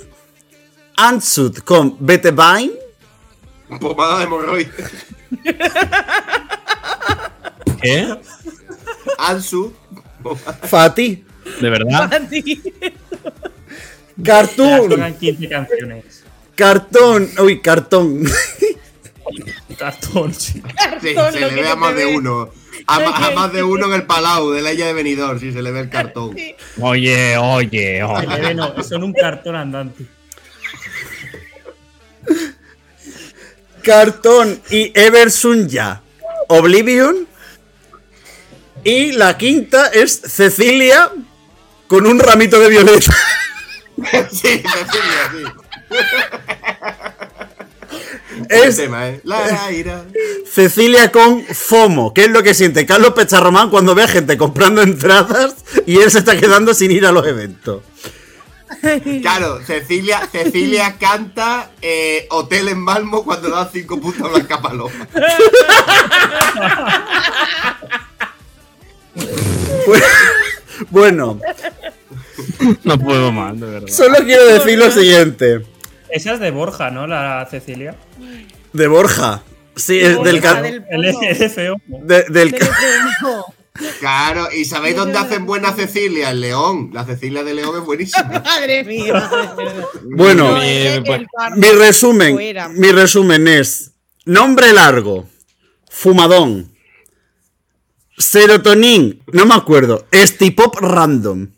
Ansud 0.97 1.57
con 1.65 1.97
Betevine. 1.99 2.73
Pomada 3.81 4.19
de 4.19 4.25
hemorroides. 4.25 4.91
¿Qué? 7.81 8.17
Ansu. 9.19 9.73
Fati. 10.65 11.25
¿De 11.61 11.71
verdad? 11.71 12.11
Para 12.11 12.29
ti. 12.29 12.63
Ya 14.17 14.43
Cartoon. 14.43 14.91
tocan 14.91 15.15
15 15.19 15.49
canciones. 15.49 16.22
Cartón. 16.55 17.29
Uy, 17.39 17.61
cartón. 17.61 18.25
Cartón, 19.79 20.35
sí. 20.35 20.63
Sí, 21.01 21.15
Cartón, 21.15 21.33
se 21.33 21.41
le 21.41 21.63
ve 21.63 21.69
a 21.69 21.77
más 21.77 21.95
de 21.95 22.05
ve. 22.05 22.17
uno. 22.17 22.51
A, 22.87 22.99
más 23.35 23.53
de 23.53 23.63
uno 23.63 23.87
en 23.87 23.93
el 23.93 24.03
Palau 24.07 24.51
de 24.51 24.61
la 24.61 24.73
isla 24.73 24.87
de 24.87 24.93
Benidorm, 24.93 25.39
sí, 25.39 25.53
se 25.53 25.63
le 25.63 25.71
ve 25.71 25.81
el 25.81 25.89
cartón. 25.89 26.35
Sí. 26.37 26.55
Oye, 26.81 27.37
oye, 27.39 27.97
Se 27.99 28.03
oye. 28.03 28.27
le 28.27 28.41
ve, 28.41 28.55
no, 28.55 28.83
son 28.83 29.05
un 29.05 29.13
cartón 29.13 29.55
andante. 29.57 30.05
Cartón 33.83 34.61
y 34.71 34.93
Eversunya 34.99 36.03
Oblivion. 36.49 37.27
Y 38.85 39.13
la 39.13 39.39
quinta 39.39 39.89
es 39.89 40.21
Cecilia 40.27 41.11
con 41.87 42.07
un 42.07 42.19
ramito 42.19 42.59
de 42.59 42.69
violeta. 42.69 43.15
sí, 44.31 44.41
Cecilia, 44.41 45.31
sí. 45.33 45.62
Es 48.49 48.77
tema, 48.77 49.09
¿eh? 49.09 49.21
La 49.25 49.71
ira. 49.73 50.05
Cecilia 50.51 51.13
con 51.13 51.45
FOMO, 51.45 52.13
que 52.15 52.25
es 52.25 52.31
lo 52.31 52.43
que 52.43 52.55
siente 52.55 52.87
Carlos 52.87 53.13
Pecharromán 53.13 53.71
cuando 53.71 53.95
ve 53.95 54.03
a 54.05 54.09
gente 54.09 54.37
comprando 54.37 54.83
entradas 54.83 55.55
y 55.87 55.99
él 55.99 56.11
se 56.11 56.19
está 56.19 56.37
quedando 56.37 56.75
sin 56.75 56.91
ir 56.91 57.07
a 57.07 57.13
los 57.13 57.27
eventos. 57.27 57.83
Claro, 59.23 59.61
Cecilia, 59.65 60.27
Cecilia 60.33 60.97
canta 60.99 61.71
eh, 61.83 62.27
Hotel 62.31 62.67
en 62.69 62.81
Malmo 62.81 63.23
cuando 63.23 63.49
da 63.51 63.69
cinco 63.73 64.01
puntos 64.01 64.27
a 64.27 64.31
Blanca 64.31 64.61
Paloma. 64.61 65.07
Bueno, 70.91 71.39
No 72.83 72.99
puedo 72.99 73.31
más, 73.31 73.61
de 73.61 73.67
verdad. 73.67 73.89
solo 73.89 74.17
quiero 74.25 74.47
decir 74.47 74.79
lo 74.79 74.91
siguiente. 74.91 75.61
Esa 76.13 76.35
es 76.35 76.41
de 76.41 76.51
Borja, 76.51 76.91
¿no? 76.91 77.07
La 77.07 77.47
Cecilia. 77.51 77.97
De 78.73 78.87
Borja. 78.87 79.43
Sí, 79.75 79.99
es 79.99 80.23
del, 80.23 80.41
Borja 80.41 80.41
ca- 80.41 80.63
del 80.63 80.85
El 80.91 81.03
de- 82.07 82.25
del. 82.29 82.55
Claro, 84.01 84.49
¿y 84.53 84.67
sabéis 84.67 84.97
dónde 84.97 85.17
hacen 85.19 85.47
buena 85.47 85.73
Cecilia? 85.73 86.31
En 86.31 86.41
León. 86.43 86.91
La 86.93 87.05
Cecilia 87.07 87.43
de 87.43 87.55
León 87.55 87.79
es 87.79 87.85
buenísima. 87.85 88.41
Madre 88.45 88.85
mía. 88.85 89.31
Bueno, 90.05 90.63
el 90.63 91.03
mi 91.57 91.69
resumen, 91.69 92.37
mi 92.77 92.93
resumen 92.93 93.49
es 93.49 93.93
nombre 94.27 94.73
largo, 94.75 95.27
fumadón, 95.89 96.71
serotonin, 98.19 99.23
no 99.33 99.47
me 99.47 99.55
acuerdo, 99.55 100.07
estipop 100.11 100.77
random, 100.81 101.49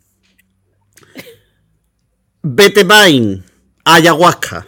betevine, 2.41 3.43
ayahuasca, 3.85 4.67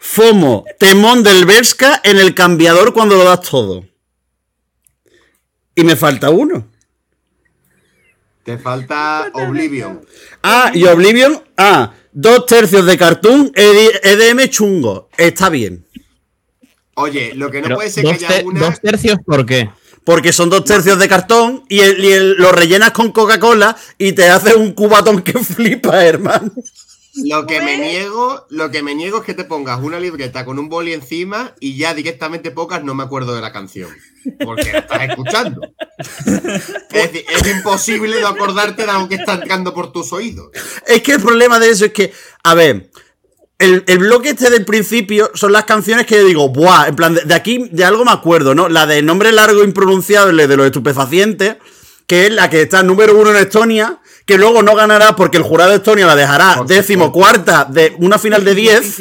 fomo, 0.00 0.64
temón 0.78 1.22
del 1.22 1.44
Berska 1.44 2.00
en 2.02 2.18
el 2.18 2.34
cambiador 2.34 2.92
cuando 2.94 3.16
lo 3.16 3.24
das 3.24 3.42
todo. 3.42 3.84
Y 5.74 5.84
me 5.84 5.96
falta 5.96 6.30
uno. 6.30 6.68
Te 8.42 8.56
falta 8.58 9.30
Oblivion. 9.34 10.00
Ah, 10.42 10.70
y 10.74 10.84
Oblivion. 10.86 11.42
Ah, 11.56 11.92
dos 12.12 12.46
tercios 12.46 12.86
de 12.86 12.96
cartoon 12.96 13.52
ED- 13.54 14.00
EDM 14.02 14.48
chungo. 14.48 15.08
Está 15.16 15.50
bien. 15.50 15.84
Oye, 16.94 17.34
lo 17.34 17.50
que 17.50 17.58
no 17.58 17.64
Pero 17.64 17.76
puede 17.76 17.90
ser 17.90 18.04
que 18.04 18.10
haya 18.10 18.28
te- 18.28 18.44
una. 18.44 18.60
dos 18.60 18.80
tercios, 18.80 19.18
¿por 19.24 19.44
qué? 19.46 19.70
Porque 20.02 20.32
son 20.32 20.48
dos 20.50 20.64
tercios 20.64 20.98
de 20.98 21.06
cartón 21.08 21.64
y, 21.68 21.80
el- 21.80 22.02
y 22.04 22.10
el- 22.12 22.32
lo 22.38 22.50
rellenas 22.50 22.92
con 22.92 23.12
Coca-Cola 23.12 23.76
y 23.98 24.12
te 24.12 24.28
hace 24.30 24.54
un 24.56 24.72
cubatón 24.72 25.22
que 25.22 25.32
flipa, 25.44 26.04
hermano. 26.04 26.50
Lo 27.24 27.46
que 27.46 27.60
me 27.60 27.76
niego, 27.76 28.46
lo 28.50 28.70
que 28.70 28.82
me 28.82 28.94
niego 28.94 29.18
es 29.18 29.24
que 29.24 29.34
te 29.34 29.44
pongas 29.44 29.80
una 29.82 29.98
libreta 29.98 30.44
con 30.44 30.58
un 30.58 30.68
boli 30.68 30.92
encima 30.92 31.54
y 31.60 31.76
ya 31.76 31.94
directamente 31.94 32.50
pocas 32.50 32.84
no 32.84 32.94
me 32.94 33.04
acuerdo 33.04 33.34
de 33.34 33.40
la 33.40 33.52
canción. 33.52 33.90
Porque 34.44 34.72
la 34.72 34.78
estás 34.80 35.08
escuchando. 35.08 35.60
Es 35.98 37.12
decir, 37.12 37.24
es 37.28 37.50
imposible 37.50 38.20
no 38.20 38.28
acordarte 38.28 38.84
de 38.84 38.90
algo 38.90 39.08
que 39.08 39.16
está 39.16 39.34
entrando 39.34 39.72
por 39.74 39.92
tus 39.92 40.12
oídos. 40.12 40.50
Es 40.86 41.02
que 41.02 41.12
el 41.12 41.20
problema 41.20 41.58
de 41.58 41.70
eso 41.70 41.86
es 41.86 41.92
que, 41.92 42.12
a 42.44 42.54
ver, 42.54 42.90
el, 43.58 43.84
el 43.86 43.98
bloque 43.98 44.30
este 44.30 44.50
del 44.50 44.64
principio 44.64 45.30
son 45.34 45.52
las 45.52 45.64
canciones 45.64 46.06
que 46.06 46.16
yo 46.16 46.24
digo, 46.24 46.48
buah, 46.50 46.88
en 46.88 46.96
plan, 46.96 47.14
de, 47.14 47.22
de 47.22 47.34
aquí 47.34 47.68
de 47.72 47.84
algo 47.84 48.04
me 48.04 48.12
acuerdo, 48.12 48.54
¿no? 48.54 48.68
La 48.68 48.86
de 48.86 49.02
nombre 49.02 49.32
largo 49.32 49.64
impronunciable 49.64 50.46
de 50.46 50.56
los 50.56 50.66
estupefacientes, 50.66 51.56
que 52.06 52.26
es 52.26 52.32
la 52.32 52.50
que 52.50 52.62
está 52.62 52.82
número 52.82 53.18
uno 53.18 53.30
en 53.30 53.36
Estonia, 53.36 54.00
que 54.28 54.36
luego 54.38 54.62
no 54.62 54.74
ganará 54.76 55.16
porque 55.16 55.38
el 55.38 55.42
jurado 55.42 55.70
de 55.70 55.76
Estonia 55.78 56.06
la 56.06 56.14
dejará 56.14 56.56
Por 56.58 56.66
décimo 56.66 57.10
cuarta 57.10 57.64
de 57.64 57.96
una 57.98 58.18
final 58.18 58.44
de 58.44 58.54
10. 58.54 58.96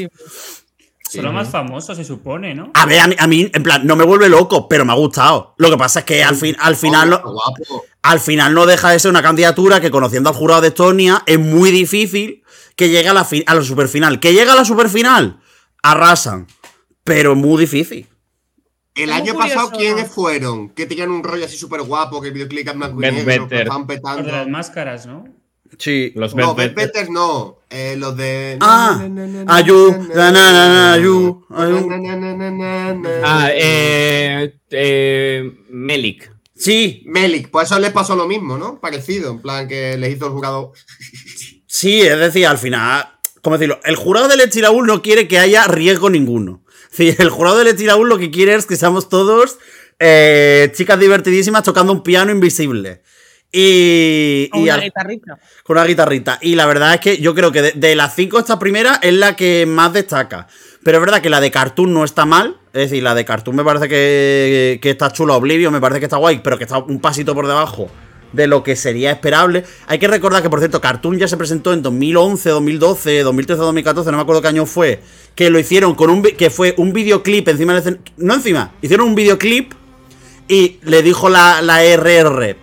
Son 1.10 1.24
los 1.26 1.34
más 1.34 1.50
famosos, 1.50 1.98
se 1.98 2.04
supone, 2.06 2.56
¿no? 2.56 2.72
A 2.74 2.86
ver, 2.86 3.00
a 3.02 3.08
mí, 3.08 3.16
a 3.20 3.28
mí, 3.28 3.50
en 3.54 3.62
plan, 3.64 3.86
no 3.86 3.96
me 3.98 4.06
vuelve 4.06 4.30
loco, 4.30 4.68
pero 4.70 4.86
me 4.86 4.94
ha 4.94 4.96
gustado. 4.96 5.54
Lo 5.58 5.70
que 5.70 5.78
pasa 5.78 6.00
es 6.00 6.06
que 6.06 6.24
al, 6.24 6.36
fin, 6.36 6.56
al 6.60 6.76
final... 6.78 7.10
No- 7.10 7.20
guapo. 7.22 7.86
al 8.04 8.20
final 8.22 8.54
no 8.54 8.66
deja 8.66 8.90
de 8.92 9.00
ser 9.00 9.12
una 9.12 9.22
candidatura 9.22 9.80
que 9.82 9.92
conociendo 9.92 10.30
al 10.30 10.36
jurado 10.36 10.62
de 10.62 10.70
Estonia 10.70 11.24
es 11.26 11.40
muy 11.40 11.72
difícil 11.72 12.44
que 12.78 12.88
llegue 12.90 13.10
a 13.10 13.14
la, 13.14 13.26
fi- 13.26 13.44
a 13.48 13.54
la 13.56 13.64
superfinal. 13.64 14.20
Que 14.22 14.32
llega 14.34 14.54
a 14.54 14.56
la 14.56 14.64
superfinal, 14.66 15.40
arrasan. 15.84 16.48
Pero 17.04 17.36
muy 17.36 17.60
difícil. 17.62 18.08
El 18.98 19.12
año 19.12 19.34
pasado, 19.36 19.70
curioso. 19.72 19.78
¿quiénes 19.96 20.12
fueron? 20.12 20.70
Que 20.70 20.86
tenían 20.86 21.12
un 21.12 21.24
rollo 21.24 21.46
así 21.46 21.58
súper 21.58 21.82
guapo, 21.84 22.22
que 22.22 22.30
el 22.30 22.34
videoclip 22.34 22.68
es 22.68 22.76
más 22.76 22.90
estaban 22.90 23.14
Los 23.16 23.26
de 23.50 23.64
las 23.66 23.86
petando. 23.86 24.50
máscaras, 24.50 25.06
¿no? 25.06 25.26
Sí. 25.78 26.12
Los 26.16 26.34
No, 26.34 26.56
Beth 26.56 26.74
Better. 26.74 26.88
Better 27.04 27.10
no. 27.12 27.58
Eh, 27.70 27.96
los 27.98 28.16
de. 28.16 28.58
Ah, 28.62 29.02
Ayu, 29.48 29.94
Ayu, 30.16 31.46
Ayu. 31.50 31.82
Ah, 33.24 33.50
eh, 33.54 34.54
eh, 34.72 35.52
Melik. 35.70 36.32
Sí, 36.56 37.04
Melik, 37.06 37.50
pues 37.50 37.70
eso 37.70 37.80
les 37.80 37.92
pasó 37.92 38.16
lo 38.16 38.28
mismo, 38.28 38.58
¿no? 38.58 38.80
Parecido, 38.80 39.30
en 39.32 39.42
plan 39.42 39.68
que 39.68 39.96
les 39.98 40.16
hizo 40.16 40.26
el 40.28 40.32
jugador. 40.32 40.72
sí, 41.68 42.02
es 42.02 42.18
decir, 42.18 42.48
al 42.48 42.58
final, 42.58 43.08
¿cómo 43.42 43.58
decirlo? 43.58 43.80
El 43.84 43.96
jurado 43.96 44.28
del 44.28 44.40
Estiraúl 44.42 44.88
no 44.88 45.02
quiere 45.04 45.28
que 45.28 45.38
haya 45.38 45.66
riesgo 45.68 46.10
ninguno. 46.10 46.64
Sí, 46.92 47.16
el 47.20 47.30
jurado 47.30 47.58
del 47.58 47.68
Estiraúl 47.68 48.10
lo 48.10 48.18
que 48.18 48.32
quiere 48.32 48.56
es 48.56 48.66
que 48.66 48.76
seamos 48.76 49.10
todos 49.10 49.58
eh, 50.00 50.72
chicas 50.76 51.00
divertidísimas 51.00 51.64
tocando 51.64 51.92
un 51.94 52.04
piano 52.04 52.32
invisible. 52.32 53.02
Y, 53.52 54.50
y 54.54 54.64
una 54.64 54.76
al- 54.76 54.82
guitarrita. 54.82 55.40
Con 55.64 55.78
una 55.78 55.86
guitarrita. 55.86 56.38
Y 56.42 56.56
la 56.56 56.66
verdad 56.66 56.94
es 56.96 57.00
que 57.00 57.18
yo 57.18 57.34
creo 57.34 57.52
que 57.52 57.62
de, 57.62 57.72
de 57.72 57.96
las 57.96 58.14
cinco, 58.16 58.40
esta 58.40 58.60
primera 58.60 59.00
es 59.02 59.14
la 59.14 59.36
que 59.36 59.66
más 59.66 59.94
destaca. 59.94 60.48
Pero 60.84 60.98
es 60.98 61.02
verdad 61.02 61.22
que 61.22 61.30
la 61.30 61.42
de 61.42 61.50
Cartoon 61.52 61.94
no 61.94 62.04
está 62.04 62.26
mal. 62.26 62.58
Es 62.74 62.90
decir, 62.90 63.04
la 63.04 63.16
de 63.16 63.26
Cartoon 63.26 63.56
me 63.56 63.64
parece 63.64 63.88
que, 63.88 64.80
que 64.82 64.90
está 64.92 65.12
chula. 65.12 65.34
Oblivio 65.36 65.72
me 65.72 65.82
parece 65.82 66.00
que 66.00 66.06
está 66.06 66.18
guay, 66.18 66.42
pero 66.44 66.58
que 66.58 66.66
está 66.66 66.78
un 66.78 67.00
pasito 67.00 67.34
por 67.34 67.48
debajo 67.48 67.90
de 68.34 68.48
lo 68.48 68.64
que 68.64 68.76
sería 68.76 69.12
esperable. 69.12 69.64
Hay 69.88 70.00
que 70.00 70.08
recordar 70.08 70.42
que, 70.44 70.50
por 70.50 70.60
cierto, 70.60 70.82
Cartoon 70.82 71.18
ya 71.18 71.28
se 71.28 71.38
presentó 71.38 71.74
en 71.74 71.82
2011, 71.82 72.50
2012, 72.50 73.22
2013, 73.24 73.62
2014, 73.62 74.12
no 74.12 74.18
me 74.18 74.24
acuerdo 74.24 74.42
qué 74.42 74.48
año 74.50 74.66
fue. 74.66 75.02
Que 75.36 75.50
lo 75.50 75.60
hicieron 75.60 75.96
con 75.96 76.10
un. 76.10 76.22
que 76.24 76.50
fue 76.50 76.74
un 76.78 76.94
videoclip 76.94 77.48
encima 77.48 77.74
del 77.80 77.84
escen- 77.84 78.00
No 78.18 78.34
encima, 78.34 78.72
hicieron 78.82 79.08
un 79.08 79.16
videoclip 79.16 79.74
y 80.48 80.78
le 80.84 81.02
dijo 81.04 81.30
la, 81.30 81.62
la 81.62 81.84
RR. 81.84 82.58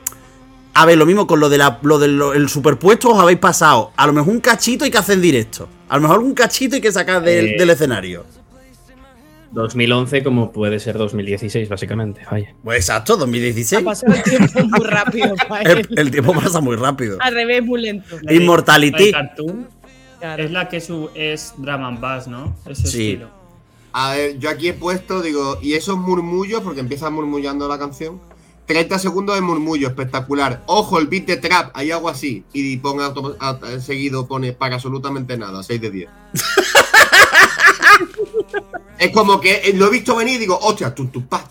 A 0.77 0.87
ver, 0.87 0.99
lo 0.99 1.07
mismo 1.07 1.27
con 1.27 1.39
lo 1.39 1.49
del 1.49 1.61
de 1.61 1.71
lo 1.83 1.99
del- 1.99 2.19
lo- 2.19 2.33
el 2.33 2.49
superpuesto 2.49 3.11
os 3.11 3.19
habéis 3.21 3.39
pasado. 3.39 3.93
A 3.97 4.07
lo 4.07 4.13
mejor 4.13 4.33
un 4.33 4.41
cachito 4.41 4.85
hay 4.85 4.91
que 4.91 4.99
hacer 4.99 5.15
en 5.17 5.23
directo. 5.23 5.69
A 5.89 5.97
lo 5.97 6.03
mejor 6.03 6.19
un 6.19 6.35
cachito 6.35 6.75
hay 6.75 6.81
que 6.81 6.91
sacar 6.91 7.23
del, 7.23 7.47
Eh. 7.51 7.57
del 7.59 7.71
escenario. 7.71 8.25
2011 9.55 10.23
como 10.23 10.53
puede 10.53 10.79
ser 10.81 10.97
2016, 10.99 11.69
básicamente. 11.69 12.23
Vaya. 12.31 12.55
Pues 12.63 12.79
exacto, 12.79 13.15
Ha 13.15 13.19
2016. 13.19 13.83
pasado 13.83 14.15
el 14.15 14.23
tiempo 14.23 14.61
muy 14.65 14.87
rápido 14.87 15.35
El, 15.97 16.11
tiempo 16.11 16.33
pasa 16.35 16.61
muy 16.61 16.77
rápido. 16.77 17.19
Al 17.21 17.35
revés, 17.35 17.63
muy 17.65 17.81
lento. 17.83 18.17
La 18.23 18.33
Immortality. 18.33 19.13
la 19.13 19.35
Claro. 20.21 20.43
es 20.43 20.51
la 20.53 20.69
que 20.71 20.81
su, 20.81 21.11
es 21.15 21.53
Drum 21.59 21.85
and 21.85 22.01
Bass, 22.01 22.27
¿no? 22.29 22.57
Ese 22.67 22.87
Sí. 22.87 23.09
estilo. 23.11 23.29
A 23.93 24.13
ver, 24.15 24.39
yo 24.39 24.49
aquí 24.51 24.69
he 24.69 24.73
puesto, 24.73 25.21
digo, 25.23 25.59
y 25.63 25.75
esos 25.75 25.97
murmullos, 25.99 26.63
porque 26.63 26.81
empieza 26.81 27.11
murmullando 27.11 27.69
la 27.69 27.79
canción. 27.79 28.21
30 28.67 28.99
segundos 28.99 29.35
de 29.35 29.43
murmullo, 29.43 29.87
espectacular. 29.89 30.63
Ojo, 30.67 30.99
el 30.99 31.07
beat 31.09 31.27
de 31.27 31.37
trap, 31.37 31.71
hay 31.75 31.91
algo 31.91 32.09
así. 32.09 32.43
Y 32.55 32.79
pone 32.79 33.03
auto- 33.05 33.37
a- 33.39 33.51
a- 33.51 33.81
seguido 33.81 34.27
pone 34.27 34.53
para 34.55 34.77
absolutamente 34.77 35.37
nada, 35.37 35.63
6 35.63 35.79
de 35.81 35.91
10. 35.91 36.09
es 38.99 39.11
como 39.11 39.41
que 39.41 39.57
eh, 39.65 39.73
lo 39.75 39.87
he 39.87 39.91
visto 39.91 40.17
venir 40.17 40.37
y 40.37 40.39
digo, 40.39 40.59
hostia, 40.61 40.95
tu, 40.95 41.07
tu, 41.09 41.27
pa, 41.27 41.47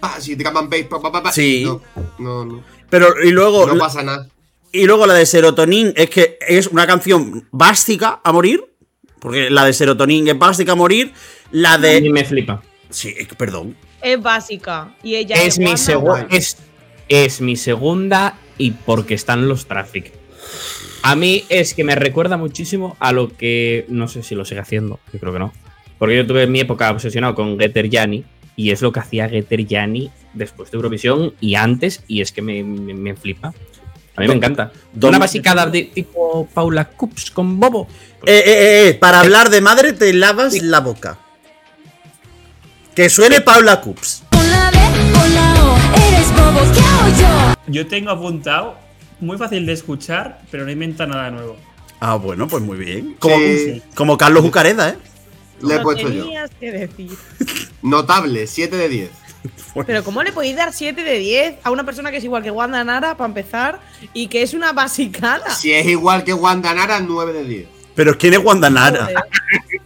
pa, 0.00 0.20
si 0.20 0.34
drum 0.34 0.56
and 0.56 0.70
bass, 0.70 0.82
pa, 0.84 1.00
pa, 1.00 1.12
pa, 1.12 1.22
pa. 1.22 1.32
Sí. 1.32 1.64
No, 1.64 1.80
no, 2.18 2.44
no. 2.44 2.64
Pero, 2.90 3.22
y 3.22 3.30
luego. 3.30 3.66
No 3.66 3.76
pasa 3.78 4.02
nada. 4.02 4.28
Y 4.72 4.86
luego 4.86 5.06
la 5.06 5.14
de 5.14 5.24
Serotonin 5.26 5.92
es 5.96 6.10
que 6.10 6.38
es 6.46 6.66
una 6.66 6.86
canción 6.86 7.46
básica 7.52 8.20
a 8.24 8.32
morir. 8.32 8.64
Porque 9.20 9.48
la 9.48 9.64
de 9.64 9.72
Serotonin 9.72 10.28
es 10.28 10.38
básica 10.38 10.72
a 10.72 10.74
morir. 10.74 11.12
La 11.50 11.74
A 11.74 11.78
mí 11.78 11.88
de. 12.02 12.10
me 12.10 12.24
flipa. 12.24 12.62
Sí, 12.90 13.14
perdón. 13.38 13.76
Es 14.02 14.20
básica. 14.20 14.94
Y 15.02 15.14
ella 15.14 15.36
Es 15.36 15.58
mi, 15.58 15.72
segu- 15.72 16.00
guay. 16.00 16.26
es, 16.30 16.58
es 17.08 17.40
mi 17.40 17.56
segunda 17.56 18.36
y 18.58 18.72
porque 18.72 19.14
están 19.14 19.48
los 19.48 19.66
Traffic. 19.66 20.12
A 21.02 21.16
mí 21.16 21.44
es 21.48 21.74
que 21.74 21.84
me 21.84 21.94
recuerda 21.94 22.36
muchísimo 22.36 22.96
a 23.00 23.12
lo 23.12 23.28
que. 23.34 23.86
No 23.88 24.08
sé 24.08 24.22
si 24.22 24.34
lo 24.34 24.44
sigue 24.44 24.60
haciendo, 24.60 25.00
yo 25.12 25.20
creo 25.20 25.32
que 25.32 25.38
no. 25.38 25.52
Porque 26.04 26.18
yo 26.18 26.26
tuve 26.26 26.46
mi 26.46 26.60
época 26.60 26.90
obsesionado 26.90 27.34
con 27.34 27.58
Getter 27.58 27.88
Yanni 27.88 28.26
y 28.56 28.72
es 28.72 28.82
lo 28.82 28.92
que 28.92 29.00
hacía 29.00 29.26
Getter 29.26 29.64
Yanni 29.66 30.10
después 30.34 30.70
de 30.70 30.76
Eurovisión 30.76 31.32
y 31.40 31.54
antes 31.54 32.02
y 32.06 32.20
es 32.20 32.30
que 32.30 32.42
me, 32.42 32.62
me- 32.62 32.92
me 32.92 33.16
flipa. 33.16 33.54
A 34.14 34.20
mí 34.20 34.28
me 34.28 34.34
encanta. 34.34 34.70
Una 35.00 35.18
basicada 35.18 35.64
de 35.64 35.84
tipo 35.84 36.46
Paula 36.52 36.84
Cups 36.90 37.30
con 37.30 37.58
Bobo. 37.58 37.88
Eh, 38.26 38.34
eh, 38.36 38.42
eh, 38.46 38.88
eh, 38.90 38.94
para 39.00 39.20
hablar 39.20 39.48
de 39.48 39.62
madre 39.62 39.94
te 39.94 40.12
lavas 40.12 40.60
la 40.60 40.80
boca. 40.80 41.16
Que 42.94 43.08
suene 43.08 43.40
Paula 43.40 43.80
Cups. 43.80 44.24
Con 44.30 44.50
la 44.50 44.70
B, 44.72 44.78
con 45.18 45.34
la 45.34 45.54
O, 45.64 45.76
eres 46.06 46.30
bobo, 46.32 46.60
¿qué 46.74 46.80
hago 46.80 47.54
yo? 47.56 47.72
Yo 47.72 47.86
tengo 47.86 48.10
apuntado, 48.10 48.76
muy 49.20 49.38
fácil 49.38 49.64
de 49.64 49.72
escuchar, 49.72 50.42
pero 50.50 50.66
no 50.66 50.70
inventa 50.70 51.06
nada 51.06 51.30
nuevo. 51.30 51.56
Ah, 51.98 52.16
bueno, 52.16 52.46
pues 52.46 52.62
muy 52.62 52.76
bien. 52.76 53.16
Como, 53.18 53.36
Sí. 53.38 53.80
como 53.94 54.18
Carlos 54.18 54.44
Ucareda, 54.44 54.90
¿eh? 54.90 54.96
Le 55.68 55.76
he 55.76 55.80
puesto 55.80 56.08
yo. 56.08 56.22
tenías 56.24 56.50
que 56.58 56.70
decir. 56.72 57.10
Notable, 57.82 58.46
7 58.46 58.76
de 58.76 58.88
10. 58.88 59.10
Pero 59.86 60.04
¿cómo 60.04 60.22
le 60.22 60.32
podéis 60.32 60.56
dar 60.56 60.72
7 60.72 61.02
de 61.02 61.18
10 61.18 61.56
a 61.64 61.70
una 61.70 61.84
persona 61.84 62.10
que 62.10 62.16
es 62.18 62.24
igual 62.24 62.42
que 62.42 62.50
Wanda 62.50 62.82
Nara, 62.84 63.16
para 63.16 63.28
empezar, 63.28 63.80
y 64.14 64.28
que 64.28 64.42
es 64.42 64.54
una 64.54 64.72
basicada? 64.72 65.50
Si 65.50 65.72
es 65.72 65.86
igual 65.86 66.24
que 66.24 66.32
Wanda 66.32 66.72
Nara, 66.72 67.00
9 67.00 67.32
de 67.32 67.44
10. 67.44 67.68
Pero 67.94 68.16
¿quién 68.16 68.34
es 68.34 68.40
Wanda 68.40 68.70
Nara? 68.70 69.08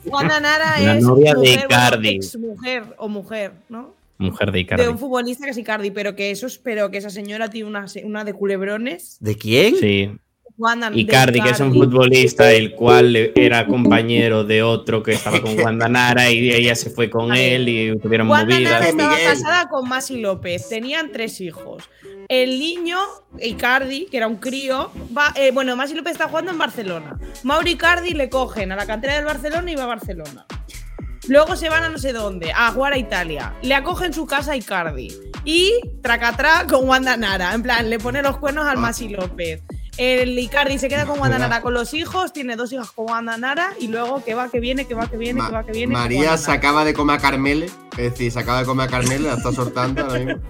Wanda 0.04 0.40
Nara 0.40 0.78
La 0.80 0.96
es 0.96 1.02
novia 1.04 1.32
de 1.32 1.38
mujer, 1.38 1.54
bueno, 1.56 1.64
Icardi. 1.66 2.08
exmujer 2.08 2.84
o 2.98 3.08
mujer, 3.08 3.52
¿no? 3.68 3.94
Mujer 4.18 4.46
de 4.48 4.52
De 4.52 4.60
Icardi. 4.60 4.86
un 4.86 4.98
futbolista 4.98 5.44
que 5.44 5.50
es 5.50 5.58
Icardi, 5.58 5.90
pero 5.90 6.14
que 6.16 6.30
eso 6.30 6.46
pero 6.62 6.90
que 6.90 6.98
esa 6.98 7.10
señora 7.10 7.50
tiene 7.50 7.68
una, 7.68 7.86
una 8.04 8.24
de 8.24 8.32
culebrones. 8.32 9.16
¿De 9.20 9.36
quién? 9.36 9.76
Sí. 9.76 10.10
Icardi, 10.92 11.40
que 11.40 11.50
es 11.50 11.60
un 11.60 11.72
futbolista, 11.72 12.50
el 12.50 12.72
cual 12.72 13.32
era 13.34 13.66
compañero 13.66 14.42
de 14.42 14.62
otro 14.62 15.02
que 15.02 15.12
estaba 15.12 15.40
con 15.40 15.58
Wanda 15.60 15.88
Nara 15.88 16.30
y 16.30 16.50
ella 16.50 16.74
se 16.74 16.90
fue 16.90 17.08
con 17.08 17.34
él 17.34 17.68
y 17.68 17.98
tuvieron 17.98 18.28
Wanda 18.28 18.54
movidas. 18.54 18.72
Nara 18.72 18.88
estaba 18.88 19.16
casada 19.16 19.68
con 19.68 19.88
Masi 19.88 20.18
López, 20.20 20.68
tenían 20.68 21.12
tres 21.12 21.40
hijos. 21.40 21.88
El 22.28 22.58
niño, 22.58 22.98
Icardi, 23.40 24.06
que 24.06 24.16
era 24.16 24.26
un 24.26 24.36
crío, 24.36 24.90
va, 25.16 25.32
eh, 25.36 25.52
bueno, 25.52 25.76
Masi 25.76 25.94
López 25.94 26.12
está 26.12 26.28
jugando 26.28 26.50
en 26.50 26.58
Barcelona. 26.58 27.18
Mauro 27.44 27.68
Icardi 27.68 28.10
le 28.10 28.28
cogen 28.28 28.72
a 28.72 28.76
la 28.76 28.86
cantera 28.86 29.14
del 29.14 29.24
Barcelona 29.24 29.70
y 29.70 29.76
va 29.76 29.84
a 29.84 29.86
Barcelona. 29.86 30.44
Luego 31.28 31.56
se 31.56 31.68
van 31.68 31.84
a 31.84 31.88
no 31.88 31.98
sé 31.98 32.12
dónde, 32.12 32.52
a 32.52 32.72
jugar 32.72 32.94
a 32.94 32.98
Italia. 32.98 33.54
Le 33.62 33.74
acogen 33.74 34.12
su 34.12 34.26
casa 34.26 34.52
a 34.52 34.56
Icardi. 34.56 35.12
Y 35.44 35.72
tracatrá 36.02 36.66
con 36.66 36.88
Wanda 36.88 37.16
Nara. 37.16 37.54
En 37.54 37.62
plan, 37.62 37.88
le 37.88 37.98
pone 37.98 38.22
los 38.22 38.38
cuernos 38.38 38.66
al 38.66 38.78
Masi 38.78 39.08
López. 39.08 39.62
El 39.98 40.38
Icardi 40.38 40.78
se 40.78 40.88
queda 40.88 41.06
con 41.06 41.18
Nara 41.18 41.60
con 41.60 41.74
los 41.74 41.92
hijos, 41.92 42.32
tiene 42.32 42.54
dos 42.54 42.72
hijas 42.72 42.92
con 42.92 43.06
Nara 43.24 43.74
y 43.80 43.88
luego 43.88 44.24
que 44.24 44.34
va, 44.34 44.48
que 44.48 44.60
viene, 44.60 44.86
que 44.86 44.94
va, 44.94 45.10
que 45.10 45.16
viene, 45.16 45.40
que 45.44 45.52
va, 45.52 45.66
que 45.66 45.72
viene. 45.72 45.92
María 45.92 46.36
se 46.38 46.52
acaba 46.52 46.84
de 46.84 46.94
comer 46.94 47.16
a 47.16 47.20
Carmele. 47.20 47.66
Es 47.96 48.12
decir, 48.12 48.30
se 48.30 48.38
acaba 48.38 48.60
de 48.60 48.64
comer 48.66 48.86
a 48.86 48.90
Carmele, 48.90 49.28
la 49.28 49.34
está 49.34 49.52
soltando 49.52 50.02
ahora 50.02 50.18
mismo. 50.20 50.42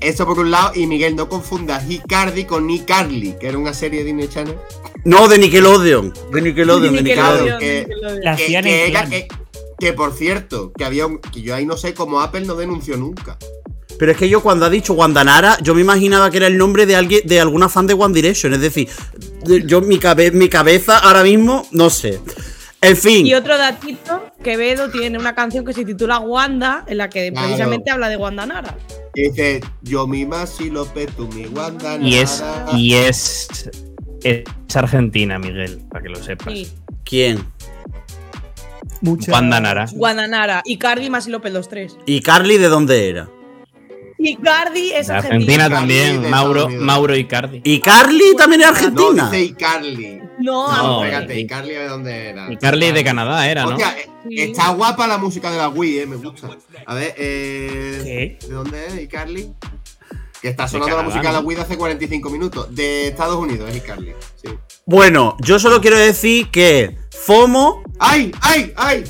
Eso 0.00 0.26
por 0.26 0.38
un 0.38 0.52
lado, 0.52 0.70
y 0.76 0.86
Miguel, 0.86 1.16
no 1.16 1.28
confundas 1.28 1.90
Icardi 1.90 2.44
con 2.44 2.70
Icarly, 2.70 3.32
que 3.40 3.48
era 3.48 3.58
una 3.58 3.74
serie 3.74 3.98
de 4.00 4.04
Disney 4.06 4.28
Channel. 4.28 4.56
No, 5.04 5.26
de 5.26 5.38
Nickelodeon. 5.38 6.12
De 6.32 6.40
Nickelodeon, 6.40 6.94
de 6.94 7.02
Nickelodeon. 7.02 7.04
Nickelodeon. 7.04 7.58
que- 7.58 7.80
Nickelodeon. 7.88 8.20
La 8.22 8.36
Que, 8.36 8.44
hacían 8.44 8.64
que 8.64 8.84
en 8.84 8.90
era- 8.90 9.00
plan. 9.00 9.10
que- 9.10 9.28
que, 9.80 9.92
por 9.92 10.12
cierto, 10.12 10.72
que 10.76 10.84
había 10.84 11.06
un, 11.06 11.18
que 11.18 11.42
yo 11.42 11.54
ahí 11.54 11.66
no 11.66 11.76
sé 11.76 11.94
cómo 11.94 12.20
Apple 12.20 12.42
no 12.42 12.54
denunció 12.54 12.96
nunca. 12.96 13.38
Pero 13.98 14.12
es 14.12 14.18
que 14.18 14.28
yo 14.28 14.40
cuando 14.42 14.64
ha 14.64 14.70
dicho 14.70 14.92
Wanda 14.94 15.24
Nara, 15.24 15.58
yo 15.62 15.74
me 15.74 15.80
imaginaba 15.80 16.30
que 16.30 16.36
era 16.36 16.46
el 16.46 16.56
nombre 16.56 16.86
de 16.86 16.94
alguien, 16.96 17.22
de 17.24 17.40
alguna 17.40 17.68
fan 17.68 17.86
de 17.86 17.94
One 17.94 18.14
Direction. 18.14 18.54
Es 18.54 18.60
decir, 18.60 18.88
de- 19.44 19.64
yo 19.66 19.80
mi, 19.80 19.98
cabe- 19.98 20.30
mi 20.30 20.48
cabeza 20.48 20.98
ahora 20.98 21.22
mismo, 21.24 21.66
no 21.72 21.90
sé. 21.90 22.20
En 22.80 22.96
fin. 22.96 23.26
Y 23.26 23.34
otro 23.34 23.58
datito, 23.58 24.26
Quevedo 24.44 24.88
tiene 24.90 25.18
una 25.18 25.34
canción 25.34 25.64
que 25.64 25.72
se 25.72 25.84
titula 25.84 26.20
Wanda, 26.20 26.84
en 26.86 26.98
la 26.98 27.10
que 27.10 27.32
Claro. 27.32 27.48
precisamente 27.48 27.90
habla 27.90 28.08
de 28.08 28.16
Wanda 28.16 28.46
Nara. 28.46 28.76
Que 29.14 29.22
dice, 29.30 29.60
yo 29.82 30.06
mi 30.06 30.24
Masi 30.24 30.70
López, 30.70 31.08
tú 31.16 31.26
mi 31.34 31.46
Wanda. 31.46 31.96
Y 31.96 32.14
es, 32.18 32.40
Nara". 32.40 32.78
y 32.78 32.94
es, 32.94 33.68
es 34.22 34.44
Argentina, 34.76 35.40
Miguel, 35.40 35.80
para 35.90 36.02
que 36.04 36.08
lo 36.08 36.22
sepas. 36.22 36.52
Sí. 36.54 36.68
¿Quién? 37.04 37.44
Mucha- 39.00 39.32
Wanda 39.32 39.60
Nara. 39.60 39.86
Wanda 39.94 40.28
Nara, 40.28 40.62
Icardi 40.64 41.06
y 41.06 41.10
Masi 41.10 41.30
López, 41.32 41.52
los 41.52 41.68
tres. 41.68 41.96
¿Y 42.06 42.20
Carly 42.20 42.58
de 42.58 42.68
dónde 42.68 43.08
era? 43.08 43.28
Icardi 44.18 44.90
es 44.92 45.06
De 45.06 45.14
argentina. 45.14 45.64
Argentina 45.66 45.70
también, 45.70 46.30
Mauro. 46.30 46.68
Mauro 46.68 47.14
Icardi. 47.16 47.60
¿Y 47.64 47.80
Carly 47.80 48.34
también 48.36 48.62
es 48.62 48.66
No, 48.68 48.72
argentina? 48.74 49.24
dice 49.30 49.42
Icarly. 49.44 50.18
No, 50.40 50.68
No, 50.76 50.82
No, 50.82 51.04
espérate, 51.04 51.36
y- 51.38 51.42
Icarly 51.42 51.70
de 51.74 51.88
dónde 51.88 52.28
era. 52.30 52.52
Icardi 52.52 52.92
de 52.92 53.04
Canadá 53.04 53.48
era, 53.48 53.62
¿no? 53.64 53.70
Hostia, 53.70 53.94
Sí. 54.28 54.40
está 54.40 54.70
guapa 54.70 55.06
la 55.06 55.18
música 55.18 55.50
de 55.50 55.58
la 55.58 55.68
Wii, 55.68 55.98
eh, 56.00 56.06
me 56.06 56.16
gusta. 56.16 56.48
A 56.86 56.94
ver, 56.94 57.14
eh. 57.16 58.36
¿Qué? 58.40 58.46
¿De 58.48 58.54
dónde 58.54 58.86
es 58.86 59.00
Icarly? 59.02 59.52
Que 60.42 60.48
está 60.48 60.68
sonando 60.68 60.96
la 60.96 61.02
música 61.02 61.28
de 61.28 61.32
la 61.32 61.40
¿no? 61.40 61.46
Wii 61.46 61.56
de 61.56 61.62
hace 61.62 61.76
45 61.76 62.30
minutos. 62.30 62.72
De 62.74 63.08
Estados 63.08 63.36
Unidos 63.36 63.70
es 63.70 63.76
Icarly. 63.78 64.14
Sí. 64.42 64.50
Bueno, 64.86 65.36
yo 65.40 65.58
solo 65.58 65.80
quiero 65.80 65.96
decir 65.96 66.48
que 66.50 66.96
FOMO. 67.10 67.82
¡Ay! 67.98 68.30
¡Ay! 68.40 68.72
¡ay! 68.76 69.04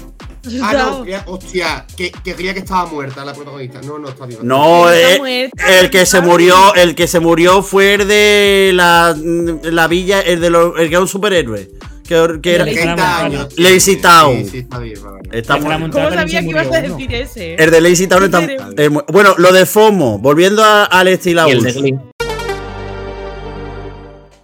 Ah, 0.62 0.72
no, 0.74 1.04
hostia, 1.32 1.86
que, 1.96 2.10
que 2.10 2.34
creía 2.34 2.52
que 2.54 2.60
estaba 2.60 2.86
muerta 2.86 3.24
la 3.24 3.32
protagonista. 3.34 3.80
No, 3.82 3.98
no 3.98 4.08
está 4.08 4.26
viva. 4.26 4.40
No, 4.42 4.90
eh, 4.92 5.18
muerta, 5.18 5.78
el 5.80 5.90
que 5.90 6.06
se 6.06 6.20
murió, 6.20 6.74
el 6.74 6.94
que 6.94 7.06
se 7.06 7.20
murió 7.20 7.62
fue 7.62 7.94
el 7.94 8.08
de 8.08 8.70
la, 8.74 9.14
la 9.16 9.86
villa, 9.88 10.20
el 10.20 10.40
de 10.40 10.50
los, 10.50 10.78
el 10.78 10.88
que 10.88 10.94
era 10.94 11.00
un 11.00 11.08
superhéroe. 11.08 11.68
Que, 12.08 12.38
que 12.42 12.54
era, 12.54 12.64
El 12.64 12.74
de 12.74 12.80
30 12.82 13.18
años. 13.24 13.48
tiene. 13.50 13.70
Lazy 13.70 13.96
Town. 13.96 14.36
Sí, 14.38 14.48
sí, 14.50 14.58
está 14.60 14.78
vale. 14.78 15.20
está 15.30 15.58
¿Cómo 15.58 15.92
sabía 15.92 16.40
que 16.40 16.46
ibas 16.48 16.72
a 16.72 16.80
decir 16.80 17.14
ese? 17.14 17.54
El 17.56 17.70
de 17.70 17.80
Lazy 17.82 18.06
Town 18.06 18.24
está. 18.24 18.40
Eh, 18.78 18.88
bueno, 19.08 19.34
lo 19.36 19.52
de 19.52 19.66
FOMO, 19.66 20.18
volviendo 20.18 20.64
a- 20.64 20.84
al 20.84 21.08
estilo. 21.08 21.42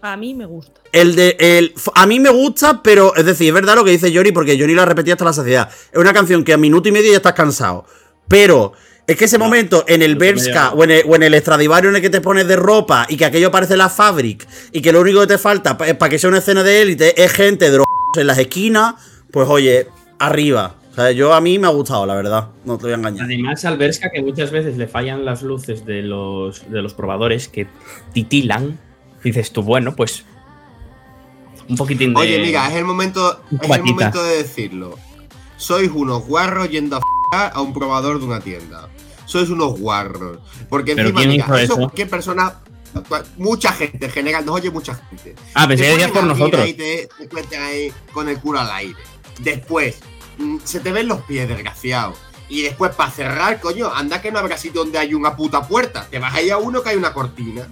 A 0.02 0.16
mí 0.18 0.34
me 0.34 0.44
gusta. 0.44 0.82
El 0.94 1.16
de. 1.16 1.36
El, 1.40 1.74
a 1.94 2.06
mí 2.06 2.20
me 2.20 2.30
gusta, 2.30 2.82
pero 2.82 3.14
es 3.16 3.26
decir, 3.26 3.48
es 3.48 3.54
verdad 3.54 3.74
lo 3.74 3.84
que 3.84 3.90
dice 3.90 4.12
Yori, 4.12 4.32
porque 4.32 4.56
Yori 4.56 4.74
la 4.74 4.84
repetía 4.84 5.14
hasta 5.14 5.24
la 5.24 5.32
saciedad. 5.32 5.68
Es 5.92 5.98
una 5.98 6.12
canción 6.12 6.44
que 6.44 6.52
a 6.52 6.56
minuto 6.56 6.88
y 6.88 6.92
medio 6.92 7.10
ya 7.10 7.16
estás 7.16 7.34
cansado. 7.34 7.84
Pero 8.28 8.72
es 9.06 9.16
que 9.16 9.24
ese 9.24 9.36
momento 9.36 9.84
en 9.88 10.02
el 10.02 10.16
Berska 10.16 10.72
o 10.72 10.84
en 10.84 10.92
el, 10.92 11.02
o 11.06 11.16
en 11.16 11.24
el 11.24 11.34
Stradivario 11.34 11.90
en 11.90 11.96
el 11.96 12.02
que 12.02 12.10
te 12.10 12.20
pones 12.20 12.46
de 12.46 12.56
ropa 12.56 13.06
y 13.08 13.16
que 13.16 13.24
aquello 13.24 13.50
parece 13.50 13.76
la 13.76 13.88
Fabric 13.88 14.46
y 14.72 14.80
que 14.80 14.92
lo 14.92 15.00
único 15.00 15.20
que 15.20 15.26
te 15.26 15.38
falta 15.38 15.76
para 15.76 16.08
que 16.08 16.18
sea 16.18 16.28
una 16.28 16.38
escena 16.38 16.62
de 16.62 16.80
élite 16.80 17.22
es 17.22 17.32
gente 17.32 17.70
de 17.70 17.82
en 18.16 18.26
las 18.28 18.38
esquinas, 18.38 18.94
pues 19.32 19.48
oye, 19.48 19.88
arriba. 20.20 20.76
O 20.92 20.94
sea, 20.94 21.10
yo 21.10 21.34
a 21.34 21.40
mí 21.40 21.58
me 21.58 21.66
ha 21.66 21.70
gustado, 21.70 22.06
la 22.06 22.14
verdad. 22.14 22.50
No 22.64 22.78
te 22.78 22.84
voy 22.84 22.92
a 22.92 22.94
engañar. 22.94 23.24
Además, 23.24 23.64
Alberska, 23.64 24.10
que 24.10 24.22
muchas 24.22 24.52
veces 24.52 24.76
le 24.76 24.86
fallan 24.86 25.24
las 25.24 25.42
luces 25.42 25.84
de 25.84 26.02
los, 26.02 26.70
de 26.70 26.82
los 26.82 26.94
probadores 26.94 27.48
que 27.48 27.66
titilan. 28.12 28.78
Dices 29.24 29.50
tú, 29.50 29.64
bueno, 29.64 29.96
pues. 29.96 30.24
Un 31.68 31.76
poquitín 31.76 32.14
de. 32.14 32.20
Oye, 32.20 32.38
mira, 32.38 32.68
es 32.68 32.74
el 32.74 32.84
momento, 32.84 33.40
es 33.60 33.70
el 33.70 33.82
momento 33.84 34.22
de 34.22 34.36
decirlo. 34.38 34.98
Sois 35.56 35.90
unos 35.92 36.26
guarros 36.26 36.68
yendo 36.68 36.96
a 36.96 36.98
f 36.98 37.52
a 37.54 37.60
un 37.60 37.72
probador 37.72 38.18
de 38.18 38.26
una 38.26 38.40
tienda. 38.40 38.88
Sois 39.26 39.48
unos 39.50 39.78
guarros. 39.78 40.38
Porque 40.68 40.94
¿Pero 40.94 41.08
encima, 41.08 41.20
quién 41.20 41.30
mira, 41.30 41.46
eso 41.46 41.56
eso? 41.56 41.76
cualquier 41.76 42.10
persona, 42.10 42.60
mucha 43.38 43.72
gente 43.72 44.06
en 44.06 44.12
general, 44.12 44.44
nos 44.44 44.56
oye 44.56 44.70
mucha 44.70 44.94
gente. 44.94 45.34
Ah, 45.54 45.66
pensé 45.66 45.96
que 45.96 46.08
por 46.08 46.24
nosotros. 46.24 46.62
ahí, 46.62 46.74
te, 46.74 47.08
te 47.48 47.56
ahí 47.56 47.92
con 48.12 48.28
el 48.28 48.38
culo 48.38 48.60
al 48.60 48.70
aire. 48.70 48.98
Después, 49.40 49.96
mm, 50.38 50.58
se 50.64 50.80
te 50.80 50.92
ven 50.92 51.08
los 51.08 51.22
pies, 51.22 51.48
desgraciado. 51.48 52.14
Y 52.48 52.62
después, 52.62 52.94
para 52.94 53.10
cerrar, 53.10 53.60
coño, 53.60 53.90
anda 53.92 54.20
que 54.20 54.30
no 54.30 54.38
habrá 54.38 54.58
sitio 54.58 54.82
donde 54.82 54.98
hay 54.98 55.14
una 55.14 55.34
puta 55.34 55.66
puerta. 55.66 56.06
Te 56.10 56.18
vas 56.18 56.34
ahí 56.34 56.50
a 56.50 56.58
uno 56.58 56.82
que 56.82 56.90
hay 56.90 56.96
una 56.96 57.12
cortina. 57.12 57.66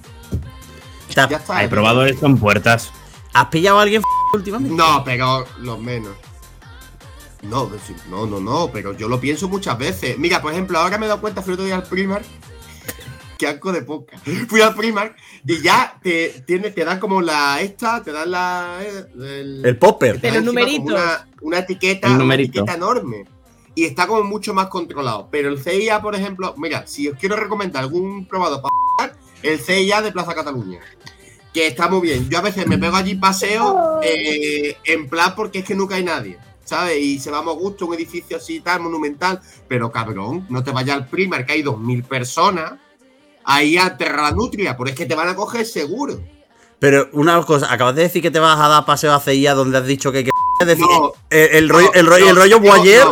¿Te 1.12 1.20
has, 1.20 1.28
Ya 1.28 1.37
está. 1.37 1.59
Hay 1.59 1.68
probadores 1.68 2.18
con 2.18 2.38
puertas. 2.38 2.90
Has 3.35 3.47
pillado 3.47 3.79
a 3.79 3.83
alguien 3.83 4.01
f- 4.03 4.37
últimamente? 4.37 4.75
No, 4.75 5.03
pero 5.05 5.45
los 5.59 5.79
menos. 5.79 6.12
No, 7.42 7.68
pues 7.68 7.83
no, 8.09 8.27
no, 8.27 8.38
no, 8.40 8.71
pero 8.73 8.92
yo 8.97 9.09
lo 9.09 9.18
pienso 9.21 9.49
muchas 9.49 9.77
veces. 9.77 10.16
Mira, 10.18 10.40
por 10.40 10.53
ejemplo, 10.53 10.79
ahora 10.79 10.97
me 10.99 11.07
he 11.07 11.09
dado 11.09 11.21
cuenta, 11.21 11.42
fui 11.42 11.55
otro 11.55 11.64
día 11.64 11.75
al 11.75 11.83
Primark. 11.83 12.25
Qué 13.38 13.49
asco 13.49 13.73
de 13.73 13.83
poca. 13.83 14.16
Fui 14.49 14.61
al 14.61 14.75
Primark 14.77 15.16
y 15.45 15.61
ya 15.61 15.99
te, 16.01 16.45
tiene, 16.47 16.71
te 16.71 16.85
dan 16.85 17.01
como 17.01 17.21
la 17.21 17.61
esta, 17.61 18.01
te 18.03 18.12
dan 18.12 18.31
la. 18.31 18.79
El, 19.14 19.62
El 19.64 19.77
popper. 19.79 20.21
De 20.21 20.31
los 20.31 20.45
numeritos. 20.45 20.85
Una, 20.92 21.27
una 21.40 21.59
etiqueta, 21.59 22.07
El 22.07 22.21
una 22.23 22.35
etiqueta 22.35 22.75
enorme. 22.75 23.25
Y 23.75 23.85
está 23.87 24.07
como 24.07 24.23
mucho 24.23 24.55
más 24.55 24.68
controlado. 24.68 25.29
Pero 25.31 25.49
el 25.49 25.61
CIA, 25.61 26.01
por 26.01 26.14
ejemplo, 26.14 26.55
mira, 26.59 26.87
si 26.87 27.09
os 27.09 27.18
quiero 27.18 27.35
recomendar 27.35 27.83
algún 27.83 28.27
probador 28.27 28.62
para 28.97 29.16
el 29.42 29.59
CIA 29.59 30.03
de 30.03 30.12
Plaza 30.12 30.35
Cataluña. 30.35 30.79
Que 31.53 31.67
está 31.67 31.88
muy 31.88 32.01
bien. 32.01 32.29
Yo 32.29 32.38
a 32.38 32.43
veces 32.43 32.67
me 32.67 32.79
pego 32.79 32.97
allí 32.97 33.15
paseo 33.15 34.01
eh, 34.03 34.77
en 34.85 35.09
plan 35.09 35.35
porque 35.37 35.61
es 35.61 35.65
que 35.65 35.75
nunca 35.75 35.97
hay 35.97 36.05
nadie. 36.05 36.38
¿Sabes? 36.65 36.99
Y 36.99 37.19
se 37.19 37.31
vamos 37.31 37.55
a 37.55 37.59
gusto, 37.59 37.87
un 37.87 37.95
edificio 37.95 38.37
así 38.37 38.61
tal, 38.61 38.81
monumental. 38.81 39.41
Pero 39.69 39.91
cabrón, 39.91 40.47
no 40.49 40.62
te 40.62 40.71
vayas 40.71 40.97
al 40.97 41.09
Primark, 41.09 41.47
que 41.47 41.55
hay 41.55 41.62
2.000 41.62 42.05
personas. 42.05 42.75
Ahí 43.45 43.77
a 43.77 43.97
Terranutria, 43.97 44.77
porque 44.77 44.93
es 44.93 44.99
que 44.99 45.07
te 45.07 45.15
van 45.15 45.29
a 45.29 45.35
coger 45.35 45.67
seguro. 45.67 46.21
Pero 46.79 47.09
una 47.12 47.43
cosa, 47.43 47.73
acabas 47.73 47.95
de 47.97 48.03
decir 48.03 48.23
que 48.23 48.31
te 48.31 48.38
vas 48.38 48.59
a 48.59 48.69
dar 48.69 48.85
paseo 48.85 49.12
a 49.12 49.21
CIA 49.21 49.55
donde 49.55 49.79
has 49.79 49.87
dicho 49.87 50.11
que. 50.11 50.25
que 50.25 50.31
es 50.61 50.67
decir, 50.67 50.85
No, 50.85 51.12
el, 51.31 51.49
el 51.57 51.69
rollo, 51.69 51.87
No, 51.87 52.01
el 52.01 52.07
rollo, 52.07 52.25
no, 52.25 52.31
el 52.31 52.37
rollo 52.37 52.61
Boyer. 52.61 53.07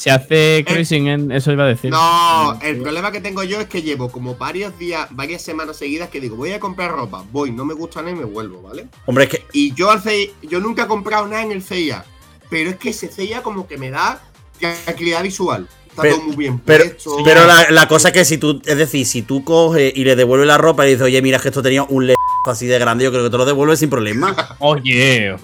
No. 0.00 0.02
Se 0.02 0.10
hace 0.10 0.64
cruising 0.66 1.08
en. 1.08 1.30
Eso 1.32 1.52
iba 1.52 1.64
a 1.64 1.68
decir. 1.68 1.90
No, 1.90 2.58
el 2.62 2.80
problema 2.80 3.12
que 3.12 3.20
tengo 3.20 3.42
yo 3.42 3.60
es 3.60 3.66
que 3.68 3.82
llevo 3.82 4.10
como 4.10 4.34
varios 4.36 4.78
días, 4.78 5.06
varias 5.10 5.42
semanas 5.42 5.76
seguidas 5.76 6.08
que 6.08 6.20
digo, 6.20 6.36
voy 6.36 6.52
a 6.52 6.60
comprar 6.60 6.90
ropa, 6.92 7.24
voy, 7.30 7.50
no 7.50 7.64
me 7.64 7.74
gusta 7.74 8.00
nada 8.00 8.12
y 8.12 8.18
me 8.18 8.24
vuelvo, 8.24 8.62
¿vale? 8.62 8.86
Hombre, 9.06 9.24
es 9.24 9.30
que. 9.30 9.44
Y 9.52 9.74
yo 9.74 9.90
al 9.90 10.00
CIA, 10.02 10.28
yo 10.42 10.60
nunca 10.60 10.84
he 10.84 10.86
comprado 10.86 11.26
nada 11.26 11.42
en 11.42 11.52
el 11.52 11.62
CIA, 11.62 12.04
pero 12.48 12.70
es 12.70 12.76
que 12.76 12.90
ese 12.90 13.08
CIA 13.08 13.42
como 13.42 13.66
que 13.68 13.76
me 13.76 13.90
da 13.90 14.22
tranquilidad 14.58 15.22
visual. 15.22 15.68
Está 15.90 16.02
Pero- 16.02 16.16
todo 16.16 16.24
muy 16.26 16.36
bien 16.36 16.58
Pero, 16.60 16.84
puesto. 16.84 17.16
pero 17.24 17.46
la, 17.46 17.68
la 17.70 17.88
cosa 17.88 18.08
es 18.08 18.14
que 18.14 18.24
si 18.24 18.38
tú, 18.38 18.62
es 18.64 18.76
decir, 18.78 19.04
si 19.04 19.22
tú 19.22 19.42
coges 19.42 19.92
y 19.94 20.04
le 20.04 20.14
devuelves 20.14 20.46
la 20.46 20.56
ropa 20.56 20.86
y 20.86 20.90
dices, 20.90 21.02
oye, 21.02 21.20
mira, 21.20 21.36
es 21.38 21.42
que 21.42 21.48
esto 21.48 21.62
tenía 21.62 21.82
un 21.82 22.06
le 22.06 22.14
así 22.46 22.66
de 22.66 22.78
grande, 22.78 23.04
yo 23.04 23.10
creo 23.10 23.24
que 23.24 23.30
te 23.30 23.36
lo 23.36 23.44
devuelves 23.44 23.80
sin 23.80 23.90
problema. 23.90 24.56
Oye. 24.60 25.34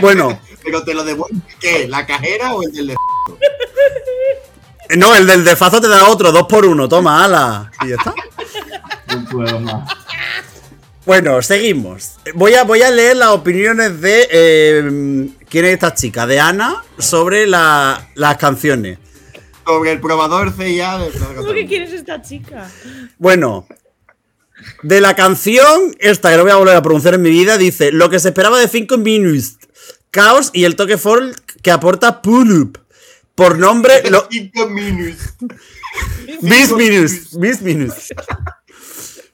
Bueno, 0.00 0.38
Pero 0.70 0.84
te 0.84 0.92
lo 0.92 1.02
devuelve, 1.02 1.38
¿qué? 1.60 1.88
¿La 1.88 2.04
cajera 2.04 2.52
o 2.54 2.62
el 2.62 2.70
del 2.72 2.88
de 2.88 2.96
no, 4.96 5.14
el 5.14 5.26
del 5.26 5.44
desfazo 5.44 5.80
te 5.80 5.88
da 5.88 6.08
otro, 6.08 6.32
dos 6.32 6.46
por 6.46 6.64
uno, 6.66 6.88
toma, 6.88 7.24
ala. 7.24 7.70
Y 7.84 7.88
ya 7.88 7.96
está. 7.96 8.14
No 9.14 9.24
puedo 9.30 9.60
más. 9.60 9.90
Bueno, 11.04 11.40
seguimos. 11.42 12.16
Voy 12.34 12.54
a, 12.54 12.64
voy 12.64 12.82
a 12.82 12.90
leer 12.90 13.16
las 13.16 13.28
opiniones 13.30 14.00
de. 14.00 14.28
eh, 14.30 15.28
¿Quién 15.48 15.64
es 15.66 15.74
esta 15.74 15.94
chica? 15.94 16.26
De 16.26 16.40
Ana 16.40 16.82
sobre 16.98 17.46
la- 17.46 18.08
las 18.14 18.36
canciones. 18.38 18.98
sobre 19.66 19.92
el 19.92 20.00
probador 20.00 20.52
CIA 20.52 20.98
de 20.98 21.10
¿Cómo 21.10 21.28
que 21.28 21.34
Cataluña? 21.34 21.66
quién 21.68 21.82
es 21.82 21.92
esta 21.92 22.22
chica? 22.22 22.70
Bueno, 23.18 23.66
de 24.82 25.00
la 25.02 25.14
canción, 25.14 25.94
esta 25.98 26.30
que 26.30 26.36
no 26.38 26.42
voy 26.44 26.52
a 26.52 26.56
volver 26.56 26.76
a 26.76 26.82
pronunciar 26.82 27.14
en 27.14 27.22
mi 27.22 27.30
vida, 27.30 27.56
dice: 27.58 27.92
Lo 27.92 28.08
que 28.10 28.18
se 28.18 28.28
esperaba 28.28 28.58
de 28.58 28.68
5 28.68 28.96
minutos. 28.98 29.56
Caos 30.10 30.50
y 30.52 30.64
el 30.64 30.76
toque 30.76 30.98
folk 30.98 31.60
que 31.62 31.70
aporta 31.70 32.22
Pulup. 32.22 32.78
Por 33.34 33.58
nombre, 33.58 34.02
lo, 34.10 34.26
Cinco 34.30 34.68
minutos. 34.68 35.34
Bis 36.42 36.72
minus, 36.72 37.38
bis 37.38 37.62
minus. 37.62 37.94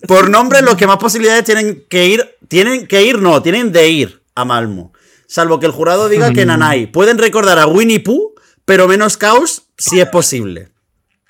Por 0.07 0.29
nombre, 0.29 0.61
los 0.63 0.77
que 0.77 0.87
más 0.87 0.99
posibilidades 0.99 1.45
tienen 1.45 1.85
que 1.89 2.07
ir, 2.07 2.37
tienen 2.49 2.87
que 2.87 3.03
ir, 3.03 3.19
no, 3.19 3.43
tienen 3.43 3.73
de 3.73 3.89
ir 3.89 4.23
a 4.35 4.45
Malmo. 4.45 4.93
Salvo 5.27 5.59
que 5.59 5.67
el 5.67 5.73
jurado 5.73 6.09
diga 6.09 6.33
que 6.33 6.45
Nanai. 6.45 6.93
Pueden 6.93 7.19
recordar 7.19 7.59
a 7.59 7.67
Winnie 7.67 8.01
Pooh, 8.01 8.35
pero 8.65 8.87
menos 8.87 9.17
caos 9.17 9.63
si 9.79 10.01
es 10.01 10.09
posible. 10.09 10.69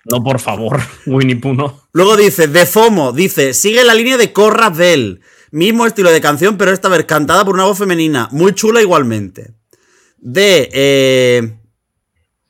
No, 0.04 0.22
por 0.22 0.40
favor. 0.40 0.80
Winnie 1.06 1.36
Pooh 1.36 1.54
no. 1.54 1.88
Luego 1.92 2.16
dice, 2.16 2.48
de 2.48 2.66
FOMO, 2.66 3.12
dice, 3.12 3.54
sigue 3.54 3.84
la 3.84 3.94
línea 3.94 4.16
de 4.16 4.32
Corra 4.32 4.70
Bell. 4.70 5.20
Mismo 5.54 5.86
estilo 5.86 6.10
de 6.10 6.20
canción, 6.20 6.58
pero 6.58 6.72
esta 6.72 6.88
vez 6.88 7.04
cantada 7.04 7.44
por 7.44 7.54
una 7.54 7.62
voz 7.62 7.78
femenina. 7.78 8.28
Muy 8.32 8.56
chula 8.56 8.82
igualmente. 8.82 9.54
De, 10.18 10.68
eh, 10.72 11.56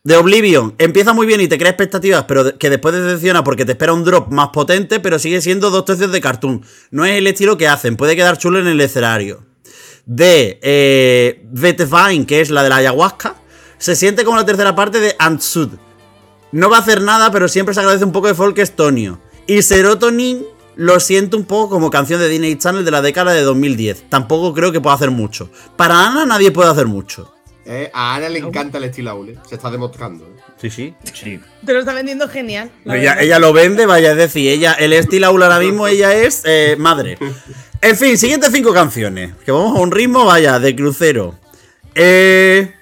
de 0.02 0.16
Oblivion. 0.16 0.74
Empieza 0.78 1.12
muy 1.12 1.26
bien 1.26 1.42
y 1.42 1.46
te 1.46 1.58
crea 1.58 1.68
expectativas, 1.68 2.24
pero 2.24 2.56
que 2.56 2.70
después 2.70 2.94
decepciona 2.94 3.44
porque 3.44 3.66
te 3.66 3.72
espera 3.72 3.92
un 3.92 4.04
drop 4.04 4.32
más 4.32 4.48
potente, 4.54 5.00
pero 5.00 5.18
sigue 5.18 5.42
siendo 5.42 5.68
dos 5.68 5.84
tercios 5.84 6.12
de 6.12 6.22
cartoon. 6.22 6.64
No 6.92 7.04
es 7.04 7.18
el 7.18 7.26
estilo 7.26 7.58
que 7.58 7.68
hacen, 7.68 7.98
puede 7.98 8.16
quedar 8.16 8.38
chulo 8.38 8.58
en 8.58 8.68
el 8.68 8.80
escenario. 8.80 9.44
De 10.06 10.58
eh, 10.62 11.46
que 12.26 12.40
es 12.40 12.48
la 12.48 12.62
de 12.62 12.70
la 12.70 12.76
ayahuasca. 12.76 13.34
Se 13.76 13.96
siente 13.96 14.24
como 14.24 14.38
la 14.38 14.46
tercera 14.46 14.74
parte 14.74 15.00
de 15.00 15.14
Antsud. 15.18 15.72
No 16.52 16.70
va 16.70 16.78
a 16.78 16.80
hacer 16.80 17.02
nada, 17.02 17.30
pero 17.30 17.48
siempre 17.48 17.74
se 17.74 17.80
agradece 17.80 18.06
un 18.06 18.12
poco 18.12 18.28
de 18.28 18.34
folk 18.34 18.56
estonio. 18.56 19.20
Y 19.46 19.60
Serotonin 19.60 20.53
lo 20.76 21.00
siento 21.00 21.36
un 21.36 21.44
poco 21.44 21.70
como 21.70 21.90
canción 21.90 22.20
de 22.20 22.28
Disney 22.28 22.56
Channel 22.56 22.84
de 22.84 22.90
la 22.90 23.02
década 23.02 23.32
de 23.32 23.42
2010. 23.42 24.08
Tampoco 24.08 24.52
creo 24.54 24.72
que 24.72 24.80
pueda 24.80 24.96
hacer 24.96 25.10
mucho. 25.10 25.50
Para 25.76 26.06
Ana 26.06 26.26
nadie 26.26 26.50
puede 26.50 26.70
hacer 26.70 26.86
mucho. 26.86 27.32
Eh, 27.66 27.90
a 27.94 28.16
Ana 28.16 28.28
le 28.28 28.40
encanta 28.40 28.78
el 28.78 28.84
estilo 28.84 29.10
Aule, 29.10 29.38
se 29.48 29.54
está 29.54 29.70
demostrando. 29.70 30.24
¿eh? 30.26 30.42
Sí, 30.58 30.70
sí. 30.70 30.94
Sí. 31.12 31.40
Te 31.64 31.72
lo 31.72 31.80
está 31.80 31.94
vendiendo 31.94 32.28
genial. 32.28 32.70
la 32.84 33.20
Ella, 33.20 33.38
lo 33.38 33.52
vende, 33.52 33.86
vaya, 33.86 34.12
es 34.12 34.16
decir, 34.16 34.50
ella, 34.50 34.74
el 34.74 34.92
estilo 34.92 35.28
aula 35.28 35.46
ahora 35.46 35.60
mismo, 35.60 35.86
ella 35.86 36.12
es 36.14 36.42
eh, 36.44 36.76
madre. 36.78 37.18
En 37.80 37.96
fin, 37.96 38.18
siguientes 38.18 38.50
cinco 38.52 38.72
canciones. 38.72 39.34
Que 39.44 39.52
vamos 39.52 39.76
a 39.76 39.80
un 39.80 39.90
ritmo, 39.90 40.24
vaya, 40.24 40.58
de 40.58 40.76
crucero. 40.76 41.38
Eh, 41.94 42.74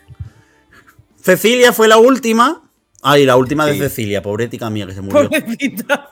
Cecilia 1.23 1.73
fue 1.73 1.87
la 1.89 1.99
última. 1.99 2.63
Ay, 3.03 3.25
la 3.25 3.37
última 3.37 3.67
de. 3.67 3.79
Cecilia, 3.79 4.23
pobretica 4.23 4.71
mía 4.71 4.87
que 4.87 4.95
se 4.95 5.01
murió. 5.01 5.29
Pobrecita. 5.29 6.11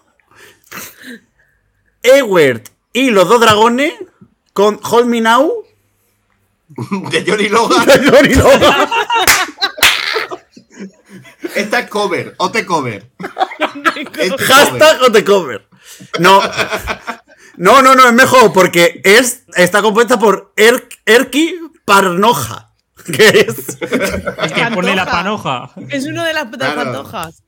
Ewert 2.02 2.68
y 2.92 3.10
los 3.10 3.28
dos 3.28 3.40
dragones 3.40 3.92
con 4.52 4.80
Hold 4.82 5.06
Me 5.06 5.20
Now. 5.20 5.52
De 7.10 7.24
Johnny 7.26 7.48
Logan. 7.48 7.84
de 7.86 8.10
Johnny 8.10 8.34
Logan. 8.34 8.88
Esta 11.54 11.80
es 11.80 11.90
cover, 11.90 12.34
o 12.38 12.50
te 12.50 12.64
cover. 12.64 13.10
Este. 14.16 14.44
Hashtag 14.44 15.02
o 15.02 15.10
te 15.12 15.24
cover. 15.24 15.66
No. 16.20 16.40
No, 17.56 17.82
no, 17.82 17.94
no, 17.94 18.06
es 18.06 18.12
mejor 18.14 18.52
porque 18.52 19.00
es, 19.04 19.42
está 19.54 19.82
compuesta 19.82 20.18
por 20.18 20.52
er, 20.56 20.88
Erki 21.04 21.56
Parnoja. 21.84 22.68
Que 23.04 23.46
es. 23.48 23.78
El 23.80 24.52
que 24.52 24.66
pone 24.72 24.94
la 24.94 25.06
panoja. 25.06 25.70
Es 25.88 26.06
uno 26.06 26.22
de 26.22 26.32
las, 26.32 26.50
de 26.50 26.56
las 26.58 26.72
Claro. 26.74 26.92
pantojas. 26.92 27.42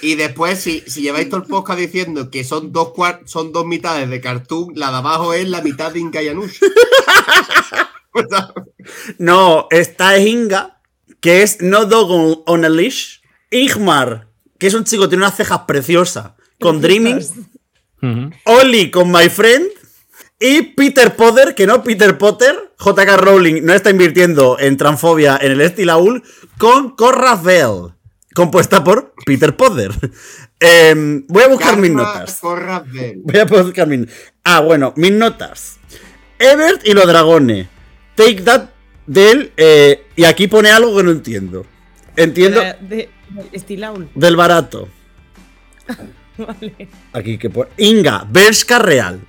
Y 0.00 0.16
después, 0.16 0.60
si, 0.60 0.80
si 0.86 1.02
lleváis 1.02 1.28
todo 1.28 1.42
el 1.42 1.46
podcast 1.46 1.78
diciendo 1.78 2.30
que 2.30 2.44
son 2.44 2.72
dos 2.72 2.92
son 3.26 3.52
dos 3.52 3.66
mitades 3.66 4.10
de 4.10 4.20
cartoon, 4.20 4.72
la 4.74 4.90
de 4.90 4.96
abajo 4.96 5.32
es 5.32 5.48
la 5.48 5.62
mitad 5.62 5.92
de 5.92 6.00
Inca 6.00 6.22
y 6.22 6.28
Anush. 6.28 6.58
No, 9.18 9.68
esta 9.70 10.16
es 10.16 10.26
Inga, 10.26 10.80
que 11.20 11.42
es 11.42 11.62
No 11.62 11.86
Dog 11.86 12.10
on, 12.10 12.42
on 12.46 12.64
a 12.64 12.68
Leash. 12.68 13.20
Igmar, 13.50 14.28
que 14.58 14.66
es 14.66 14.74
un 14.74 14.84
chico 14.84 15.04
que 15.04 15.10
tiene 15.10 15.24
unas 15.24 15.36
cejas 15.36 15.60
preciosas, 15.66 16.32
con 16.60 16.80
Dreaming. 16.80 17.20
Oli 18.44 18.90
con 18.90 19.10
My 19.10 19.28
Friend. 19.28 19.66
Y 20.38 20.62
Peter 20.62 21.14
Potter, 21.14 21.54
que 21.54 21.66
no 21.66 21.84
Peter 21.84 22.18
Potter. 22.18 22.74
JK 22.78 23.16
Rowling 23.16 23.64
no 23.64 23.74
está 23.74 23.90
invirtiendo 23.90 24.58
en 24.58 24.76
transfobia 24.76 25.38
en 25.40 25.52
el 25.52 25.60
Estilaul. 25.60 26.22
Con 26.58 26.96
Corra 26.96 27.36
Bell. 27.36 27.94
Compuesta 28.34 28.82
por 28.82 29.14
Peter 29.26 29.56
Potter. 29.56 29.90
Em, 30.64 31.24
voy 31.26 31.42
a 31.42 31.48
buscar 31.48 31.76
mis 31.76 31.90
notas. 31.90 32.38
Voy 32.40 33.38
a 33.38 33.44
buscar 33.44 33.88
mis 33.88 34.06
Ah, 34.44 34.60
bueno, 34.60 34.92
mis 34.96 35.10
notas. 35.10 35.78
Ebert 36.38 36.86
y 36.86 36.92
los 36.92 37.04
dragones. 37.06 37.66
Take 38.14 38.42
that 38.42 38.68
del. 39.06 39.52
eh, 39.56 40.06
y 40.14 40.22
aquí 40.24 40.46
pone 40.46 40.70
algo 40.70 40.96
que 40.96 41.02
no 41.02 41.10
entiendo. 41.10 41.66
Entiendo. 42.14 42.60
De, 42.60 42.76
de-. 42.80 43.10
Del 44.14 44.36
barato. 44.36 44.88
Vale. 46.38 46.88
Aquí 47.12 47.38
que 47.38 47.50
pone. 47.50 47.70
Inga, 47.78 48.24
Bershka 48.30 48.78
Real. 48.78 49.20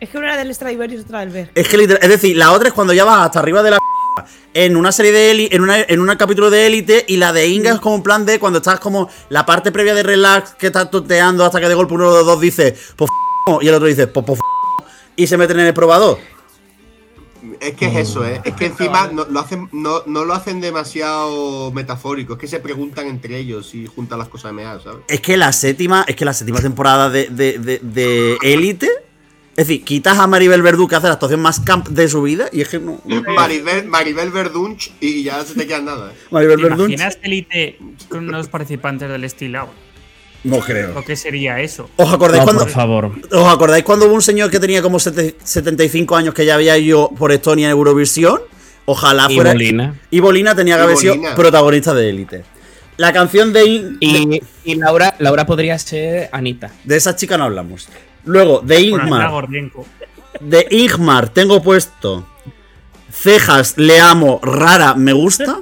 Es 0.00 0.08
que 0.08 0.18
una 0.18 0.26
era 0.32 0.36
del 0.38 0.52
Stradivarius 0.52 1.02
y 1.02 1.04
otra 1.04 1.20
del 1.20 1.30
Ver. 1.30 1.50
Es 1.54 1.68
que 1.68 1.78
literal- 1.78 2.02
es 2.02 2.08
decir, 2.08 2.36
la 2.36 2.50
otra 2.50 2.68
es 2.68 2.74
cuando 2.74 2.92
ya 2.92 3.04
vas 3.04 3.26
hasta 3.26 3.38
arriba 3.38 3.62
de 3.62 3.70
la 3.70 3.78
en 4.54 4.76
una 4.76 4.92
serie 4.92 5.12
de 5.12 5.30
élite, 5.30 5.56
en, 5.56 5.62
una, 5.62 5.80
en 5.80 6.00
un 6.00 6.14
capítulo 6.16 6.50
de 6.50 6.66
élite, 6.66 7.04
y 7.08 7.16
la 7.16 7.32
de 7.32 7.48
Inga 7.48 7.72
es 7.74 7.80
como 7.80 7.94
un 7.96 8.02
plan 8.02 8.26
de 8.26 8.38
cuando 8.38 8.58
estás 8.58 8.80
como 8.80 9.08
la 9.28 9.46
parte 9.46 9.72
previa 9.72 9.94
de 9.94 10.02
relax 10.02 10.54
que 10.54 10.66
estás 10.68 10.90
toteando 10.90 11.44
hasta 11.44 11.60
que 11.60 11.68
de 11.68 11.74
golpe 11.74 11.94
uno 11.94 12.10
de 12.10 12.18
los 12.18 12.26
dos 12.26 12.40
dice, 12.40 12.76
pues 12.96 13.10
f- 13.46 13.58
y 13.64 13.68
el 13.68 13.74
otro 13.74 13.86
dice, 13.88 14.06
pues, 14.06 14.24
pues 14.26 14.38
f- 14.38 14.88
y 15.16 15.26
se 15.26 15.36
meten 15.36 15.60
en 15.60 15.66
el 15.66 15.74
probador. 15.74 16.18
Es 17.58 17.74
que 17.74 17.86
es 17.86 17.96
eso, 18.08 18.24
¿eh? 18.24 18.40
Es 18.44 18.54
que 18.54 18.66
encima 18.66 19.08
no 19.08 19.24
lo, 19.24 19.40
hacen, 19.40 19.68
no, 19.72 20.02
no 20.06 20.24
lo 20.24 20.32
hacen 20.32 20.60
demasiado 20.60 21.72
metafórico. 21.72 22.34
Es 22.34 22.38
que 22.38 22.46
se 22.46 22.60
preguntan 22.60 23.08
entre 23.08 23.36
ellos 23.36 23.74
y 23.74 23.86
juntan 23.88 24.20
las 24.20 24.28
cosas 24.28 24.52
MA, 24.52 24.78
¿sabes? 24.80 25.00
Es 25.08 25.20
que 25.20 25.36
la 25.36 25.52
séptima, 25.52 26.04
es 26.06 26.14
que 26.14 26.24
la 26.24 26.34
séptima 26.34 26.60
temporada 26.60 27.10
de, 27.10 27.28
de, 27.30 27.58
de- 27.58 27.80
de 27.82 28.36
élite, 28.42 28.88
es 29.56 29.66
decir, 29.68 29.84
quitas 29.84 30.18
a 30.18 30.26
Maribel 30.26 30.62
Verdú 30.62 30.88
que 30.88 30.96
hace 30.96 31.06
la 31.08 31.14
actuación 31.14 31.40
más 31.40 31.60
camp 31.60 31.88
de 31.88 32.08
su 32.08 32.22
vida, 32.22 32.48
y 32.52 32.62
es 32.62 32.68
que 32.68 32.78
no. 32.78 33.00
Maribel, 33.36 33.86
Maribel 33.86 34.30
Verdunch 34.30 34.92
y 35.00 35.22
ya 35.22 35.44
se 35.44 35.54
te 35.54 35.66
queda 35.66 35.80
nada. 35.80 36.10
¿eh? 36.12 36.14
Maribel 36.30 36.56
¿Te 36.56 36.62
Verdú. 36.64 36.84
imaginas 36.86 37.18
élite 37.22 37.78
con 38.08 38.28
unos 38.28 38.48
participantes 38.48 39.08
del 39.08 39.24
Estilao? 39.24 39.68
No 40.44 40.58
creo. 40.58 40.92
¿Lo 40.94 41.04
que 41.04 41.14
sería 41.16 41.60
eso? 41.60 41.88
¿Os 41.96 42.12
acordáis 42.12 42.40
No, 42.40 42.46
cuando.? 42.46 42.64
por 42.64 42.72
favor. 42.72 43.12
¿Os 43.30 43.46
acordáis 43.46 43.84
cuando 43.84 44.06
hubo 44.06 44.14
un 44.14 44.22
señor 44.22 44.50
que 44.50 44.58
tenía 44.58 44.82
como 44.82 44.98
sete- 44.98 45.36
75 45.44 46.16
años 46.16 46.34
que 46.34 46.44
ya 46.44 46.54
había 46.56 46.76
ido 46.78 47.10
por 47.10 47.30
Estonia 47.30 47.66
en 47.66 47.72
Eurovisión? 47.72 48.40
Ojalá 48.86 49.26
Y 49.30 49.36
fuera. 49.36 49.52
Bolina. 49.52 50.00
Y 50.10 50.18
Bolina 50.18 50.54
tenía 50.56 50.74
que 50.76 50.80
Y 50.80 50.84
haber 50.84 50.96
sido 50.96 51.14
Bolina. 51.14 51.34
protagonista 51.36 51.94
de 51.94 52.10
élite. 52.10 52.44
La 52.96 53.12
canción 53.12 53.52
de, 53.52 53.64
In- 53.66 53.98
de, 54.00 54.06
Y, 54.64 54.72
y 54.72 54.74
Laura, 54.74 55.14
Laura 55.20 55.46
podría 55.46 55.78
ser 55.78 56.28
Anita. 56.32 56.72
de 56.82 56.96
esa 56.96 57.14
chica 57.14 57.38
no 57.38 57.44
hablamos. 57.44 57.88
Luego, 58.24 58.60
de 58.60 58.80
Ingmar. 58.80 59.48
De 60.40 60.66
Ingmar 60.70 61.28
tengo 61.28 61.62
puesto. 61.62 62.26
Cejas, 63.10 63.76
le 63.76 64.00
amo, 64.00 64.40
rara, 64.42 64.94
me 64.94 65.12
gusta. 65.12 65.60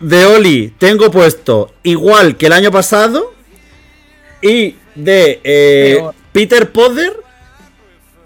De 0.00 0.26
Oli 0.26 0.74
tengo 0.78 1.10
puesto 1.10 1.72
igual 1.82 2.36
que 2.36 2.46
el 2.46 2.52
año 2.52 2.70
pasado. 2.70 3.32
Y 4.42 4.76
de 4.94 5.40
eh. 5.44 6.02
Peter 6.32 6.70
Potter, 6.70 7.16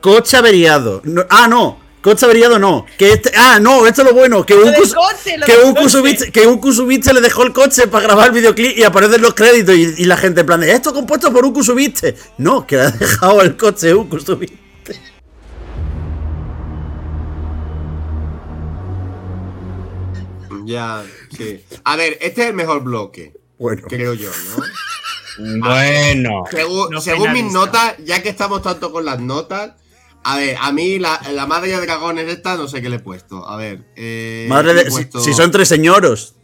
coche 0.00 0.36
averiado. 0.36 1.02
No- 1.04 1.26
ah, 1.28 1.46
no, 1.48 1.78
Coche 2.06 2.24
averiado 2.24 2.60
no. 2.60 2.86
Que 2.96 3.14
este, 3.14 3.32
ah, 3.36 3.58
no, 3.58 3.84
esto 3.84 4.02
es 4.02 4.08
lo 4.08 4.14
bueno. 4.14 4.46
Que 4.46 4.54
un, 4.54 4.62
coche, 4.72 5.34
que 6.30 6.46
un 6.46 7.00
que 7.02 7.12
le 7.12 7.20
dejó 7.20 7.42
el 7.42 7.52
coche 7.52 7.88
para 7.88 8.04
grabar 8.06 8.28
el 8.28 8.32
videoclip 8.32 8.78
y 8.78 8.84
aparecen 8.84 9.20
los 9.20 9.34
créditos 9.34 9.74
y, 9.74 9.92
y 9.98 10.04
la 10.04 10.16
gente 10.16 10.42
en 10.42 10.46
plan 10.46 10.60
de 10.60 10.70
esto 10.70 10.94
compuesto 10.94 11.32
por 11.32 11.44
un 11.44 11.52
Kusubitsu. 11.52 12.14
No, 12.38 12.64
que 12.64 12.76
le 12.76 12.82
ha 12.82 12.90
dejado 12.92 13.42
el 13.42 13.56
coche 13.56 13.92
un 13.92 14.08
Kusubitsu. 14.08 14.54
Ya, 20.64 21.04
sí. 21.36 21.64
A 21.82 21.96
ver, 21.96 22.18
este 22.20 22.42
es 22.42 22.48
el 22.50 22.54
mejor 22.54 22.84
bloque, 22.84 23.32
Bueno. 23.58 23.82
creo 23.88 24.14
yo, 24.14 24.30
¿no? 25.40 25.58
Bueno. 25.58 26.44
Según, 26.52 26.90
No 26.92 27.00
según 27.00 27.32
mis 27.32 27.52
notas, 27.52 27.96
ya 28.04 28.22
que 28.22 28.28
estamos 28.28 28.62
tanto 28.62 28.92
con 28.92 29.04
las 29.04 29.18
notas, 29.18 29.72
a 30.28 30.36
ver, 30.36 30.56
a 30.60 30.72
mí 30.72 30.98
la, 30.98 31.20
la 31.32 31.46
madre 31.46 31.70
de 31.70 31.86
dragones 31.86 32.26
esta 32.28 32.56
no 32.56 32.66
sé 32.66 32.82
qué 32.82 32.88
le 32.88 32.96
he 32.96 33.00
puesto. 33.00 33.48
A 33.48 33.56
ver, 33.56 33.84
eh, 33.94 34.46
Madre 34.48 34.74
de. 34.74 34.84
Si, 34.86 34.90
puesto 34.90 35.20
si 35.20 35.32
son 35.32 35.50
tres 35.50 35.68
señoros. 35.68 36.34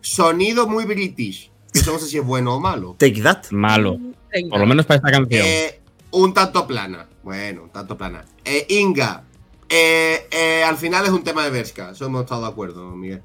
Sonido 0.00 0.66
muy 0.66 0.84
british. 0.84 1.50
Eso 1.74 1.92
no 1.92 1.98
sé 1.98 2.06
si 2.06 2.16
es 2.18 2.24
bueno 2.24 2.54
o 2.54 2.60
malo. 2.60 2.96
Take 2.98 3.20
that. 3.22 3.50
Malo. 3.50 3.98
Venga. 4.32 4.50
Por 4.50 4.60
lo 4.60 4.66
menos 4.66 4.86
para 4.86 4.96
esta 4.96 5.10
canción. 5.10 5.44
Eh, 5.44 5.80
un 6.12 6.32
tanto 6.32 6.66
plana. 6.66 7.08
Bueno, 7.22 7.64
un 7.64 7.70
tanto 7.70 7.96
plana. 7.98 8.24
Eh, 8.44 8.64
Inga. 8.70 9.24
eh, 9.68 10.26
eh, 10.30 10.62
al 10.64 10.78
final 10.78 11.04
es 11.04 11.10
un 11.10 11.22
tema 11.22 11.44
de 11.44 11.50
Berska. 11.50 11.90
Eso 11.90 12.06
hemos 12.06 12.22
estado 12.22 12.42
de 12.42 12.48
acuerdo, 12.48 12.96
Miguel. 12.96 13.22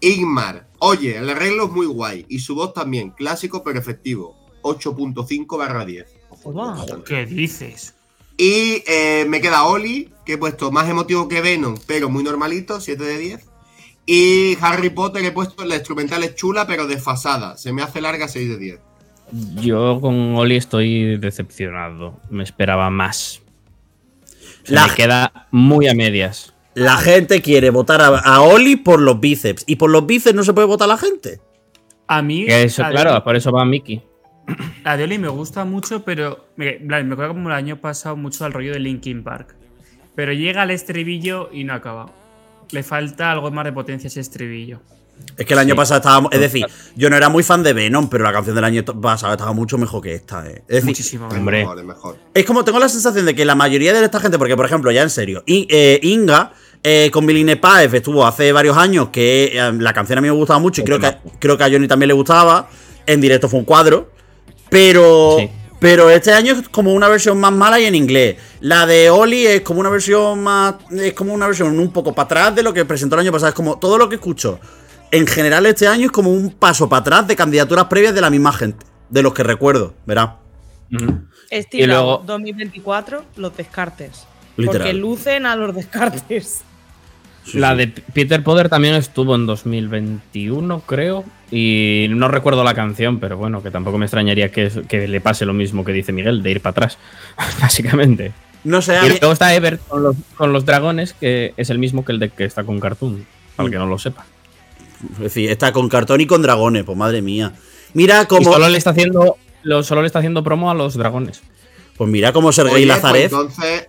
Igmar. 0.00 0.66
Oye, 0.80 1.16
el 1.16 1.30
arreglo 1.30 1.66
es 1.66 1.70
muy 1.70 1.86
guay. 1.86 2.26
Y 2.28 2.40
su 2.40 2.54
voz 2.56 2.74
también. 2.74 3.10
Clásico 3.10 3.62
pero 3.62 3.78
efectivo. 3.78 4.36
8.5 4.62 5.56
barra 5.56 5.84
10. 5.84 6.06
Ojo. 6.30 7.04
¿Qué 7.04 7.24
dices? 7.26 7.94
Y 8.36 8.82
eh, 8.86 9.24
me 9.28 9.40
queda 9.40 9.64
Oli, 9.64 10.10
que 10.24 10.34
he 10.34 10.38
puesto 10.38 10.70
más 10.70 10.88
emotivo 10.88 11.28
que 11.28 11.40
Venom, 11.40 11.76
pero 11.86 12.08
muy 12.10 12.22
normalito, 12.22 12.80
7 12.80 13.02
de 13.02 13.18
10. 13.18 13.46
Y 14.04 14.56
Harry 14.60 14.90
Potter 14.90 15.24
he 15.24 15.32
puesto 15.32 15.64
la 15.64 15.74
instrumental 15.76 16.22
es 16.22 16.34
chula, 16.34 16.66
pero 16.66 16.86
desfasada. 16.86 17.56
Se 17.56 17.72
me 17.72 17.82
hace 17.82 18.00
larga 18.00 18.28
6 18.28 18.48
de 18.50 18.58
10. 18.58 18.80
Yo 19.56 20.00
con 20.00 20.36
Oli 20.36 20.56
estoy 20.56 21.16
decepcionado. 21.18 22.20
Me 22.30 22.44
esperaba 22.44 22.88
más. 22.90 23.40
Se 24.64 24.72
La- 24.74 24.86
me 24.86 24.94
queda 24.94 25.48
muy 25.50 25.88
a 25.88 25.94
medias. 25.94 26.52
La 26.74 26.98
gente 26.98 27.40
quiere 27.40 27.70
votar 27.70 28.00
a, 28.02 28.08
a 28.18 28.42
Oli 28.42 28.76
por 28.76 29.00
los 29.00 29.18
bíceps. 29.18 29.64
Y 29.66 29.76
por 29.76 29.90
los 29.90 30.06
bíceps 30.06 30.36
no 30.36 30.44
se 30.44 30.52
puede 30.52 30.66
votar 30.66 30.84
a 30.84 30.92
la 30.92 30.98
gente. 30.98 31.40
A 32.06 32.20
mí. 32.22 32.44
Que 32.46 32.64
eso, 32.64 32.84
de- 32.84 32.90
claro, 32.90 33.24
por 33.24 33.34
eso 33.34 33.50
va 33.50 33.64
Mickey. 33.64 34.02
La 34.84 34.96
de 34.96 35.04
Oli 35.04 35.18
me 35.18 35.28
gusta 35.28 35.64
mucho, 35.64 36.04
pero 36.04 36.46
me, 36.56 36.78
me 36.80 36.96
acuerdo 37.12 37.34
como 37.34 37.48
el 37.48 37.54
año 37.54 37.76
pasado 37.80 38.16
mucho 38.16 38.44
al 38.44 38.52
rollo 38.52 38.72
de 38.72 38.78
Linkin 38.80 39.24
Park. 39.24 39.54
Pero 40.14 40.32
llega 40.32 40.62
al 40.62 40.70
estribillo 40.70 41.50
y 41.52 41.64
no 41.64 41.74
acaba. 41.74 42.06
Le 42.70 42.82
falta 42.82 43.32
algo 43.32 43.50
más 43.50 43.64
de 43.64 43.72
potencia 43.72 44.06
a 44.06 44.10
ese 44.10 44.20
estribillo. 44.20 44.80
Es 45.36 45.46
que 45.46 45.54
el 45.54 45.58
año 45.58 45.74
Sí. 45.74 45.76
pasado 45.76 45.98
estábamos. 45.98 46.32
Es 46.32 46.40
decir, 46.40 46.66
yo 46.94 47.10
no 47.10 47.16
era 47.16 47.28
muy 47.28 47.42
fan 47.42 47.62
de 47.62 47.72
Venom, 47.72 48.08
pero 48.08 48.22
la 48.24 48.32
canción 48.32 48.54
del 48.54 48.64
año 48.64 48.84
pasado 48.84 49.32
estaba 49.32 49.52
mucho 49.52 49.78
mejor 49.78 50.02
que 50.02 50.14
esta. 50.14 50.46
eh. 50.46 50.62
Es 50.62 50.66
decir, 50.68 50.84
Muchísimo. 50.84 51.28
Hombre. 51.28 51.60
mejor, 51.60 51.78
es 51.78 51.84
mejor. 51.84 52.16
es 52.34 52.44
como 52.44 52.64
tengo 52.64 52.78
la 52.78 52.88
sensación 52.88 53.24
de 53.26 53.34
que 53.34 53.44
la 53.44 53.54
mayoría 53.54 53.92
de 53.92 54.04
esta 54.04 54.20
gente, 54.20 54.38
porque 54.38 54.56
por 54.56 54.66
ejemplo, 54.66 54.90
ya 54.90 55.02
en 55.02 55.10
serio, 55.10 55.42
eh, 55.46 55.98
Inga 56.02 56.52
eh, 56.82 57.10
con 57.12 57.24
Miline 57.26 57.56
Paez 57.56 57.92
estuvo 57.94 58.26
hace 58.26 58.52
varios 58.52 58.76
años 58.76 59.08
que 59.08 59.52
eh, 59.54 59.72
la 59.78 59.92
canción 59.92 60.18
a 60.18 60.22
mí 60.22 60.28
me 60.28 60.34
gustaba 60.34 60.58
mucho 60.60 60.82
y 60.82 60.84
creo 60.84 61.00
que, 61.00 61.16
creo 61.40 61.56
que 61.58 61.64
a 61.64 61.70
Johnny 61.70 61.88
también 61.88 62.08
le 62.08 62.14
gustaba. 62.14 62.68
En 63.06 63.20
directo 63.20 63.48
fue 63.48 63.58
un 63.58 63.64
cuadro. 63.64 64.12
Pero. 64.76 65.36
Sí. 65.38 65.50
Pero 65.78 66.08
este 66.08 66.32
año 66.32 66.54
es 66.54 66.68
como 66.70 66.94
una 66.94 67.06
versión 67.06 67.38
más 67.38 67.52
mala 67.52 67.78
y 67.78 67.84
en 67.84 67.94
inglés. 67.94 68.36
La 68.60 68.86
de 68.86 69.10
Oli 69.10 69.46
es 69.46 69.60
como 69.60 69.80
una 69.80 69.90
versión 69.90 70.42
más. 70.42 70.76
Es 70.90 71.12
como 71.12 71.34
una 71.34 71.46
versión 71.46 71.78
un 71.78 71.92
poco 71.92 72.14
para 72.14 72.24
atrás 72.24 72.54
de 72.56 72.62
lo 72.62 72.72
que 72.72 72.84
presentó 72.86 73.14
el 73.16 73.20
año 73.20 73.30
pasado. 73.32 73.50
Es 73.50 73.54
como 73.54 73.78
todo 73.78 73.98
lo 73.98 74.08
que 74.08 74.14
escucho. 74.14 74.58
En 75.10 75.26
general, 75.26 75.66
este 75.66 75.86
año 75.86 76.06
es 76.06 76.12
como 76.12 76.30
un 76.32 76.50
paso 76.50 76.88
para 76.88 77.00
atrás 77.00 77.26
de 77.28 77.36
candidaturas 77.36 77.84
previas 77.86 78.14
de 78.14 78.20
la 78.22 78.30
misma 78.30 78.52
gente. 78.52 78.86
De 79.10 79.22
los 79.22 79.34
que 79.34 79.42
recuerdo, 79.42 79.94
verá. 80.06 80.38
Ujú. 80.92 81.20
Estilo 81.50 81.84
Y 81.84 81.86
luego- 81.86 82.22
2024, 82.26 83.24
los 83.36 83.54
descartes. 83.56 84.24
Literal. 84.56 84.78
Porque 84.80 84.94
lucen 84.94 85.44
a 85.46 85.56
los 85.56 85.74
descartes. 85.74 86.62
Sí, 87.44 87.58
la 87.58 87.72
sí. 87.72 87.76
de 87.76 87.88
Peter 88.14 88.42
Potter 88.42 88.68
también 88.70 88.94
estuvo 88.94 89.34
en 89.34 89.44
2021, 89.46 90.80
creo. 90.86 91.22
Y 91.50 92.06
no 92.10 92.26
recuerdo 92.28 92.64
la 92.64 92.74
canción, 92.74 93.20
pero 93.20 93.36
bueno, 93.36 93.62
que 93.62 93.70
tampoco 93.70 93.98
me 93.98 94.06
extrañaría 94.06 94.50
que, 94.50 94.68
le 95.06 95.20
pase 95.20 95.44
lo 95.46 95.52
mismo 95.52 95.84
que 95.84 95.92
dice 95.92 96.12
Miguel, 96.12 96.42
de 96.42 96.50
ir 96.50 96.60
para 96.60 96.72
atrás, 96.72 96.98
básicamente. 97.60 98.32
No 98.64 98.82
sé, 98.82 98.96
Y 98.98 99.02
mí- 99.10 99.16
luego 99.20 99.32
está 99.32 99.54
Ever 99.54 99.78
con 99.78 100.02
los, 100.02 100.16
con 100.36 100.52
los 100.52 100.64
dragones, 100.66 101.12
que 101.12 101.54
es 101.56 101.70
el 101.70 101.78
mismo 101.78 102.04
que 102.04 102.12
el 102.12 102.18
de 102.18 102.30
que 102.30 102.44
está 102.44 102.64
con 102.64 102.80
Cartoon, 102.80 103.24
para 103.54 103.66
el 103.66 103.72
que 103.72 103.78
no 103.78 103.86
lo 103.86 103.96
sepa. 103.98 104.26
es 105.12 105.18
decir, 105.20 105.50
está 105.50 105.72
con 105.72 105.88
cartón 105.88 106.20
y 106.20 106.26
con 106.26 106.42
dragones, 106.42 106.82
pues 106.84 106.98
madre 106.98 107.22
mía. 107.22 107.52
Mira 107.94 108.22
Y 108.22 108.26
cómo. 108.26 108.52
solo 108.52 108.68
le 108.68 108.76
está 108.78 108.90
haciendo, 108.90 109.36
lo- 109.62 109.82
solo 109.84 110.00
le 110.02 110.08
está 110.08 110.18
haciendo 110.18 110.42
promo 110.42 110.68
a 110.70 110.74
los 110.74 110.94
dragones. 110.94 111.42
Pues 111.96 112.10
mira 112.10 112.32
cómo 112.32 112.50
Sergei 112.52 112.72
pues 112.74 112.86
Lazarev. 112.86 113.24
entonces, 113.24 113.86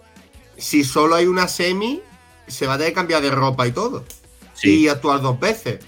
si 0.58 0.84
solo 0.84 1.16
hay 1.16 1.26
una 1.26 1.47
semi, 1.47 2.01
se 2.47 2.68
va 2.68 2.76
a 2.76 2.78
tener 2.78 2.91
que 2.91 2.95
cambiar 2.95 3.22
de 3.24 3.32
ropa 3.32 3.66
y 3.68 3.72
todo. 3.72 4.05
Sí. 4.53 4.84
Y 4.84 4.88
actuar 4.89 5.22
dos 5.22 5.39
veces. 5.39 5.80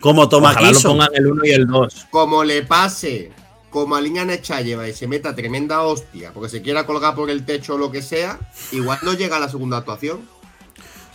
Como 0.00 0.28
toma 0.28 0.50
Ojalá 0.50 0.72
lo 0.72 0.80
pongan 0.80 1.08
el 1.14 1.26
1 1.26 1.44
y 1.44 1.50
el 1.50 1.66
2. 1.66 2.06
Como 2.10 2.44
le 2.44 2.62
pase, 2.62 3.32
como 3.70 3.96
a 3.96 4.00
Línea 4.00 4.24
Nechayeva 4.24 4.88
y 4.88 4.92
se 4.92 5.06
meta 5.06 5.34
tremenda 5.34 5.82
hostia, 5.82 6.32
porque 6.32 6.48
se 6.48 6.62
quiera 6.62 6.86
colgar 6.86 7.14
por 7.14 7.30
el 7.30 7.44
techo 7.44 7.74
o 7.74 7.78
lo 7.78 7.90
que 7.90 8.02
sea, 8.02 8.38
igual 8.72 8.98
no 9.02 9.14
llega 9.14 9.36
a 9.36 9.40
la 9.40 9.48
segunda 9.48 9.78
actuación. 9.78 10.20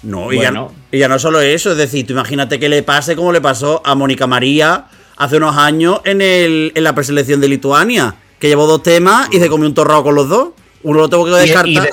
No, 0.04 0.34
y, 0.34 0.36
ya, 0.36 0.50
Bueno. 0.50 0.74
y 0.92 1.00
ya 1.00 1.08
no 1.08 1.18
solo 1.18 1.40
eso, 1.40 1.72
es 1.72 1.78
decir, 1.78 2.06
tú 2.06 2.14
imagínate 2.14 2.60
que 2.60 2.68
le 2.68 2.84
pase 2.84 3.16
como 3.16 3.32
le 3.32 3.40
pasó 3.40 3.82
a 3.86 3.96
Mónica 3.96 4.28
María 4.28 4.88
hace 5.16 5.38
unos 5.38 5.56
años 5.56 6.02
en, 6.04 6.22
el, 6.22 6.74
en 6.76 6.84
la 6.84 6.94
preselección 6.94 7.40
de 7.40 7.48
Lituania, 7.48 8.16
que 8.38 8.50
llevó 8.50 8.68
dos 8.68 8.84
temas 8.84 9.30
y 9.32 9.40
se 9.40 9.48
comió 9.48 9.66
un 9.68 9.74
torrado 9.74 10.04
con 10.04 10.16
los 10.16 10.28
dos. 10.28 10.50
Uno 10.84 11.00
lo 11.00 11.10
tengo 11.10 11.24
que 11.26 11.32
descartar. 11.32 11.90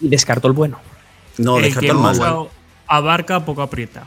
y 0.00 0.06
y 0.06 0.08
descartó 0.08 0.48
el 0.48 0.54
bueno. 0.54 0.78
no, 1.36 1.58
el 1.58 1.64
descartó 1.64 1.86
que 1.86 1.92
el 1.92 1.98
malo. 1.98 2.50
abarca, 2.86 3.44
poco 3.44 3.62
aprieta. 3.62 4.06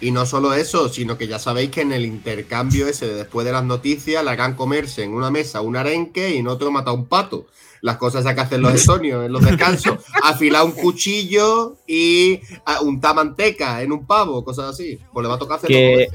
Y 0.00 0.10
no 0.10 0.26
solo 0.26 0.52
eso, 0.52 0.88
sino 0.88 1.16
que 1.16 1.26
ya 1.26 1.38
sabéis 1.38 1.70
que 1.70 1.80
en 1.80 1.92
el 1.92 2.04
intercambio 2.04 2.86
ese 2.86 3.06
de 3.06 3.14
después 3.14 3.46
de 3.46 3.52
las 3.52 3.64
noticias 3.64 4.22
le 4.22 4.30
harán 4.30 4.54
comerse 4.54 5.02
en 5.02 5.14
una 5.14 5.30
mesa 5.30 5.62
un 5.62 5.76
arenque 5.76 6.34
y 6.34 6.38
en 6.38 6.48
otro 6.48 6.70
mata 6.70 6.92
un 6.92 7.06
pato. 7.06 7.46
Las 7.80 7.96
cosas 7.96 8.24
que 8.24 8.40
hacen 8.40 8.62
los 8.62 8.74
estonios 8.74 9.24
en 9.24 9.32
los 9.32 9.44
descansos. 9.44 9.98
Afilar 10.22 10.64
un 10.64 10.72
cuchillo 10.72 11.76
y 11.86 12.40
ah, 12.64 12.80
untar 12.82 13.14
manteca 13.14 13.80
en 13.82 13.92
un 13.92 14.06
pavo, 14.06 14.44
cosas 14.44 14.70
así. 14.70 14.98
Pues 15.12 15.22
le 15.22 15.28
va 15.28 15.36
a 15.36 15.38
tocar 15.38 15.58
hacerlo 15.58 15.76
Que-. 15.76 16.08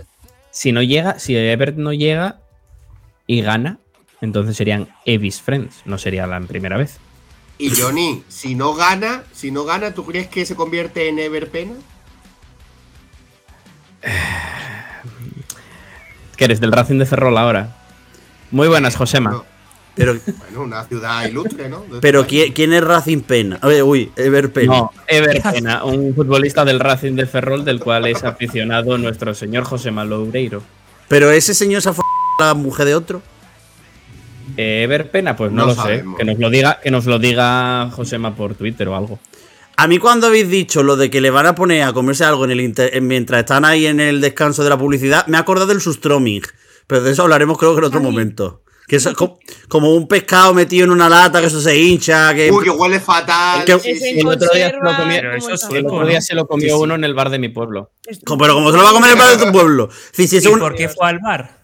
Si 0.52 0.72
no 0.72 0.84
llega, 0.84 1.18
si 1.18 1.36
Ebert 1.36 1.78
no 1.78 1.94
llega 1.94 2.42
y 3.26 3.42
gana, 3.42 3.80
entonces 4.20 4.58
serían 4.58 4.90
Evis 5.06 5.42
Friends, 5.42 5.82
no 5.86 5.98
sería 5.98 6.28
la 6.28 6.40
primera 6.42 6.78
vez. 6.78 7.00
Y 7.58 7.70
Johnny, 7.76 8.24
si 8.28 8.56
no 8.56 8.74
gana, 8.74 9.24
si 9.32 9.52
no 9.52 9.64
gana, 9.64 9.94
¿tú 9.94 10.06
crees 10.06 10.28
que 10.28 10.46
se 10.46 10.56
convierte 10.56 11.08
en 11.08 11.20
Everpena? 11.20 11.76
Que 16.38 16.46
eres 16.46 16.60
del 16.60 16.72
Racing 16.72 16.98
de 16.98 17.06
Ferrol 17.06 17.38
ahora. 17.38 17.76
Muy 18.50 18.68
buenas, 18.68 18.96
Josema. 18.96 19.32
No. 19.32 19.46
Pero, 19.94 20.16
Bueno, 20.40 20.62
una 20.64 20.84
ciudad 20.86 21.26
ilustre, 21.28 21.68
¿no? 21.70 21.84
Pero 22.02 22.26
¿quién, 22.26 22.54
quién 22.54 22.72
es 22.74 22.84
Racing 22.84 23.20
Pena? 23.22 23.60
A 23.62 23.68
ver, 23.68 23.84
uy, 23.84 24.12
Ever 24.16 24.52
Pena. 24.52 24.74
No, 24.78 24.92
Ever 25.06 25.42
Pena, 25.42 25.84
un 25.84 26.16
futbolista 26.16 26.64
del 26.66 26.80
Racing 26.80 27.14
de 27.16 27.26
Ferrol, 27.26 27.66
del 27.66 27.80
cual 27.82 28.08
es 28.08 28.24
aficionado 28.24 28.98
nuestro 28.98 29.36
señor 29.36 29.66
Josema 29.66 30.06
Loureiro. 30.06 30.64
Pero 31.10 31.30
ese 31.30 31.54
señor 31.54 31.82
se 31.82 31.90
ha 31.90 31.92
f 31.92 32.02
a 32.40 32.46
la 32.46 32.54
mujer 32.54 32.86
de 32.88 32.96
otro. 32.96 33.22
Eh, 34.58 34.84
Ever 34.84 35.12
Pena, 35.12 35.36
pues 35.36 35.52
no, 35.52 35.64
No 35.64 35.68
lo 35.68 35.76
sabemos. 35.76 36.16
sé. 36.18 36.20
Que 36.20 36.32
nos 36.32 36.40
lo 36.40 36.50
diga, 36.50 36.80
que 36.82 36.90
nos 36.90 37.06
lo 37.06 37.20
diga 37.20 37.90
Josema 37.92 38.34
por 38.34 38.56
Twitter 38.56 38.88
o 38.88 38.96
algo. 38.96 39.20
A 39.82 39.88
mí 39.88 39.98
cuando 39.98 40.28
habéis 40.28 40.48
dicho 40.48 40.84
lo 40.84 40.96
de 40.96 41.10
que 41.10 41.22
le 41.22 41.32
van 41.32 41.48
a 41.48 41.56
poner 41.56 41.82
a 41.82 41.92
comerse 41.92 42.24
algo 42.24 42.46
en 42.46 42.52
el 42.52 42.62
inter- 42.62 42.92
en- 42.96 43.08
mientras 43.08 43.40
están 43.40 43.66
ahí 43.66 43.88
en 43.88 44.00
el 44.00 44.22
descanso 44.22 44.64
de 44.64 44.70
la 44.70 44.78
publicidad, 44.78 45.26
me 45.26 45.38
he 45.38 45.40
acordado 45.40 45.66
del 45.66 45.82
sustroming. 45.82 46.44
Pero 46.86 47.02
de 47.02 47.12
eso 47.12 47.24
hablaremos 47.24 47.58
creo 47.58 47.74
que 47.74 47.80
en 47.80 47.86
otro 47.86 48.00
momento. 48.00 48.62
Que 48.88 48.98
es 48.98 49.08
co- 49.16 49.40
como, 49.70 49.96
un 49.96 50.08
pescado 50.08 50.54
metido 50.54 50.84
en 50.86 50.92
una 50.92 51.10
lata, 51.10 51.42
que 51.42 51.48
eso 51.48 51.60
se 51.60 51.76
hincha, 51.80 52.32
que... 52.36 52.52
Uy, 52.52 52.64
que 52.64 52.70
huele 52.70 53.00
fatal. 53.00 53.66
Que- 53.66 53.80
sí, 53.80 53.90
Ese 53.92 54.12
sí. 54.12 54.20
El 54.20 54.28
otro 54.28 54.50
día 54.54 54.70
se 56.22 56.36
lo 56.36 56.46
comió- 56.48 56.78
uno 56.78 56.94
en 56.94 57.04
el 57.04 57.16
bar 57.16 57.32
de 57.32 57.40
mi 57.40 57.50
pueblo. 57.50 57.90
Pero 58.06 58.54
como 58.54 58.70
se 58.72 58.78
lo 58.78 58.84
va 58.84 58.90
a 58.90 58.94
comer 58.94 59.12
el 59.14 59.18
padre 59.18 59.38
de 59.38 59.46
tu 59.46 59.52
pueblo. 59.52 59.90
Si, 60.12 60.28
si 60.28 60.38
es 60.38 60.44
¿Y 60.46 60.48
un- 60.48 60.60
por 60.60 60.76
qué 60.76 60.90
fue 60.90 61.08
al 61.10 61.18
bar? 61.20 61.61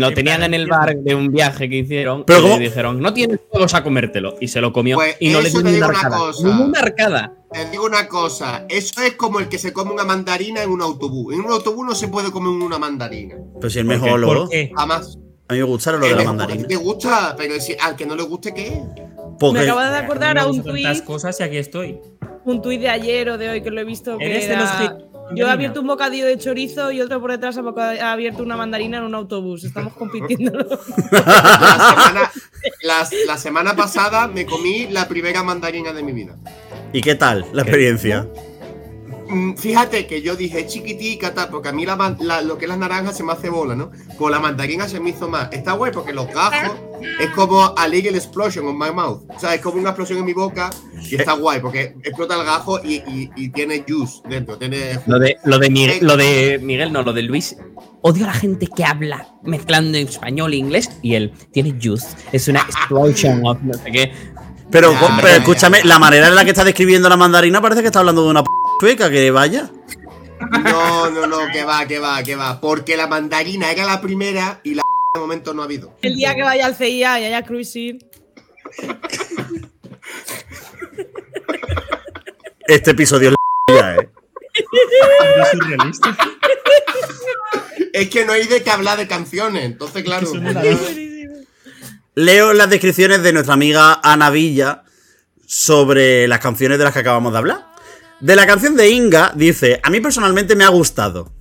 Lo 0.00 0.12
tenían 0.14 0.42
en 0.42 0.54
el 0.54 0.66
bar 0.66 0.96
de 0.96 1.14
un 1.14 1.30
viaje 1.30 1.68
que 1.68 1.76
hicieron 1.76 2.24
Pero 2.26 2.38
y 2.40 2.42
¿cómo? 2.42 2.56
le 2.56 2.64
dijeron, 2.64 3.00
no 3.00 3.12
tienes 3.12 3.40
huevos 3.52 3.74
a 3.74 3.82
comértelo. 3.82 4.34
Y 4.40 4.48
se 4.48 4.60
lo 4.60 4.72
comió 4.72 4.96
Pues 4.96 5.16
y 5.20 5.28
no 5.30 5.40
le 5.40 5.50
dio 5.50 5.62
ni 5.62 5.74
una 5.76 5.86
arcada. 5.86 6.16
cosa. 6.18 6.48
Ni 6.48 6.62
una 6.62 6.80
arcada. 6.80 7.32
Te 7.52 7.70
digo 7.70 7.84
una 7.84 8.06
cosa, 8.08 8.64
eso 8.68 9.02
es 9.02 9.14
como 9.14 9.40
el 9.40 9.48
que 9.48 9.58
se 9.58 9.72
come 9.72 9.92
una 9.92 10.04
mandarina 10.04 10.62
en 10.62 10.70
un 10.70 10.82
autobús. 10.82 11.34
En 11.34 11.40
un 11.40 11.50
autobús 11.50 11.84
no 11.86 11.94
se 11.94 12.08
puede 12.08 12.30
comer 12.30 12.50
una 12.50 12.78
mandarina. 12.78 13.36
Pues 13.60 13.72
si 13.72 13.78
el 13.80 13.84
mejor 13.86 14.20
¿Por 14.24 14.36
lo. 14.36 14.48
qué? 14.48 14.70
Jamás. 14.76 15.18
A 15.48 15.52
mí 15.54 15.58
me 15.58 15.64
gustaron 15.64 16.00
lo 16.00 16.06
de 16.06 16.14
la 16.14 16.22
a 16.22 16.24
mandarina. 16.26 16.68
te 16.68 16.76
gusta, 16.76 17.34
pero 17.36 17.58
si, 17.60 17.74
al 17.80 17.96
que 17.96 18.06
no 18.06 18.14
le 18.14 18.22
guste, 18.22 18.54
¿qué? 18.54 18.80
Porque 19.40 19.58
Me 19.58 19.64
acabo 19.64 19.80
de 19.80 19.96
acordar 19.96 20.38
a 20.38 20.44
Me 20.44 20.50
un 20.50 20.62
tuit, 20.62 21.04
cosas 21.04 21.40
y 21.40 21.42
aquí 21.42 21.56
estoy. 21.56 21.98
un 22.44 22.62
tuit 22.62 22.80
de 22.80 22.88
ayer 22.88 23.28
o 23.30 23.36
de 23.38 23.48
hoy 23.50 23.62
que 23.62 23.70
lo 23.70 23.80
he 23.80 23.84
visto 23.84 24.16
que 24.16 24.26
Eres 24.26 24.46
de 24.48 24.56
los 24.56 24.70
era, 24.70 24.96
que- 24.96 25.04
Yo 25.34 25.46
he 25.46 25.50
abierto 25.50 25.80
un 25.80 25.86
bocadillo 25.86 26.26
de 26.26 26.38
chorizo 26.38 26.90
y 26.92 27.00
otro 27.00 27.20
por 27.20 27.30
detrás 27.30 27.56
ha 27.58 28.12
abierto 28.12 28.42
una 28.42 28.56
mandarina 28.56 28.98
en 28.98 29.04
un 29.04 29.14
autobús. 29.14 29.64
Estamos 29.64 29.92
compitiendo. 29.94 30.52
La 31.10 31.90
semana, 31.90 32.30
las- 32.82 33.12
la 33.26 33.36
semana 33.38 33.76
pasada 33.76 34.26
me 34.28 34.44
comí 34.46 34.86
la 34.88 35.06
primera 35.08 35.42
mandarina 35.42 35.92
de 35.92 36.02
mi 36.02 36.12
vida. 36.12 36.36
¿Y 36.92 37.00
qué 37.00 37.14
tal 37.14 37.46
la 37.52 37.62
experiencia? 37.62 38.26
Fíjate 39.56 40.06
que 40.06 40.22
yo 40.22 40.36
dije 40.36 40.66
chiquitica, 40.66 41.34
tal, 41.34 41.48
porque 41.48 41.68
a 41.68 41.72
mí 41.72 41.84
la 41.86 42.42
lo 42.42 42.58
que 42.58 42.64
es 42.64 42.68
las 42.68 42.78
naranjas 42.78 43.16
se 43.16 43.22
me 43.22 43.32
hace 43.32 43.48
bola, 43.48 43.74
¿no? 43.74 43.90
Pues 44.18 44.30
la 44.30 44.40
mandarina 44.40 44.88
se 44.88 45.00
me 45.00 45.10
hizo 45.10 45.28
más. 45.28 45.48
Está 45.52 45.72
guay 45.72 45.92
porque 45.92 46.12
los 46.12 46.26
gajos 46.28 46.76
es 47.20 47.30
como 47.30 47.74
a 47.76 47.88
little 47.88 48.16
explosion 48.16 48.66
on 48.66 48.78
my 48.78 48.90
mouth. 48.92 49.22
O 49.34 49.38
sea, 49.38 49.54
es 49.54 49.60
como 49.60 49.78
una 49.78 49.90
explosión 49.90 50.18
en 50.18 50.24
mi 50.24 50.32
boca 50.32 50.70
y 51.08 51.14
está 51.16 51.32
guay 51.34 51.60
porque 51.60 51.94
explota 52.02 52.34
el 52.38 52.44
gajo 52.44 52.80
y, 52.84 52.94
y- 52.96 53.30
y 53.36 53.48
tiene 53.50 53.84
juice 53.88 54.20
dentro. 54.28 54.56
Tiene 54.58 54.98
Lo 55.06 55.18
de, 55.18 55.36
lo, 55.44 55.58
de 55.58 55.70
Miguel, 55.70 55.90
Eh, 55.96 55.98
lo 56.02 56.16
de 56.16 56.58
Miguel, 56.62 56.92
no, 56.92 57.02
lo 57.02 57.12
de 57.12 57.22
Luis. 57.22 57.56
Odio 58.02 58.24
a 58.24 58.28
la 58.28 58.34
gente 58.34 58.66
que 58.66 58.84
habla 58.84 59.28
mezclando 59.42 59.98
español 59.98 60.52
e 60.54 60.56
inglés 60.56 60.90
y 61.02 61.14
él 61.14 61.32
tiene 61.52 61.76
juice. 61.82 62.06
Es 62.32 62.48
una 62.48 62.60
explosion 62.60 63.44
of 63.46 63.58
no 63.62 63.74
sé 63.74 63.90
qué. 63.92 64.12
Pero, 64.70 64.92
Ya, 64.92 65.00
pero 65.16 65.28
ya, 65.28 65.36
escúchame, 65.38 65.78
ya. 65.78 65.84
la 65.86 65.98
manera 65.98 66.28
en 66.28 66.34
la 66.36 66.44
que 66.44 66.50
está 66.50 66.62
describiendo 66.64 67.08
la 67.08 67.16
mandarina 67.16 67.60
parece 67.60 67.80
que 67.80 67.88
está 67.88 67.98
hablando 67.98 68.22
de 68.24 68.30
una 68.30 68.42
p 68.44 68.48
sueca, 68.80 69.10
que 69.10 69.30
vaya. 69.30 69.70
No, 70.64 71.10
no, 71.10 71.26
no, 71.26 71.38
que 71.52 71.64
va, 71.64 71.86
que 71.86 71.98
va, 71.98 72.22
que 72.22 72.34
va. 72.34 72.60
Porque 72.60 72.96
la 72.96 73.06
mandarina 73.06 73.70
era 73.70 73.84
la 73.84 74.00
primera 74.00 74.60
y 74.64 74.74
la 74.74 74.82
de 75.14 75.20
momento 75.20 75.52
no 75.52 75.60
ha 75.62 75.66
habido. 75.66 75.94
El 76.00 76.14
día 76.14 76.34
que 76.34 76.42
vaya 76.42 76.64
al 76.64 76.74
CIA 76.74 77.20
y 77.20 77.24
haya 77.26 77.42
cruising. 77.42 78.02
Este 82.66 82.92
episodio 82.92 83.30
es 83.30 83.34
la 83.74 83.96
eh. 83.96 84.08
Es 84.54 85.50
surrealista. 85.50 86.16
Es 87.92 88.08
que 88.08 88.24
no 88.24 88.32
hay 88.32 88.46
de 88.46 88.62
qué 88.62 88.70
hablar 88.70 88.96
de 88.96 89.06
canciones, 89.06 89.64
entonces 89.64 90.02
claro. 90.04 90.30
Leo 92.14 92.52
las 92.54 92.70
descripciones 92.70 93.22
de 93.22 93.32
nuestra 93.32 93.54
amiga 93.54 94.00
Ana 94.02 94.30
Villa 94.30 94.84
sobre 95.46 96.28
las 96.28 96.38
canciones 96.38 96.78
de 96.78 96.84
las 96.84 96.92
que 96.92 97.00
acabamos 97.00 97.32
de 97.32 97.38
hablar. 97.38 97.69
De 98.20 98.36
la 98.36 98.46
canción 98.46 98.76
de 98.76 98.90
Inga, 98.90 99.32
dice: 99.34 99.80
A 99.82 99.90
mí 99.90 100.00
personalmente 100.00 100.54
me 100.54 100.64
ha 100.64 100.68
gustado. 100.68 101.32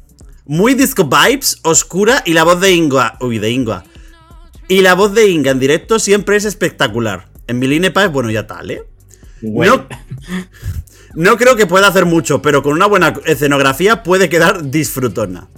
Muy 0.46 0.74
disco 0.74 1.04
vibes, 1.04 1.60
oscura 1.64 2.24
y 2.26 2.34
la 2.34 2.44
voz 2.44 2.62
de 2.62 2.72
Inga. 2.72 3.18
Uy, 3.20 3.38
de 3.38 3.52
Inga. 3.52 3.84
Y 4.68 4.82
la 4.82 4.94
voz 4.94 5.14
de 5.14 5.30
Inga 5.30 5.52
en 5.52 5.60
directo 5.60 6.00
siempre 6.00 6.38
es 6.38 6.46
espectacular. 6.46 7.30
En 7.48 7.60
Milinepa 7.60 8.06
es 8.06 8.12
bueno 8.12 8.30
ya 8.30 8.48
tal, 8.48 8.72
¿eh? 8.72 8.84
No, 9.42 9.88
no 11.16 11.38
creo 11.38 11.56
que 11.56 11.66
pueda 11.66 11.88
hacer 11.88 12.06
mucho, 12.06 12.42
pero 12.42 12.62
con 12.62 12.74
una 12.74 12.86
buena 12.86 13.14
escenografía 13.26 14.04
puede 14.04 14.30
quedar 14.30 14.70
disfrutona. 14.70 15.50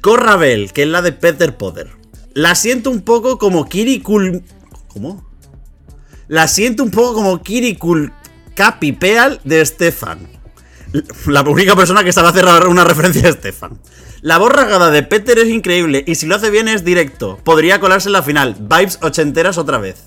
Corrabel, 0.00 0.72
que 0.72 0.82
es 0.82 0.88
la 0.88 1.02
de 1.02 1.12
Peter 1.12 1.56
Potter. 1.56 1.90
La 2.34 2.54
siento 2.54 2.90
un 2.90 3.02
poco 3.02 3.38
como 3.38 3.68
Kirikul. 3.68 4.42
¿Cómo? 4.88 5.30
La 6.28 6.48
siento 6.48 6.82
un 6.82 6.90
poco 6.90 7.14
como 7.14 7.42
Kirikul 7.42 8.12
Capi 8.12 8.21
Peal 8.54 9.40
de 9.44 9.64
Stefan. 9.64 10.28
La 11.26 11.42
única 11.42 11.74
persona 11.74 12.04
que 12.04 12.12
sabe 12.12 12.28
hacer 12.28 12.66
una 12.66 12.84
referencia 12.84 13.28
a 13.28 13.32
Stefan. 13.32 13.78
La 14.20 14.38
voz 14.38 14.52
rasgada 14.52 14.90
de 14.90 15.02
Peter 15.02 15.38
es 15.38 15.48
increíble 15.48 16.04
y 16.06 16.14
si 16.14 16.26
lo 16.26 16.36
hace 16.36 16.50
bien 16.50 16.68
es 16.68 16.84
directo. 16.84 17.38
Podría 17.42 17.80
colarse 17.80 18.08
en 18.08 18.12
la 18.12 18.22
final. 18.22 18.56
Vibes 18.60 18.98
ochenteras 19.02 19.58
otra 19.58 19.78
vez. 19.78 20.04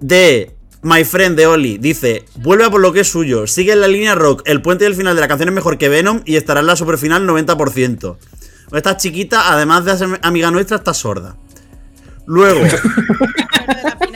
De 0.00 0.56
My 0.82 1.04
Friend 1.04 1.36
de 1.36 1.46
Oli 1.46 1.78
dice: 1.78 2.24
Vuelve 2.36 2.64
a 2.64 2.70
por 2.70 2.80
lo 2.80 2.92
que 2.92 3.00
es 3.00 3.08
suyo. 3.08 3.46
Sigue 3.46 3.72
en 3.72 3.80
la 3.80 3.88
línea 3.88 4.14
rock. 4.14 4.42
El 4.46 4.62
puente 4.62 4.84
del 4.84 4.94
final 4.94 5.14
de 5.14 5.20
la 5.20 5.28
canción 5.28 5.48
es 5.48 5.54
mejor 5.54 5.78
que 5.78 5.88
Venom 5.88 6.22
y 6.24 6.36
estará 6.36 6.60
en 6.60 6.66
la 6.66 6.76
superfinal 6.76 7.26
90%. 7.26 8.16
Esta 8.72 8.96
chiquita, 8.96 9.52
además 9.52 9.84
de 9.84 10.18
amiga 10.22 10.50
nuestra, 10.50 10.76
está 10.76 10.94
sorda. 10.94 11.36
Luego, 12.26 12.60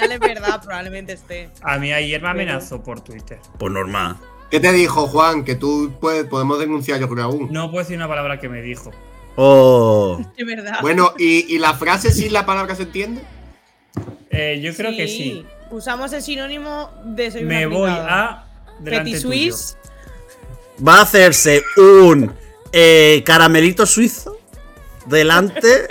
probablemente 0.69 1.15
esté. 1.15 1.49
A 1.63 1.79
mí 1.79 1.93
ayer 1.93 2.21
me 2.21 2.29
amenazó 2.29 2.83
por 2.83 3.01
Twitter. 3.01 3.39
pues 3.59 3.73
normal. 3.73 4.17
¿Qué 4.51 4.61
te 4.61 4.71
dijo 4.73 5.07
Juan? 5.07 5.45
Que 5.45 5.55
tú 5.55 5.93
puedes, 6.01 6.27
podemos 6.27 6.59
denunciar, 6.59 7.01
yo 7.01 7.09
creo 7.09 7.25
aún. 7.25 7.49
No 7.51 7.71
puedo 7.71 7.83
decir 7.83 7.97
una 7.97 8.07
palabra 8.07 8.39
que 8.39 8.49
me 8.49 8.61
dijo. 8.61 8.93
Oh. 9.37 10.21
Es 10.37 10.47
verdad. 10.47 10.79
Bueno, 10.83 11.15
¿y, 11.19 11.55
y 11.55 11.59
la 11.59 11.75
frase 11.75 12.13
sin 12.13 12.33
la 12.33 12.45
palabra 12.45 12.75
se 12.75 12.83
entiende? 12.83 13.23
Eh, 14.31 14.61
yo 14.63 14.75
creo 14.75 14.91
que 14.95 15.09
sí. 15.09 15.45
Usamos 15.71 16.13
el 16.13 16.23
sinónimo 16.23 16.91
de 17.05 17.31
soy 17.31 17.45
Me 17.45 17.67
una 17.67 17.77
voy 17.77 17.91
a. 17.91 18.45
Petit. 18.85 19.17
Suisse. 19.17 19.77
Va 20.87 20.99
a 20.99 21.03
hacerse 21.03 21.63
un 21.77 22.33
eh, 22.73 23.23
caramelito 23.25 23.85
suizo 23.87 24.39
delante 25.07 25.89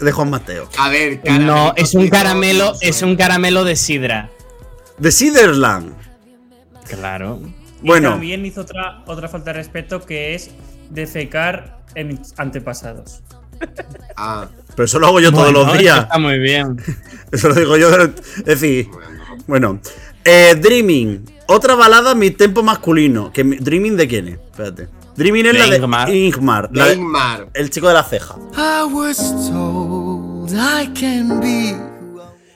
de 0.00 0.12
Juan 0.12 0.30
Mateo. 0.30 0.68
A 0.78 0.88
ver, 0.88 1.20
No, 1.40 1.72
es 1.76 1.94
un 1.94 2.08
caramelo, 2.08 2.72
no 2.72 2.78
es 2.80 3.02
un 3.02 3.16
caramelo 3.16 3.64
de 3.64 3.76
sidra. 3.76 4.30
De 4.98 5.10
Siderland. 5.12 5.94
Claro. 6.88 7.40
Y 7.82 7.86
Bueno. 7.86 8.10
también 8.10 8.44
hizo 8.44 8.62
otra, 8.62 9.02
otra 9.06 9.28
falta 9.28 9.52
de 9.52 9.58
respeto 9.58 10.04
que 10.04 10.34
es 10.34 10.50
defecar 10.90 11.78
en 11.94 12.08
mis 12.08 12.34
antepasados. 12.36 13.22
Ah, 14.20 14.48
Pero 14.74 14.84
eso 14.84 14.98
lo 14.98 15.06
hago 15.06 15.20
yo 15.20 15.30
todos 15.30 15.44
Bueno, 15.52 15.60
los 15.60 15.68
eso 15.74 15.78
días. 15.80 15.98
Está 16.00 16.18
muy 16.18 16.38
bien. 16.40 16.76
Eso 17.32 17.48
lo 17.50 17.54
digo 17.54 17.76
yo. 17.76 17.88
Es 18.02 18.44
decir, 18.44 18.88
bueno. 18.88 19.24
bueno. 19.46 19.80
Eh, 20.24 20.56
Dreaming. 20.60 21.24
Otra 21.46 21.76
balada 21.76 22.16
mi 22.16 22.32
tempo 22.32 22.64
masculino. 22.64 23.32
Que 23.32 23.44
mi- 23.44 23.56
¿Dreaming 23.58 23.96
de 23.96 24.08
quién 24.08 24.28
es? 24.28 24.34
Espérate. 24.34 24.88
Dreaming 25.18 25.46
es 25.46 25.54
la 25.58 25.66
de 25.66 25.76
Ingmar. 25.76 26.08
Ingmar. 26.14 26.68
la 26.72 26.86
de- 26.86 27.48
el 27.54 27.70
chico 27.70 27.88
de 27.88 27.94
la 27.94 28.04
ceja. 28.04 28.36
I 28.56 28.84
was 28.92 29.16
told 29.50 30.50
I 30.52 30.86
can 30.98 31.40
be. 31.40 31.76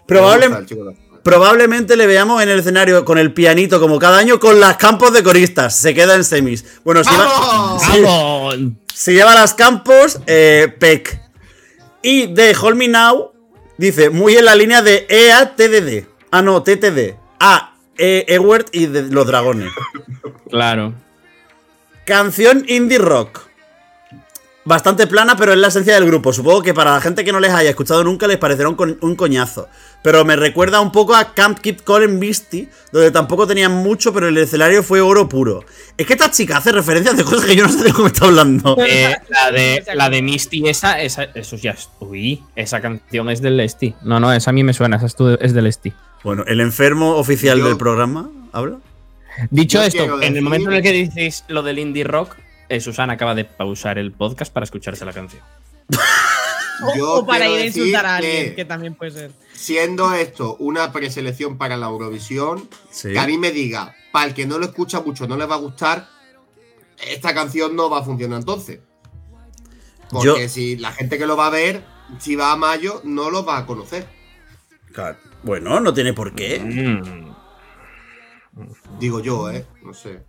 Probable- 0.07 0.49
Me 0.49 0.55
gusta 0.57 0.59
el 0.61 0.67
chico 0.67 0.85
de 0.85 0.93
la- 0.93 0.99
probablemente 1.25 1.97
le 1.97 2.07
veamos 2.07 2.41
en 2.43 2.49
el 2.49 2.61
escenario 2.61 3.05
con 3.05 3.19
el 3.19 3.33
pianito 3.35 3.81
como 3.81 3.99
cada 3.99 4.19
año 4.19 4.39
con 4.41 4.61
las 4.61 4.77
campos 4.77 5.13
de 5.13 5.23
coristas. 5.23 5.77
Se 5.77 5.93
queda 5.95 6.15
en 6.15 6.25
semis. 6.25 6.65
Bueno, 6.85 7.03
si 7.05 7.11
lleva, 7.11 7.25
¡Vamos! 7.27 7.83
si- 7.83 8.01
¡Vamos! 8.01 8.57
si 8.95 9.13
lleva 9.13 9.35
las 9.35 9.55
campos, 9.55 10.21
eh, 10.27 10.73
Peck. 10.79 11.21
Y 12.03 12.27
de 12.33 12.57
Hold 12.61 12.77
Me 12.77 12.89
Now 12.89 13.33
dice, 13.79 14.11
muy 14.11 14.37
en 14.37 14.45
la 14.45 14.55
línea 14.55 14.83
de 14.83 15.07
EATDD. 15.09 16.07
Ah, 16.31 16.43
no, 16.43 16.63
TTD. 16.63 17.17
Ah, 17.41 17.75
e 17.99 18.25
Ewert 18.29 18.69
y 18.73 18.87
de 18.87 19.03
los 19.03 19.27
dragones. 19.27 19.71
Claro. 20.51 20.95
Canción 22.05 22.65
indie 22.69 22.99
rock. 22.99 23.41
Bastante 24.65 25.09
plana, 25.09 25.35
pero 25.37 25.53
es 25.53 25.59
la 25.59 25.69
esencia 25.69 25.95
del 25.95 26.07
grupo. 26.07 26.33
Supongo 26.33 26.63
que 26.63 26.73
para 26.73 26.93
la 26.93 27.01
gente 27.01 27.25
que 27.25 27.33
no 27.33 27.41
les 27.41 27.51
haya 27.51 27.71
escuchado 27.71 28.05
nunca 28.05 28.29
les 28.29 28.39
parecerá 28.39 28.69
un, 28.69 28.77
co- 28.77 28.87
un 29.01 29.17
coñazo. 29.17 29.69
Pero 30.03 30.25
me 30.25 30.37
recuerda 30.37 30.81
un 30.81 30.93
poco 30.93 31.17
a 31.17 31.35
Camp 31.35 31.59
Keep 31.59 31.83
Calling 31.83 32.17
Misty, 32.21 32.69
donde 32.93 33.11
tampoco 33.11 33.45
tenían 33.49 33.73
mucho, 33.73 34.13
pero 34.13 34.29
el 34.29 34.39
escenario 34.39 34.85
fue 34.85 35.01
oro 35.01 35.29
puro. 35.29 35.65
Es 35.99 36.07
que 36.07 36.13
esta 36.13 36.31
chica 36.31 36.59
hace 36.59 36.71
referencias 36.71 37.17
de 37.17 37.25
cosas 37.25 37.45
que 37.45 37.57
yo 37.57 37.65
no 37.67 37.73
sé 37.73 37.83
de 37.83 37.93
cómo 37.93 38.07
está 38.07 38.27
hablando. 38.27 38.77
Eh, 38.79 39.17
la, 39.31 39.51
de, 39.51 39.85
la 39.95 40.09
de 40.09 40.23
Misty, 40.23 40.69
esa, 40.69 41.01
esa, 41.03 41.25
eso 41.25 41.57
ya 41.57 41.73
es. 41.73 41.89
Uy, 41.99 42.41
esa 42.55 42.81
canción 42.81 43.31
es 43.31 43.43
del 43.43 43.59
Esti. 43.59 43.97
No, 44.03 44.21
no, 44.21 44.33
esa 44.33 44.51
a 44.51 44.53
mí 44.53 44.63
me 44.63 44.75
suena, 44.75 44.97
esa 44.97 45.07
es, 45.07 45.17
tu- 45.17 45.37
es 45.41 45.55
del 45.55 45.67
Esti. 45.67 45.93
Bueno, 46.23 46.45
el 46.47 46.61
enfermo 46.61 47.17
oficial 47.17 47.59
Yo- 47.59 47.67
del 47.67 47.77
programa 47.77 48.31
habla. 48.53 48.77
Dicho 49.51 49.79
Yo 49.79 49.85
esto, 49.85 50.23
en 50.23 50.37
el 50.37 50.43
momento 50.43 50.69
en 50.71 50.77
el 50.77 50.83
que 50.83 50.93
dices 50.93 51.45
lo 51.49 51.63
del 51.63 51.79
indie 51.79 52.05
rock, 52.05 52.37
eh, 52.69 52.81
Susana 52.81 53.15
acaba 53.15 53.35
de 53.35 53.45
pausar 53.45 53.99
el 53.99 54.13
podcast 54.13 54.53
para 54.53 54.65
escucharse 54.65 55.05
la 55.05 55.13
canción. 55.13 55.43
O, 56.85 56.95
Yo 56.97 57.15
o 57.15 57.27
para 57.27 57.49
ir 57.49 57.61
a 57.63 57.67
insultar 57.67 58.07
a 58.07 58.21
que- 58.21 58.27
alguien, 58.39 58.55
que 58.55 58.65
también 58.65 58.95
puede 58.95 59.11
ser. 59.13 59.33
Siendo 59.55 60.13
esto 60.15 60.57
una 60.59 60.91
preselección 60.93 61.57
para 61.59 61.77
la 61.77 61.87
Eurovisión, 61.87 62.69
Sí. 62.91 63.13
que 63.13 63.19
a 63.19 63.27
mí 63.27 63.39
me 63.39 63.51
diga, 63.53 63.95
para 64.11 64.27
el 64.27 64.35
que 64.35 64.47
no 64.47 64.59
lo 64.59 64.67
escucha 64.67 65.01
mucho 65.01 65.27
no 65.27 65.37
le 65.37 65.47
va 65.47 65.55
a 65.55 65.59
gustar, 65.59 66.09
esta 67.09 67.35
canción 67.35 67.75
no 67.77 67.89
va 67.91 68.01
a 68.01 68.03
funcionar 68.03 68.39
entonces. 68.41 68.81
Porque 70.11 70.27
Yo- 70.43 70.49
si 70.49 70.77
la 70.77 70.93
gente 70.93 71.19
que 71.19 71.27
lo 71.27 71.37
va 71.37 71.47
a 71.47 71.51
ver, 71.51 71.83
si 72.19 72.37
va 72.37 72.53
a 72.53 72.57
mayo, 72.57 73.01
no 73.05 73.31
lo 73.31 73.45
va 73.45 73.59
a 73.59 73.67
conocer. 73.67 74.07
Claro. 74.93 75.17
Bueno, 75.43 75.81
no 75.81 75.95
tiene 75.95 76.13
por 76.13 76.35
qué. 76.35 76.59
Mm. 76.61 77.32
Digo 78.99 79.21
yo, 79.21 79.51
¿eh? 79.51 79.67
No 79.83 79.95
sé. 79.95 80.23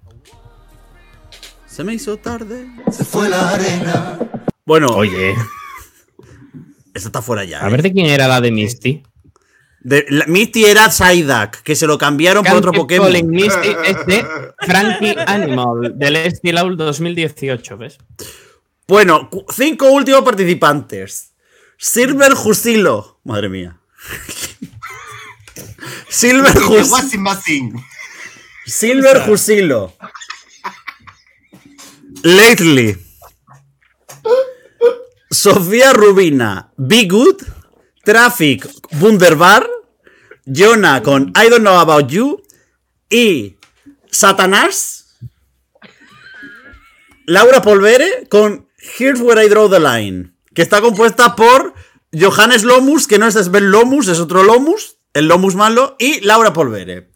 Se 1.67 1.83
me 1.83 1.93
hizo 1.93 2.17
tarde. 2.17 2.67
Se 2.91 3.03
fue 3.03 3.29
la 3.29 3.49
arena. 3.49 4.19
Bueno, 4.65 4.87
Oye, 4.87 5.31
esta 6.93 7.09
está 7.09 7.21
fuera 7.21 7.43
ya. 7.43 7.63
a 7.63 7.67
¿eh? 7.67 7.71
ver 7.71 7.81
de 7.81 7.91
quién 7.93 8.05
era 8.05 8.27
la 8.27 8.39
de 8.41 8.51
Misty. 8.51 9.03
De- 9.81 10.05
la- 10.09 10.25
Misty 10.27 10.63
era 10.65 10.89
Psyduck, 10.89 11.57
que 11.63 11.75
se 11.75 11.87
lo 11.87 11.97
cambiaron 11.97 12.45
por 12.45 12.55
otro 12.55 12.71
Pokémon. 12.71 13.07
Calling 13.07 13.29
Misty 13.29 13.69
es 13.85 14.05
de 14.05 14.25
Frankie 14.59 15.15
Animal, 15.27 15.93
del 15.97 16.15
Esti 16.15 16.51
Laul 16.53 16.77
2018, 16.77 17.77
¿ves? 17.77 17.97
Bueno, 18.87 19.29
cinco 19.53 19.91
últimos 19.91 20.21
participantes. 20.21 21.33
Silver 21.77 22.33
Jusilo. 22.33 23.19
Madre 23.25 23.49
mía. 23.49 23.77
Silver, 26.09 26.53
machine. 27.19 27.73
Silver 28.65 29.29
Husilo. 29.29 29.93
Lately. 32.23 32.97
Sofía 35.29 35.93
Rubina, 35.93 36.71
Be 36.77 37.05
Good. 37.05 37.43
Traffic, 38.03 38.69
Wunderbar. 38.99 39.69
Jonah 40.45 41.01
con 41.01 41.33
I 41.35 41.49
Don't 41.49 41.61
Know 41.61 41.79
About 41.79 42.09
You. 42.09 42.41
Y 43.09 43.57
Satanás. 44.09 45.17
Laura 47.25 47.61
Polvere 47.61 48.27
con 48.29 48.67
Here's 48.77 49.21
Where 49.21 49.43
I 49.43 49.49
Draw 49.49 49.69
the 49.69 49.79
Line. 49.79 50.33
Que 50.53 50.61
está 50.61 50.81
compuesta 50.81 51.35
por 51.35 51.73
Johannes 52.13 52.63
Lomus, 52.63 53.07
que 53.07 53.17
no 53.17 53.27
es 53.27 53.35
Sven 53.35 53.71
Lomus, 53.71 54.07
es 54.07 54.19
otro 54.19 54.43
Lomus, 54.43 54.97
el 55.13 55.27
Lomus 55.27 55.55
malo, 55.55 55.95
y 55.97 56.19
Laura 56.21 56.53
Polvere. 56.53 57.09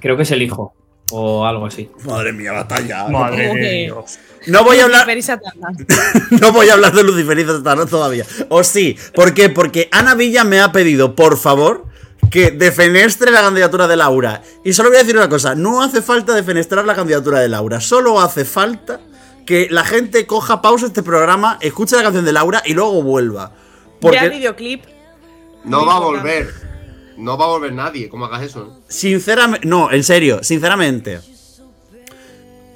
Creo 0.00 0.16
que 0.16 0.22
es 0.22 0.30
el 0.30 0.42
hijo. 0.42 0.74
O 1.12 1.46
algo 1.46 1.66
así. 1.66 1.88
Madre 2.04 2.32
mía, 2.32 2.52
batalla. 2.52 3.06
Madre 3.08 3.54
de 3.54 3.84
Dios. 3.84 4.18
No 4.48 4.64
voy 4.64 4.78
a 4.80 4.84
hablar. 4.84 5.06
Lucifer 5.06 5.18
y 5.18 5.22
Satanás. 5.22 5.76
No 6.40 6.52
voy 6.52 6.68
a 6.68 6.74
hablar 6.74 6.92
de 6.92 7.04
Lucifer 7.04 7.38
y 7.38 7.44
Satanás 7.44 7.88
todavía. 7.88 8.24
O 8.48 8.64
sí. 8.64 8.96
¿Por 9.14 9.32
qué? 9.32 9.48
Porque 9.48 9.88
Ana 9.92 10.14
Villa 10.14 10.42
me 10.44 10.60
ha 10.60 10.72
pedido, 10.72 11.14
por 11.14 11.36
favor, 11.36 11.86
que 12.30 12.50
defenestre 12.50 13.30
la 13.30 13.40
candidatura 13.40 13.86
de 13.86 13.96
Laura. 13.96 14.42
Y 14.64 14.72
solo 14.72 14.88
voy 14.88 14.98
a 14.98 15.00
decir 15.02 15.16
una 15.16 15.28
cosa: 15.28 15.54
no 15.54 15.82
hace 15.82 16.02
falta 16.02 16.34
defenestrar 16.34 16.84
la 16.84 16.96
candidatura 16.96 17.38
de 17.38 17.48
Laura. 17.48 17.80
Solo 17.80 18.20
hace 18.20 18.44
falta 18.44 19.00
que 19.46 19.68
la 19.70 19.84
gente 19.84 20.26
coja 20.26 20.60
pausa 20.60 20.86
este 20.86 21.04
programa, 21.04 21.58
escuche 21.60 21.94
la 21.94 22.02
canción 22.02 22.24
de 22.24 22.32
Laura 22.32 22.62
y 22.64 22.74
luego 22.74 23.00
vuelva. 23.02 23.52
Ya 23.52 23.54
el 23.54 24.00
Porque, 24.00 24.28
videoclip. 24.28 24.84
No 25.64 25.86
va 25.86 25.96
a 25.96 26.00
volver. 26.00 26.75
No 27.16 27.38
va 27.38 27.46
a 27.46 27.48
volver 27.48 27.72
nadie, 27.72 28.08
como 28.08 28.26
hagas 28.26 28.42
eso. 28.42 28.80
sinceramente. 28.88 29.66
No, 29.66 29.90
en 29.90 30.04
serio, 30.04 30.40
sinceramente. 30.42 31.20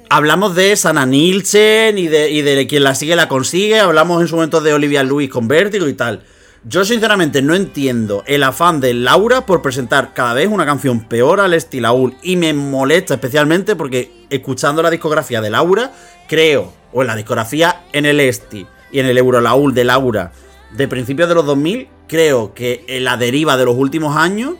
Hablamos 0.09 0.55
de 0.55 0.75
Sana 0.75 1.05
Nielsen 1.05 1.97
y 1.97 2.07
de, 2.07 2.29
y 2.29 2.41
de 2.41 2.67
quien 2.67 2.83
la 2.83 2.95
sigue 2.95 3.15
la 3.15 3.29
consigue. 3.29 3.79
Hablamos 3.79 4.21
en 4.21 4.27
su 4.27 4.35
momento 4.35 4.59
de 4.59 4.73
Olivia 4.73 5.03
Lewis 5.03 5.29
con 5.29 5.47
Vértigo 5.47 5.87
y 5.87 5.93
tal. 5.93 6.23
Yo 6.63 6.83
sinceramente 6.85 7.41
no 7.41 7.55
entiendo 7.55 8.23
el 8.27 8.43
afán 8.43 8.81
de 8.81 8.93
Laura 8.93 9.45
por 9.45 9.61
presentar 9.61 10.13
cada 10.13 10.33
vez 10.33 10.47
una 10.47 10.65
canción 10.65 11.07
peor 11.07 11.39
al 11.39 11.53
estilo 11.53 11.87
Aul. 11.87 12.15
Y 12.21 12.35
me 12.35 12.53
molesta 12.53 13.13
especialmente 13.13 13.75
porque 13.75 14.11
escuchando 14.29 14.83
la 14.83 14.89
discografía 14.89 15.41
de 15.41 15.49
Laura, 15.49 15.93
creo, 16.27 16.73
o 16.91 17.01
en 17.01 17.07
la 17.07 17.15
discografía 17.15 17.83
en 17.93 18.05
el 18.05 18.19
Esti 18.19 18.67
y 18.91 18.99
en 18.99 19.05
el 19.05 19.17
Eurolaul 19.17 19.73
de 19.73 19.85
Laura 19.85 20.33
de 20.71 20.87
principios 20.87 21.27
de 21.29 21.35
los 21.35 21.45
2000, 21.45 21.87
creo 22.11 22.53
que 22.53 22.83
en 22.87 23.05
la 23.05 23.15
deriva 23.15 23.55
de 23.55 23.63
los 23.63 23.77
últimos 23.77 24.17
años 24.17 24.55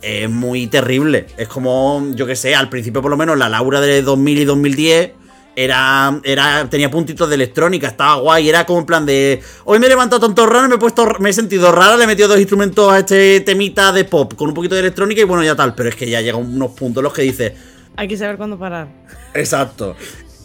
es 0.00 0.30
muy 0.30 0.68
terrible. 0.68 1.26
Es 1.36 1.46
como, 1.46 2.02
yo 2.14 2.24
que 2.24 2.34
sé, 2.34 2.54
al 2.54 2.70
principio 2.70 3.02
por 3.02 3.10
lo 3.10 3.16
menos 3.18 3.36
la 3.36 3.50
Laura 3.50 3.82
de 3.82 4.00
2000 4.00 4.38
y 4.38 4.44
2010 4.46 5.10
era, 5.54 6.18
era 6.24 6.66
tenía 6.70 6.90
puntitos 6.90 7.28
de 7.28 7.34
electrónica, 7.34 7.88
estaba 7.88 8.14
guay, 8.14 8.48
era 8.48 8.64
como 8.64 8.78
en 8.78 8.86
plan 8.86 9.04
de, 9.04 9.42
hoy 9.66 9.78
me 9.78 9.84
he 9.84 9.88
levantado 9.90 10.26
tanto 10.26 10.46
raro, 10.46 10.66
me 10.66 10.76
he 10.76 10.78
puesto, 10.78 11.06
me 11.18 11.28
he 11.28 11.32
sentido 11.34 11.72
rara, 11.72 11.98
le 11.98 12.04
he 12.04 12.06
metido 12.06 12.28
dos 12.28 12.38
instrumentos 12.38 12.90
a 12.90 13.00
este 13.00 13.40
temita 13.40 13.92
de 13.92 14.04
pop 14.04 14.32
con 14.34 14.48
un 14.48 14.54
poquito 14.54 14.74
de 14.74 14.80
electrónica 14.80 15.20
y 15.20 15.24
bueno, 15.24 15.44
ya 15.44 15.56
tal, 15.56 15.74
pero 15.74 15.90
es 15.90 15.94
que 15.96 16.08
ya 16.08 16.22
llegan 16.22 16.40
unos 16.40 16.70
puntos 16.70 17.02
en 17.02 17.04
los 17.04 17.12
que 17.12 17.22
dice, 17.22 17.54
Hay 17.96 18.08
que 18.08 18.16
saber 18.16 18.38
cuándo 18.38 18.58
parar. 18.58 18.88
exacto. 19.34 19.94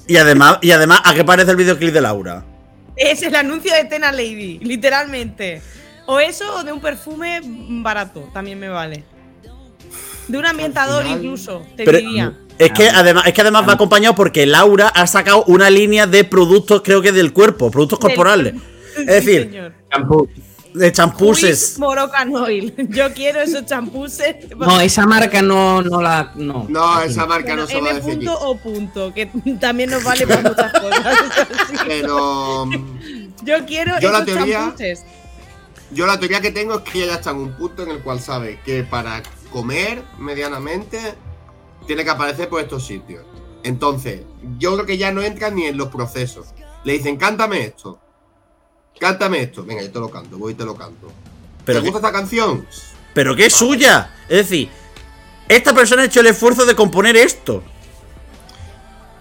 Y 0.08 0.18
además, 0.18 0.58
y 0.62 0.72
además, 0.72 1.00
¿a 1.06 1.14
qué 1.14 1.24
parece 1.24 1.52
el 1.52 1.58
videoclip 1.58 1.94
de 1.94 2.02
Laura? 2.02 2.44
Es 2.98 3.22
el 3.22 3.34
anuncio 3.34 3.74
de 3.74 3.86
Tena 3.86 4.12
Lady, 4.12 4.60
literalmente. 4.60 5.62
O 6.06 6.20
eso 6.20 6.56
o 6.58 6.64
de 6.64 6.72
un 6.72 6.82
perfume 6.82 7.40
barato, 7.82 8.30
también 8.34 8.60
me 8.60 8.70
vale. 8.70 9.04
De 10.28 10.38
un 10.38 10.46
ambientador 10.46 11.04
final- 11.04 11.18
incluso, 11.20 11.66
te 11.76 11.84
Pero 11.84 11.98
diría. 11.98 12.34
es 12.58 12.72
que 12.72 12.90
además, 12.90 13.26
es 13.28 13.34
que 13.34 13.42
además 13.42 13.68
va 13.68 13.74
acompañado 13.74 14.16
porque 14.16 14.46
Laura 14.46 14.88
ha 14.90 15.06
sacado 15.08 15.44
una 15.48 15.70
línea 15.70 16.08
de 16.08 16.24
productos, 16.24 16.82
creo 16.84 17.02
que 17.02 17.12
del 17.12 17.34
cuerpo, 17.34 17.70
productos 17.72 18.00
Del- 18.00 18.08
corporales. 18.10 18.54
Sí, 18.54 18.62
Es 19.02 19.06
decir. 19.26 19.72
Champú. 19.92 20.30
de 20.74 20.92
champuses. 20.92 21.66
Quiz 21.72 21.80
Moroccan 21.80 22.34
Oil. 22.36 22.74
Yo 22.90 23.14
quiero 23.14 23.42
esos 23.42 23.66
champuses. 23.66 24.36
No, 24.58 24.80
esa 24.82 25.06
marca 25.06 25.42
no, 25.42 25.82
no 25.84 26.02
la. 26.02 26.32
No, 26.36 26.66
No, 26.70 27.02
esa 27.02 27.26
marca 27.28 27.50
Bueno, 27.56 27.62
no 27.64 27.68
se 27.68 27.80
va 27.82 27.90
a 27.92 27.94
decir. 27.94 28.16
punto 28.16 28.40
o 28.40 28.58
punto, 28.58 29.14
que 29.14 29.30
también 29.60 29.90
nos 29.92 30.04
vale 30.04 30.26
para 30.26 30.42
muchas 30.42 30.72
cosas. 30.74 31.18
Pero 31.88 32.66
Yo 33.44 33.66
quiero 33.68 34.00
Yo 34.00 34.12
la 34.12 34.20
esos 34.20 34.26
teoría- 34.34 34.60
champuses. 34.60 35.04
Yo 35.92 36.06
la 36.06 36.20
teoría 36.20 36.42
que 36.42 36.52
tengo 36.52 36.76
es 36.76 36.82
que 36.82 37.00
ella 37.00 37.14
ya 37.14 37.16
está 37.16 37.32
en 37.32 37.38
un 37.38 37.54
punto 37.54 37.84
en 37.84 37.92
el 37.92 38.00
cual 38.00 38.20
sabe 38.20 38.60
que 38.66 38.84
para 38.84 39.22
comer 39.52 40.04
medianamente 40.18 41.00
tiene 41.86 42.04
que 42.04 42.10
aparecer 42.10 42.50
por 42.50 42.62
estos 42.62 42.86
sitios. 42.86 43.24
Entonces, 43.64 44.22
yo 44.58 44.74
creo 44.74 44.86
que 44.86 44.98
ya 44.98 45.12
no 45.12 45.22
entran 45.22 45.56
ni 45.56 45.66
en 45.66 45.78
los 45.78 45.90
procesos. 45.90 46.48
Le 46.84 46.94
dicen, 46.94 47.18
cántame 47.18 47.62
esto. 47.64 48.00
Cántame 49.00 49.42
esto. 49.42 49.64
Venga, 49.64 49.82
yo 49.82 49.92
te 49.92 50.00
lo 50.00 50.10
canto, 50.10 50.38
voy 50.38 50.54
y 50.54 50.56
te 50.56 50.66
lo 50.66 50.76
canto. 50.76 51.12
Pero 51.66 51.80
¿Te 51.80 51.86
que, 51.86 51.92
gusta 51.92 52.08
esta 52.08 52.20
canción? 52.20 52.68
pero 53.14 53.36
que 53.36 53.46
es 53.46 53.54
suya. 53.54 54.14
Es 54.28 54.50
decir, 54.50 54.70
esta 55.48 55.74
persona 55.74 56.02
ha 56.02 56.06
hecho 56.06 56.20
el 56.20 56.28
esfuerzo 56.28 56.66
de 56.66 56.76
componer 56.76 57.16
esto. 57.16 57.64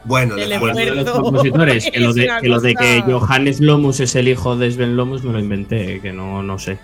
Bueno, 0.05 0.37
El 0.37 0.49
de 0.51 0.95
los 0.95 1.11
compositores, 1.11 1.91
que 1.91 2.01
lo, 2.01 2.13
de, 2.13 2.29
que 2.41 2.49
lo 2.49 2.61
de 2.61 2.75
que 2.75 3.03
Johannes 3.03 3.61
Lomus 3.61 4.01
es 4.01 4.15
el 4.17 4.29
hijo 4.29 4.57
de 4.57 4.71
Sven 4.71 4.97
Lomus 4.97 5.23
me 5.23 5.33
lo 5.33 5.39
inventé, 5.39 6.01
que 6.01 6.13
no, 6.13 6.43
no 6.43 6.59
sé. 6.59 6.79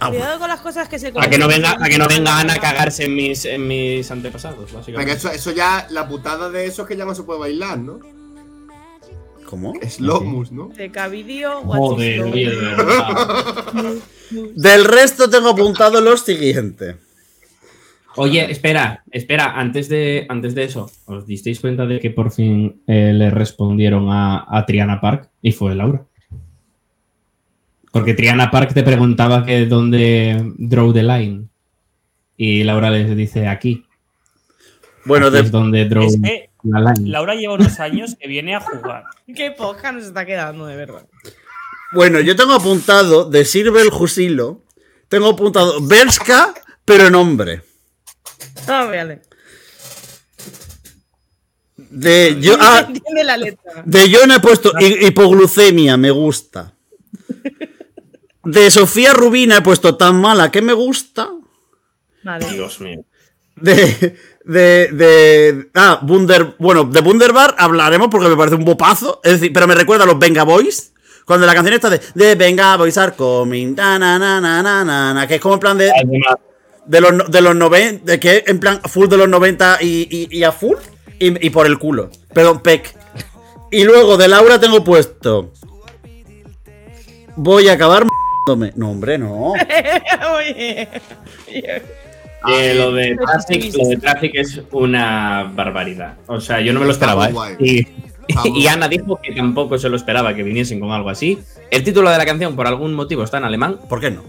Ah, 0.00 0.08
bueno. 0.08 0.22
Cuidado 0.24 0.38
con 0.40 0.48
las 0.48 0.60
cosas 0.60 0.88
que 0.88 0.98
se 0.98 1.12
Para 1.12 1.28
que 1.30 1.38
no 1.38 1.46
venga, 1.48 1.74
conocen. 1.76 1.78
para 1.78 1.90
que 1.90 1.98
no 1.98 2.08
venga 2.08 2.38
Ana 2.38 2.54
a 2.54 2.58
cagarse 2.58 3.04
en 3.04 3.14
mis, 3.14 3.44
en 3.44 3.68
mis 3.68 4.10
antepasados, 4.10 4.64
Venga, 4.66 4.78
básicamente. 4.78 5.12
eso, 5.12 5.30
eso 5.30 5.50
ya, 5.52 5.86
la 5.90 6.08
putada 6.08 6.50
de 6.50 6.66
eso 6.66 6.82
es 6.82 6.88
que 6.88 6.96
ya 6.96 7.04
no 7.04 7.14
se 7.14 7.22
puede 7.22 7.38
bailar, 7.40 7.78
¿no? 7.78 8.00
¿Cómo? 9.44 9.74
Es 9.82 10.00
Lomus, 10.00 10.50
¿no? 10.50 10.68
De 10.68 10.90
Cavidio, 10.90 11.60
Joder, 11.60 12.24
verdad. 12.32 13.94
Del 14.56 14.84
resto 14.86 15.28
tengo 15.28 15.50
apuntado 15.50 16.00
lo 16.00 16.16
siguiente. 16.16 16.96
Oye, 18.16 18.50
espera, 18.50 19.02
espera, 19.10 19.52
antes 19.58 19.88
de, 19.88 20.26
antes 20.28 20.54
de 20.54 20.64
eso, 20.64 20.90
¿os 21.06 21.26
disteis 21.26 21.60
cuenta 21.60 21.86
de 21.86 21.98
que 21.98 22.10
por 22.10 22.30
fin 22.30 22.82
eh, 22.86 23.12
le 23.14 23.30
respondieron 23.30 24.10
a, 24.10 24.44
a 24.48 24.66
Triana 24.66 25.00
Park 25.00 25.30
y 25.40 25.52
fue 25.52 25.74
Laura? 25.74 26.04
Porque 27.90 28.14
Triana 28.14 28.50
Park 28.50 28.72
te 28.74 28.82
preguntaba 28.82 29.44
que 29.44 29.66
dónde 29.66 30.52
draw 30.58 30.92
the 30.92 31.02
line 31.02 31.48
y 32.36 32.64
Laura 32.64 32.90
les 32.90 33.14
dice 33.16 33.46
aquí. 33.48 33.84
Bueno, 35.04 35.26
Aquí 35.26 35.36
de- 35.36 35.40
es 35.42 35.50
donde 35.50 35.84
draw 35.88 36.04
Es 36.04 36.18
que 36.22 36.50
la 36.62 36.80
line. 36.80 37.10
Laura 37.10 37.34
lleva 37.34 37.54
unos 37.54 37.80
años 37.80 38.16
que 38.18 38.28
viene 38.28 38.54
a 38.54 38.60
jugar. 38.60 39.04
Qué 39.34 39.50
poca 39.50 39.92
nos 39.92 40.04
está 40.04 40.24
quedando, 40.24 40.66
de 40.66 40.76
verdad. 40.76 41.06
bueno, 41.92 42.20
yo 42.20 42.34
tengo 42.36 42.52
apuntado 42.52 43.28
de 43.28 43.44
Silver 43.44 43.88
Jusilo. 43.90 44.62
Tengo 45.08 45.28
apuntado 45.30 45.80
Berska, 45.86 46.54
pero 46.86 47.06
en 47.08 47.14
hombre. 47.14 47.60
Ah. 48.68 48.90
De 51.76 52.38
yo, 52.40 52.56
ah, 52.60 52.84
Entiende 52.88 53.24
la 53.24 53.36
letra. 53.36 53.82
de 53.84 54.10
John 54.14 54.30
he 54.32 54.40
puesto 54.40 54.72
hi- 54.78 55.06
hipoglucemia, 55.06 55.96
me 55.96 56.10
gusta. 56.10 56.74
De 58.44 58.70
Sofía 58.70 59.12
Rubina 59.12 59.58
he 59.58 59.62
puesto 59.62 59.96
tan 59.96 60.20
mala 60.20 60.50
que 60.50 60.62
me 60.62 60.72
gusta. 60.72 61.30
Vale. 62.24 62.46
Dios 62.50 62.80
mío. 62.80 63.04
De. 63.56 64.16
De. 64.44 64.88
de 64.92 65.70
ah, 65.74 66.00
Wunder. 66.06 66.56
Bueno, 66.58 66.84
de 66.84 67.00
Wunderbar 67.00 67.54
hablaremos 67.58 68.08
porque 68.10 68.28
me 68.28 68.36
parece 68.36 68.56
un 68.56 68.64
bopazo. 68.64 69.20
Es 69.22 69.32
decir, 69.34 69.52
pero 69.52 69.66
me 69.66 69.74
recuerda 69.74 70.04
a 70.04 70.06
los 70.06 70.18
Venga 70.18 70.42
Boys. 70.44 70.92
Cuando 71.24 71.46
la 71.46 71.54
canción 71.54 71.74
está 71.74 71.90
de. 71.90 72.00
De 72.14 72.34
Venga 72.34 72.76
Boys 72.76 72.98
are 72.98 73.12
coming. 73.12 73.74
na, 73.76 73.98
na, 73.98 74.18
na, 74.18 74.40
na, 74.40 74.62
na, 74.62 75.14
na, 75.14 75.26
que 75.28 75.36
es 75.36 75.40
como 75.40 75.54
en 75.54 75.60
plan 75.60 75.78
de. 75.78 75.90
Además, 75.90 76.36
De 76.86 77.00
los, 77.00 77.30
de 77.30 77.40
los 77.40 77.54
90. 77.54 78.04
De 78.04 78.18
que 78.20 78.44
en 78.46 78.58
plan 78.58 78.80
full 78.82 79.08
de 79.08 79.16
los 79.16 79.28
90 79.28 79.78
y, 79.82 80.08
y, 80.10 80.36
y 80.38 80.44
a 80.44 80.52
full. 80.52 80.76
Y, 81.18 81.46
y 81.46 81.50
por 81.50 81.66
el 81.66 81.78
culo. 81.78 82.10
Perdón, 82.34 82.60
Peck. 82.60 82.94
Y 83.70 83.84
luego 83.84 84.16
de 84.16 84.28
Laura 84.28 84.58
tengo 84.60 84.82
puesto. 84.84 85.52
Voy 87.36 87.68
a 87.68 87.72
acabar. 87.74 88.02
m***ándome. 88.02 88.72
No, 88.76 88.90
hombre, 88.90 89.18
no. 89.18 89.52
Oye. 90.36 90.88
eh, 92.48 92.74
lo, 92.74 92.92
de 92.92 93.16
Traffic, 93.16 93.74
lo 93.76 93.88
de 93.88 93.96
Traffic 93.96 94.32
es 94.34 94.60
una 94.72 95.50
barbaridad. 95.54 96.16
O 96.26 96.40
sea, 96.40 96.60
yo 96.60 96.72
no 96.72 96.80
me 96.80 96.86
lo 96.86 96.92
esperaba. 96.92 97.28
¿eh? 97.28 97.56
Y, 97.60 97.86
y 98.60 98.66
Ana 98.66 98.88
dijo 98.88 99.18
que 99.22 99.32
tampoco 99.32 99.78
se 99.78 99.88
lo 99.88 99.96
esperaba 99.96 100.34
que 100.34 100.42
viniesen 100.42 100.80
con 100.80 100.90
algo 100.90 101.08
así. 101.08 101.38
El 101.70 101.84
título 101.84 102.10
de 102.10 102.18
la 102.18 102.26
canción, 102.26 102.54
por 102.56 102.66
algún 102.66 102.92
motivo, 102.94 103.22
está 103.22 103.38
en 103.38 103.44
alemán. 103.44 103.78
¿Por 103.88 104.00
qué 104.00 104.10
no? 104.10 104.22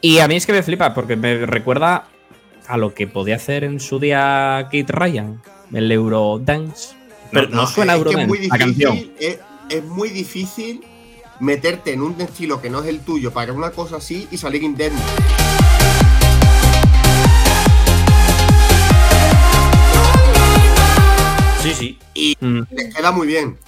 Y 0.00 0.18
a 0.18 0.28
mí 0.28 0.36
es 0.36 0.46
que 0.46 0.52
me 0.52 0.62
flipa, 0.62 0.94
porque 0.94 1.16
me 1.16 1.44
recuerda 1.46 2.08
a 2.66 2.76
lo 2.76 2.94
que 2.94 3.06
podía 3.06 3.36
hacer 3.36 3.64
en 3.64 3.80
su 3.80 3.98
día 3.98 4.62
Kate 4.72 4.86
Ryan, 4.88 5.42
el 5.72 5.90
Eurodance. 5.92 6.94
Pero 7.30 7.48
no, 7.48 7.66
suena 7.66 7.94
es 7.96 8.02
que 8.02 8.08
es 8.10 8.16
Eurodance, 8.16 8.48
la 8.48 8.58
canción. 8.58 9.12
es, 9.18 9.38
es 9.68 9.84
muy 9.84 10.08
difícil 10.10 10.82
meterte 11.38 11.92
en 11.92 12.02
un 12.02 12.20
estilo 12.20 12.60
que 12.60 12.70
no 12.70 12.82
es 12.82 12.88
el 12.88 13.00
tuyo 13.00 13.32
para 13.32 13.52
una 13.52 13.70
cosa 13.70 13.96
así 13.96 14.26
y 14.30 14.36
salir 14.38 14.62
indemne. 14.62 15.00
Sí, 21.62 21.74
sí. 21.74 21.98
Y 22.14 22.36
Mm. 22.40 22.60
les 22.70 22.94
queda 22.94 23.12
muy 23.12 23.26
bien. 23.26 23.58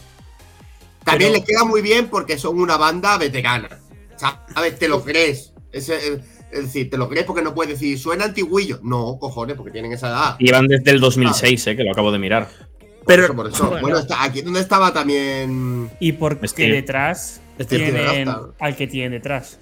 También 1.05 1.33
Pero- 1.33 1.41
les 1.41 1.45
queda 1.47 1.65
muy 1.65 1.83
bien 1.83 2.09
porque 2.09 2.39
son 2.39 2.59
una 2.61 2.77
banda 2.77 3.19
veterana. 3.19 3.69
¿Sabes? 4.17 4.79
Te 4.79 4.89
lo 4.89 5.03
crees. 5.05 5.52
Es, 5.73 5.89
es- 5.89 6.21
es 6.51 6.65
decir, 6.65 6.91
te 6.91 6.99
lo 6.99 7.09
crees 7.09 7.25
porque 7.25 7.41
no 7.41 7.55
puedes 7.55 7.73
decir, 7.81 7.99
suena 7.99 8.25
antiguillo. 8.27 8.79
No, 8.83 9.17
cojones, 9.19 9.57
porque 9.57 9.73
tienen 9.73 9.91
esa 9.93 10.09
edad. 10.09 10.37
Llevan 10.39 10.67
desde 10.69 10.91
el 10.91 11.01
2006, 11.01 11.67
eh, 11.69 11.77
que 11.77 11.83
lo 11.83 11.93
acabo 11.93 12.13
de 12.13 12.19
mirar. 12.19 12.47
Por 12.79 13.07
Pero- 13.07 13.25
eso, 13.25 13.35
por 13.35 13.47
eso. 13.49 13.67
Bueno. 13.69 13.81
Bueno, 13.81 13.99
está, 13.99 14.23
aquí 14.23 14.43
donde 14.43 14.61
estaba 14.61 14.93
también. 14.93 15.91
Y 15.99 16.13
porque 16.13 16.47
Steve. 16.49 16.73
detrás 16.75 17.41
Steve 17.59 17.91
tienen 17.91 18.27
Rasta. 18.29 18.49
al 18.61 18.77
que 18.77 18.87
tienen 18.87 19.13
detrás. 19.13 19.59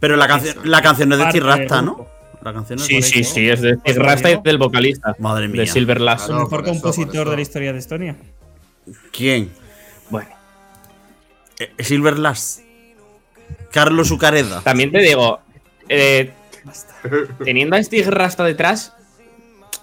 Pero 0.00 0.16
la, 0.16 0.26
canción 0.26 0.56
la 0.64 0.80
canción 0.80 1.10
no 1.10 1.16
es 1.16 1.20
de 1.24 1.30
Steve 1.30 1.46
Rasta, 1.46 1.82
¿no? 1.82 2.06
La 2.42 2.54
canción 2.54 2.78
es 2.78 2.86
Sí, 2.86 3.02
sí, 3.02 3.20
eso. 3.20 3.34
sí, 3.34 3.48
es 3.50 3.60
de 3.60 3.76
Steve 3.76 3.98
Rasta 4.02 4.30
y 4.30 4.40
del 4.42 4.56
vocalista. 4.56 5.14
Madre 5.18 5.46
mía. 5.46 5.60
De 5.60 5.66
Silver 5.66 6.00
Last. 6.00 6.24
Claro. 6.26 6.40
El 6.40 6.44
mejor 6.46 6.62
eso, 6.64 6.70
compositor 6.72 7.28
de 7.28 7.36
la 7.36 7.42
historia 7.42 7.72
de 7.74 7.78
Estonia. 7.78 8.16
¿Quién? 9.12 9.50
Bueno, 10.08 10.30
Eh, 11.58 11.70
Silver 11.84 12.18
Lass. 12.18 12.62
Carlos 13.70 14.10
Ucareda. 14.10 14.62
también 14.62 14.90
te 14.90 14.98
digo, 15.00 15.38
eh, 15.90 16.30
teniendo 17.44 17.76
a 17.76 17.82
Steve 17.82 18.10
Rasta 18.10 18.44
detrás, 18.44 18.94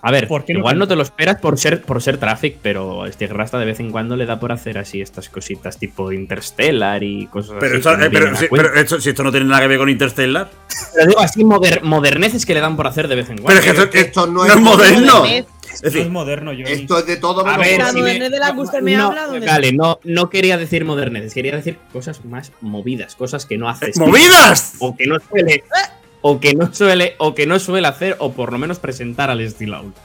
a 0.01 0.11
ver, 0.11 0.27
¿Por 0.27 0.45
qué 0.45 0.53
igual 0.53 0.77
no 0.77 0.87
te 0.87 0.95
lo 0.95 1.01
esperas 1.01 1.37
por 1.41 1.57
ser, 1.57 1.81
por 1.81 2.01
ser 2.03 2.17
Traffic, 2.19 2.57
pero 2.61 3.03
a 3.03 3.11
Steve 3.11 3.33
Rasta 3.33 3.57
de 3.57 3.65
vez 3.65 3.79
en 3.79 3.91
cuando 3.91 4.15
le 4.15 4.27
da 4.27 4.39
por 4.39 4.51
hacer 4.51 4.77
así 4.77 5.01
estas 5.01 5.27
cositas 5.27 5.79
tipo 5.79 6.11
Interstellar 6.11 7.01
y 7.03 7.25
cosas 7.25 7.55
Pero, 7.59 7.71
así. 7.73 7.77
esto, 7.79 7.91
eh, 8.05 8.09
pero, 8.11 8.31
pero 8.51 8.75
esto, 8.75 9.01
si 9.01 9.09
esto 9.09 9.23
no 9.23 9.31
tiene 9.31 9.47
nada 9.47 9.61
que 9.61 9.67
ver 9.67 9.79
con 9.79 9.89
Interstellar. 9.89 10.49
Pero 10.93 11.07
digo 11.07 11.19
así, 11.19 11.43
moder- 11.43 11.81
moderneces 11.81 12.45
que 12.45 12.53
le 12.53 12.61
dan 12.61 12.77
por 12.77 12.85
hacer 12.85 13.07
de 13.07 13.15
vez 13.15 13.29
en 13.31 13.39
cuando. 13.39 13.59
Pero 13.59 13.71
esto, 13.71 13.83
es 13.85 13.89
que 13.89 13.99
esto 14.01 14.27
no 14.27 14.45
no 14.45 14.53
es 14.53 14.55
moderno. 14.61 15.19
modernez. 15.21 15.45
Es 15.81 16.09
moderno, 16.09 16.53
yo. 16.53 16.65
Esto 16.67 16.99
es 16.99 17.05
de 17.07 17.17
todo 17.17 17.45
A 17.45 17.57
menos 17.57 17.91
si 17.91 18.01
me- 18.01 18.19
de 18.29 18.39
la 18.39 18.53
que 18.53 18.59
usted 18.61 18.81
me 18.81 18.95
no, 18.95 19.07
habla, 19.07 19.27
¿dónde 19.27 19.45
Vale, 19.47 19.73
no, 19.73 19.99
no 20.03 20.29
quería 20.29 20.57
decir 20.57 20.85
moderneces, 20.85 21.33
quería 21.33 21.55
decir 21.55 21.77
cosas 21.91 22.23
más 22.23 22.51
movidas, 22.61 23.15
cosas 23.15 23.45
que 23.47 23.57
no 23.57 23.67
hace 23.67 23.91
Steve. 23.91 24.05
¡Movidas! 24.07 24.75
O 24.79 24.95
que 24.95 25.05
no 25.07 25.17
suele. 25.29 25.63
O 26.29 26.39
que 26.41 26.53
no 26.53 26.73
suele. 26.73 27.15
O 27.19 27.33
que 27.35 27.45
no 27.47 27.57
suele 27.59 27.87
hacer, 27.87 28.17
o 28.19 28.33
por 28.33 28.51
lo 28.51 28.57
menos 28.57 28.79
presentar 28.79 29.29
al 29.29 29.39
estilo 29.39 29.77
out. 29.77 29.95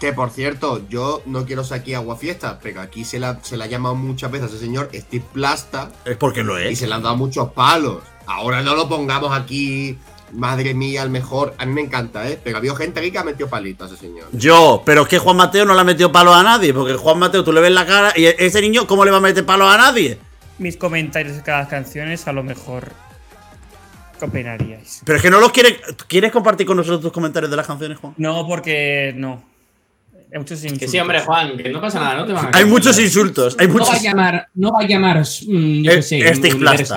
Que 0.00 0.12
por 0.12 0.30
cierto, 0.30 0.82
yo 0.88 1.22
no 1.26 1.46
quiero 1.46 1.62
ser 1.62 1.78
aquí 1.78 1.94
aguafiesta, 1.94 2.58
pero 2.60 2.80
aquí 2.80 3.04
se 3.04 3.20
la, 3.20 3.38
se 3.42 3.56
la 3.56 3.64
ha 3.64 3.68
llamado 3.68 3.94
muchas 3.94 4.32
veces 4.32 4.48
a 4.50 4.54
ese 4.56 4.64
señor 4.64 4.90
Steve 4.92 5.24
Plasta 5.32 5.90
Es 6.04 6.16
porque 6.16 6.42
lo 6.42 6.60
y 6.60 6.72
es. 6.72 6.78
se 6.80 6.88
le 6.88 6.94
han 6.94 7.04
dado 7.04 7.16
muchos 7.16 7.52
palos. 7.52 7.98
Ahora 8.26 8.62
no 8.62 8.74
lo 8.74 8.88
pongamos 8.88 9.30
aquí, 9.32 9.96
madre 10.32 10.74
mía, 10.74 11.04
el 11.04 11.10
mejor. 11.10 11.54
A 11.58 11.66
mí 11.66 11.72
me 11.72 11.82
encanta, 11.82 12.28
¿eh? 12.28 12.36
Pero 12.42 12.56
había 12.58 12.74
gente 12.74 12.98
aquí 12.98 13.12
que 13.12 13.18
ha 13.18 13.24
metido 13.24 13.48
palitos 13.48 13.92
a 13.92 13.94
ese 13.94 14.04
señor. 14.04 14.26
Yo, 14.32 14.82
pero 14.84 15.02
es 15.02 15.08
que 15.08 15.20
Juan 15.20 15.36
Mateo 15.36 15.64
no 15.64 15.74
le 15.74 15.80
ha 15.82 15.84
metido 15.84 16.10
palos 16.10 16.34
a 16.34 16.42
nadie. 16.42 16.74
Porque 16.74 16.94
Juan 16.94 17.20
Mateo, 17.20 17.44
tú 17.44 17.52
le 17.52 17.60
ves 17.60 17.70
la 17.72 17.86
cara 17.86 18.12
y 18.16 18.24
ese 18.24 18.60
niño, 18.60 18.88
¿cómo 18.88 19.04
le 19.04 19.12
va 19.12 19.18
a 19.18 19.20
meter 19.20 19.46
palos 19.46 19.72
a 19.72 19.76
nadie? 19.76 20.18
Mis 20.58 20.76
comentarios 20.76 21.36
de 21.36 21.42
cada 21.42 21.68
canción 21.68 22.08
es 22.08 22.26
a 22.26 22.32
lo 22.32 22.42
mejor. 22.42 22.88
¿Qué 24.22 24.26
opinaríais? 24.28 25.02
Pero 25.04 25.16
es 25.16 25.22
que 25.22 25.30
no 25.30 25.40
los 25.40 25.50
quieres. 25.50 25.80
¿Quieres 26.06 26.30
compartir 26.30 26.64
con 26.66 26.76
nosotros 26.76 27.00
tus 27.00 27.12
comentarios 27.12 27.50
de 27.50 27.56
las 27.56 27.66
canciones, 27.66 27.98
Juan? 27.98 28.14
No, 28.18 28.46
porque 28.46 29.12
no. 29.16 29.50
Hay 30.32 30.38
muchos 30.38 30.60
Que 30.60 30.66
insultos. 30.68 30.90
sí, 30.90 30.98
hombre, 30.98 31.20
Juan, 31.20 31.56
que 31.58 31.68
no 31.70 31.78
pasa 31.80 32.00
nada, 32.00 32.14
no 32.14 32.24
te 32.26 32.32
van 32.32 32.46
a 32.46 32.50
Hay 32.56 32.64
muchos 32.64 32.98
insultos. 32.98 33.54
Hay 33.58 33.66
No 33.68 33.74
va 33.84 33.92
a 33.92 33.98
llamar, 34.00 34.48
no 34.54 34.72
va 34.72 34.80
a 34.80 34.86
llamar, 34.86 35.18
mm, 35.20 35.82
yo 35.82 35.90
Eh, 35.90 35.94
qué 35.96 36.02
sé. 36.02 36.20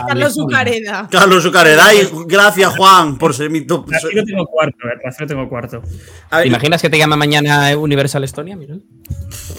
Carlos. 0.07 0.37
Ucareda. 0.37 1.07
Carlos 1.11 1.45
Ucareda. 1.45 1.85
Ay, 1.87 2.07
gracias, 2.27 2.77
Juan, 2.77 3.17
por 3.17 3.33
ser 3.33 3.49
mi 3.49 3.61
top. 3.67 3.89
Lo 4.13 4.23
tengo 4.23 4.45
cuarto, 4.45 4.77
eh. 4.87 5.01
Así 5.05 5.17
lo 5.21 5.27
tengo 5.27 5.49
cuarto. 5.49 5.81
A 6.29 6.37
ver, 6.37 6.43
¿Te 6.43 6.47
imaginas 6.47 6.81
que 6.81 6.89
te 6.89 6.97
llama 6.97 7.17
mañana 7.17 7.75
Universal 7.75 8.23
Estonia, 8.23 8.55
Miguel? 8.55 8.83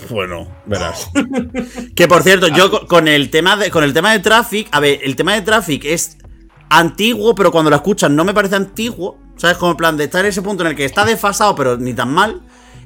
Bueno, 0.08 0.48
verás. 0.64 1.10
que 1.94 2.06
por 2.08 2.22
cierto, 2.22 2.48
yo 2.48 2.70
co- 2.70 2.86
con 2.86 3.08
el 3.08 3.28
tema 3.28 3.56
de 3.56 3.70
con 3.70 3.84
el 3.84 3.92
tema 3.92 4.12
de 4.12 4.20
Traffic, 4.20 4.68
a 4.70 4.80
ver, 4.80 5.00
el 5.02 5.16
tema 5.16 5.34
de 5.34 5.42
Traffic 5.42 5.84
es 5.84 6.16
antiguo, 6.68 7.34
pero 7.34 7.50
cuando 7.50 7.70
lo 7.70 7.76
escuchas 7.76 8.10
no 8.10 8.24
me 8.24 8.34
parece 8.34 8.56
antiguo. 8.56 9.18
¿Sabes? 9.36 9.58
Como 9.58 9.72
en 9.72 9.76
plan 9.76 9.96
de 9.98 10.04
estar 10.04 10.24
en 10.24 10.30
ese 10.30 10.40
punto 10.40 10.62
en 10.62 10.70
el 10.70 10.76
que 10.76 10.86
está 10.86 11.04
desfasado, 11.04 11.54
pero 11.54 11.76
ni 11.76 11.92
tan 11.92 12.10
mal. 12.12 12.40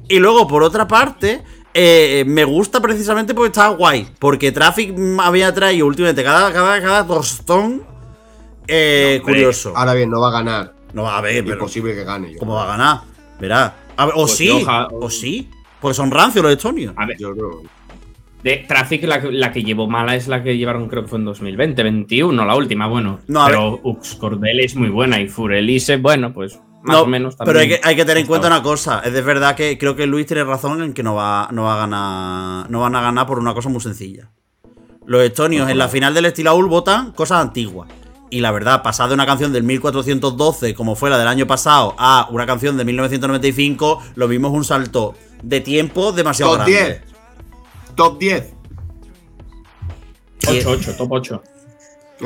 Y 0.09 0.19
luego, 0.19 0.47
por 0.47 0.63
otra 0.63 0.85
parte, 0.85 1.43
eh, 1.73 2.25
me 2.27 2.43
gusta 2.43 2.81
precisamente 2.81 3.33
porque 3.33 3.47
está 3.47 3.69
guay. 3.69 4.07
Porque 4.19 4.51
Traffic 4.51 4.93
había 5.19 5.53
traído 5.53 5.87
últimamente 5.87 6.23
cada, 6.23 6.51
cada, 6.51 6.81
cada 6.81 7.07
tostón 7.07 7.83
eh, 8.67 9.21
curioso. 9.23 9.73
Ahora 9.75 9.93
bien, 9.93 10.09
no 10.09 10.19
va 10.19 10.29
a 10.29 10.31
ganar. 10.31 10.73
No 10.93 11.03
va 11.03 11.17
a 11.17 11.21
ver, 11.21 11.43
pero. 11.43 11.55
Imposible 11.55 11.95
que 11.95 12.03
gane. 12.03 12.33
Yo, 12.33 12.39
¿Cómo 12.39 12.55
va 12.55 12.63
a 12.63 12.77
ganar? 12.77 13.01
Verá. 13.39 13.75
A 13.97 14.05
ver, 14.05 14.13
o 14.15 14.21
Pues 14.23 14.35
sí, 14.35 14.65
o 14.91 15.09
sí. 15.09 15.49
Porque 15.79 15.95
son 15.95 16.11
rancios 16.11 16.43
los 16.43 16.53
estonios. 16.53 16.93
A 16.95 17.05
ver, 17.05 17.17
yo 17.17 17.33
creo. 17.33 17.61
De 18.43 18.65
Traffic 18.67 19.03
la, 19.03 19.21
que- 19.21 19.31
la 19.31 19.51
que 19.51 19.63
llevó 19.63 19.87
mala 19.87 20.15
es 20.15 20.27
la 20.27 20.41
que 20.43 20.57
llevaron, 20.57 20.87
creo 20.87 21.03
que 21.03 21.09
fue 21.09 21.19
en 21.19 21.25
2020, 21.25 21.83
21, 21.83 22.45
la 22.45 22.55
última, 22.55 22.87
bueno. 22.87 23.19
No, 23.27 23.45
pero 23.45 23.79
Ux 23.83 24.15
Cordel 24.15 24.59
es 24.61 24.75
muy 24.75 24.89
buena 24.89 25.19
y 25.19 25.27
Furelise, 25.27 25.97
bueno, 25.97 26.33
pues 26.33 26.59
más 26.83 26.97
No, 26.97 27.01
o 27.03 27.05
menos 27.05 27.35
Pero 27.37 27.59
hay 27.59 27.67
que, 27.67 27.73
también 27.75 27.89
hay 27.89 27.95
que 27.95 28.05
tener 28.05 28.17
en 28.21 28.27
cuenta 28.27 28.47
una 28.47 28.63
cosa. 28.63 29.01
Es 29.05 29.13
de 29.13 29.21
verdad 29.21 29.55
que 29.55 29.77
creo 29.77 29.95
que 29.95 30.07
Luis 30.07 30.25
tiene 30.25 30.43
razón 30.43 30.81
en 30.81 30.93
que 30.93 31.03
no 31.03 31.13
va, 31.13 31.47
no 31.51 31.63
va 31.65 31.75
a 31.75 31.77
ganar. 31.77 32.69
No 32.71 32.79
van 32.81 32.95
a 32.95 33.01
ganar 33.01 33.27
por 33.27 33.37
una 33.37 33.53
cosa 33.53 33.69
muy 33.69 33.81
sencilla. 33.81 34.31
Los 35.05 35.21
estonios 35.21 35.69
en 35.69 35.77
la 35.77 35.87
final 35.89 36.13
del 36.15 36.25
Estilaul 36.25 36.67
votan 36.67 37.11
cosas 37.11 37.39
antiguas. 37.41 37.87
Y 38.31 38.39
la 38.39 38.51
verdad, 38.51 38.81
pasar 38.81 39.09
de 39.09 39.13
una 39.13 39.25
canción 39.27 39.51
del 39.53 39.61
1412, 39.63 40.73
como 40.73 40.95
fue 40.95 41.09
la 41.11 41.19
del 41.19 41.27
año 41.27 41.45
pasado, 41.45 41.93
a 41.99 42.27
una 42.31 42.45
canción 42.47 42.77
de 42.77 42.85
1995, 42.85 44.01
lo 44.15 44.27
mismo 44.27 44.47
es 44.47 44.53
un 44.55 44.63
salto 44.63 45.13
de 45.43 45.59
tiempo 45.61 46.11
demasiado 46.13 46.53
Top 46.57 46.65
grande. 46.65 47.01
10. 47.01 47.10
Top 47.95 48.19
10. 48.19 48.53
8, 50.47 50.69
8, 50.69 50.95
top 50.97 51.11
8. 51.11 51.43
¿eh? 52.21 52.25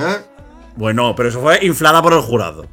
Bueno, 0.76 1.14
pero 1.16 1.30
eso 1.30 1.42
fue 1.42 1.60
inflada 1.66 2.02
por 2.02 2.14
el 2.14 2.22
jurado. 2.22 2.66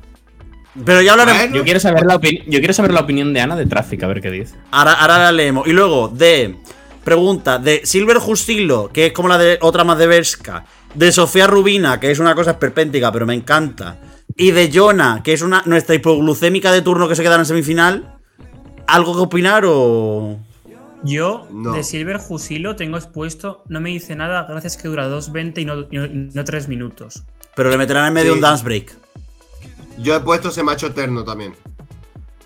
Pero 0.84 1.02
ya 1.02 1.12
hablaremos. 1.12 1.40
Bueno. 1.42 1.56
Yo 1.56 1.64
quiero 1.64 1.80
saber 1.80 2.04
la 2.06 2.16
opini- 2.18 2.44
yo 2.46 2.58
quiero 2.60 2.72
saber 2.72 2.92
la 2.92 3.00
opinión 3.00 3.32
de 3.34 3.40
Ana 3.40 3.56
de 3.56 3.66
Traffic, 3.66 4.02
a 4.02 4.06
ver 4.06 4.20
qué 4.20 4.30
dice. 4.30 4.54
Ahora, 4.70 4.92
ahora 4.94 5.18
la 5.18 5.32
leemos. 5.32 5.66
Y 5.66 5.72
luego 5.72 6.08
de. 6.08 6.56
Pregunta 7.04 7.58
de 7.58 7.80
Silver 7.84 8.18
Justilo, 8.18 8.88
que 8.92 9.06
es 9.06 9.12
como 9.12 9.26
la 9.28 9.36
de 9.36 9.58
otra 9.60 9.82
más 9.82 9.98
de 9.98 10.06
Berska. 10.06 10.64
De 10.94 11.10
Sofía 11.10 11.48
Rubina, 11.48 11.98
que 11.98 12.12
es 12.12 12.20
una 12.20 12.36
cosa 12.36 12.52
esperpéntica, 12.52 13.10
pero 13.10 13.26
me 13.26 13.34
encanta. 13.34 13.98
Y 14.36 14.52
de 14.52 14.70
Jonah, 14.72 15.20
que 15.22 15.32
es 15.32 15.42
una 15.42 15.62
nuestra 15.66 15.96
hipoglucémica 15.96 16.70
de 16.70 16.80
turno 16.80 17.08
que 17.08 17.16
se 17.16 17.24
queda 17.24 17.34
en 17.36 17.44
semifinal. 17.44 18.18
¿Algo 18.86 19.14
que 19.14 19.20
opinar 19.20 19.64
o.? 19.66 20.38
Yo, 21.04 21.48
No. 21.50 21.72
de 21.72 21.82
Silver 21.82 22.18
Jusilo, 22.18 22.76
tengo 22.76 22.96
expuesto. 22.96 23.64
No 23.68 23.80
me 23.80 23.90
dice 23.90 24.14
nada, 24.14 24.46
gracias 24.48 24.76
que 24.76 24.88
dura 24.88 25.08
2.20 25.08 25.58
y 25.60 25.64
no, 25.64 25.80
y 25.80 26.30
no 26.32 26.44
3 26.44 26.68
minutos. 26.68 27.24
Pero 27.56 27.70
le 27.70 27.76
meterán 27.78 28.06
en 28.06 28.12
medio 28.14 28.32
Sí. 28.32 28.36
un 28.36 28.40
dance 28.40 28.64
break. 28.64 28.94
Yo 29.98 30.14
he 30.16 30.20
puesto 30.20 30.48
ese 30.48 30.62
macho 30.62 30.86
eterno 30.86 31.24
también. 31.24 31.54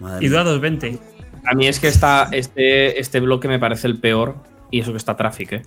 Madre 0.00 0.24
Y 0.24 0.28
dura 0.28 0.44
2.20. 0.44 0.98
A 1.44 1.54
mí 1.54 1.68
es 1.68 1.78
que 1.78 1.88
está, 1.88 2.28
este, 2.32 2.98
este 3.00 3.20
bloque 3.20 3.46
me 3.46 3.58
parece 3.58 3.86
el 3.86 4.00
peor 4.00 4.36
y 4.70 4.80
eso 4.80 4.90
que 4.92 4.98
está 4.98 5.16
Traffic, 5.16 5.52
¿eh? 5.52 5.62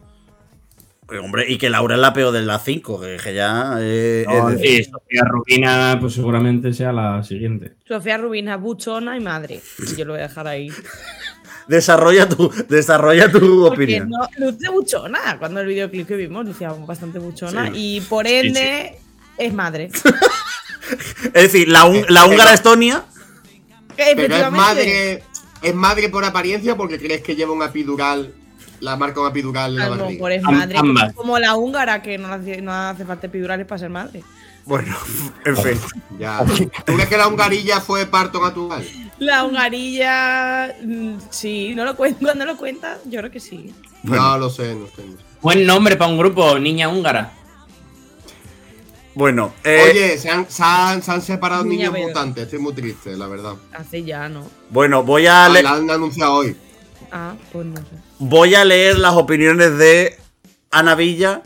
Oye, 1.08 1.20
Hombre, 1.20 1.46
y 1.50 1.58
que 1.58 1.70
Laura 1.72 1.96
es 1.96 2.02
la 2.02 2.14
peor 2.14 2.32
de 2.32 2.42
las 2.44 2.64
5, 2.64 3.00
que, 3.02 3.34
ya. 3.34 3.78
eh, 3.80 4.26
No, 4.28 4.50
es 4.50 4.60
decir- 4.60 4.80
y 4.82 4.84
Sofía 4.84 5.24
Rubina, 5.24 5.98
pues 6.00 6.14
seguramente 6.14 6.72
sea 6.74 6.92
la 6.92 7.24
siguiente. 7.24 7.74
Sofía 7.88 8.18
Rubina, 8.18 8.58
buchona 8.58 9.18
y 9.18 9.20
madre. 9.22 9.62
Yo 9.98 10.06
lo 10.06 10.14
voy 10.14 10.20
a 10.22 10.28
dejar 10.28 10.48
ahí. 10.48 10.70
Desarrolla 11.70 12.28
tu, 12.28 12.51
desarrolla 12.67 13.32
tu 13.32 13.39
Porque 13.67 13.84
opinión. 13.84 14.09
no, 14.09 14.28
luce 14.38 14.70
buchona. 14.70 15.38
Cuando 15.39 15.61
el 15.61 15.67
videoclip 15.67 16.07
que 16.07 16.15
vimos 16.15 16.45
lucía 16.45 16.70
bastante 16.74 17.20
buchona. 17.20 17.67
Sí. 17.67 17.72
Y 17.76 18.01
por 18.01 18.26
ende, 18.28 18.97
es 19.38 19.53
madre. 19.53 19.89
Es 21.34 21.34
decir, 21.43 21.67
la, 21.67 21.86
hun- 21.86 22.03
la 22.09 22.26
húngara 22.26 22.51
Estonia. 22.53 23.03
Que 23.95 24.13
Pero 24.15 24.36
es 24.36 24.51
madre. 24.51 25.24
¿Es 25.61 25.76
madre 25.76 26.09
por 26.09 26.26
apariencia 26.26 26.76
porque 26.76 26.97
crees 26.97 27.22
que 27.22 27.36
lleva 27.36 27.51
un 27.51 27.61
epidural? 27.61 28.34
La 28.80 28.95
marca 28.95 29.22
un 29.22 29.28
epidural 29.28 29.76
en 29.76 29.82
A 29.82 29.89
la 29.89 29.95
lo 29.97 30.01
barriga. 30.03 30.17
mejor 30.17 30.32
es 30.32 30.43
Am- 30.45 30.57
madre. 30.57 30.78
ambas. 30.80 31.13
Como 31.13 31.38
la 31.38 31.53
húngara, 31.55 32.01
que 32.01 32.17
no 32.17 32.34
hace, 32.34 32.61
no 32.61 32.72
hace 32.74 33.05
falta 33.05 33.28
epidurales 33.28 33.67
para 33.67 33.78
ser 33.78 33.89
madre. 33.89 34.24
Bueno, 34.65 34.95
en 35.45 35.57
fin. 35.57 35.80
Ya. 36.17 36.43
¿Tú 36.86 36.93
crees 36.93 37.07
que 37.09 37.17
la 37.17 37.28
hungarilla 37.28 37.80
fue 37.82 38.05
parto 38.07 38.41
natural? 38.41 38.84
La 39.20 39.43
hungarilla. 39.43 40.76
mm, 40.84 41.17
Sí, 41.30 41.74
no 41.76 41.86
lo 41.86 41.95
cuento. 41.95 42.20
Cuando 42.22 42.45
lo 42.45 42.57
cuentas, 42.57 42.99
yo 43.05 43.20
creo 43.20 43.32
que 43.32 43.39
sí. 43.39 43.74
No 44.03 44.38
lo 44.38 44.49
sé, 44.49 44.76
no 44.76 44.88
sé. 44.88 45.03
Buen 45.41 45.65
nombre 45.65 45.95
para 45.97 46.09
un 46.11 46.17
grupo, 46.17 46.57
niña 46.59 46.89
húngara. 46.89 47.34
Bueno, 49.15 49.53
eh, 49.63 49.89
Oye, 49.91 50.17
se 50.17 50.30
han, 50.30 50.49
se 50.49 50.63
han- 50.63 51.01
se 51.03 51.11
han 51.11 51.22
separado 51.22 51.65
Niña 51.65 51.89
niños 51.89 52.07
mutantes. 52.07 52.43
Estoy 52.45 52.59
muy 52.59 52.74
triste, 52.74 53.17
la 53.17 53.28
verdad. 53.28 53.55
Hace 53.74 54.03
ya, 54.03 54.30
¿no? 54.30 54.47
bueno, 54.70 55.03
voy 55.03 55.28
a, 55.28 55.45
Ah, 55.45 55.49
le- 55.49 55.63
la 55.63 55.72
han 55.74 55.89
anunciado 55.89 56.34
hoy. 56.36 56.55
Ah, 57.11 57.34
pues 57.51 57.65
no 57.65 57.78
sé. 57.78 57.84
voy 58.20 58.55
a 58.55 58.63
leer 58.63 58.97
las 58.99 59.15
opiniones 59.15 59.78
de 59.78 60.17
Ana 60.72 60.95
Villa, 60.95 61.41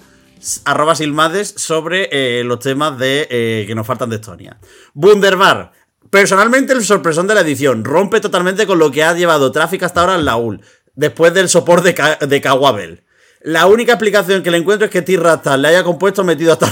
arroba 0.65 0.93
Silmades, 0.93 1.53
sobre 1.57 2.09
eh, 2.11 2.43
los 2.43 2.59
temas 2.59 2.97
de 2.99 3.27
eh, 3.31 3.63
que 3.65 3.73
nos 3.73 3.87
faltan 3.87 4.09
de 4.09 4.17
Estonia. 4.17 4.57
Wunderbar. 4.93 5.71
Personalmente, 6.13 6.73
el 6.73 6.83
sorpresón 6.85 7.25
de 7.25 7.33
la 7.33 7.41
edición 7.41 7.83
rompe 7.83 8.19
totalmente 8.21 8.67
con 8.67 8.77
lo 8.77 8.91
que 8.91 9.03
ha 9.03 9.15
llevado 9.15 9.51
Traffic 9.51 9.81
hasta 9.81 10.01
ahora 10.01 10.13
en 10.13 10.25
la 10.25 10.37
UL, 10.37 10.61
después 10.93 11.33
del 11.33 11.49
soporte 11.49 11.87
de, 11.87 11.93
Ka- 11.95 12.17
de 12.21 12.39
Kawabel. 12.39 13.03
La 13.41 13.65
única 13.65 13.93
explicación 13.93 14.43
que 14.43 14.51
le 14.51 14.59
encuentro 14.59 14.85
es 14.85 14.91
que 14.91 15.01
T-Rastas 15.01 15.57
le 15.57 15.69
haya 15.69 15.83
compuesto 15.83 16.23
metido 16.23 16.53
hasta, 16.53 16.67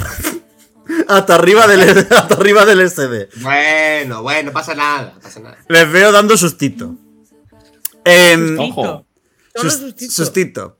hasta, 1.07 1.33
arriba 1.33 1.65
del, 1.67 1.81
hasta 2.11 2.35
arriba 2.35 2.67
del 2.67 2.87
SD. 2.87 3.29
Bueno, 3.37 4.21
bueno, 4.21 4.51
no 4.51 4.53
pasa 4.53 4.75
nada, 4.75 5.15
pasa 5.19 5.39
nada. 5.39 5.57
Les 5.67 5.91
veo 5.91 6.11
dando 6.11 6.37
sustito. 6.37 6.95
Em, 8.05 8.59
Ojo. 8.59 9.07
Sustito. 9.55 10.11
sustito. 10.13 10.77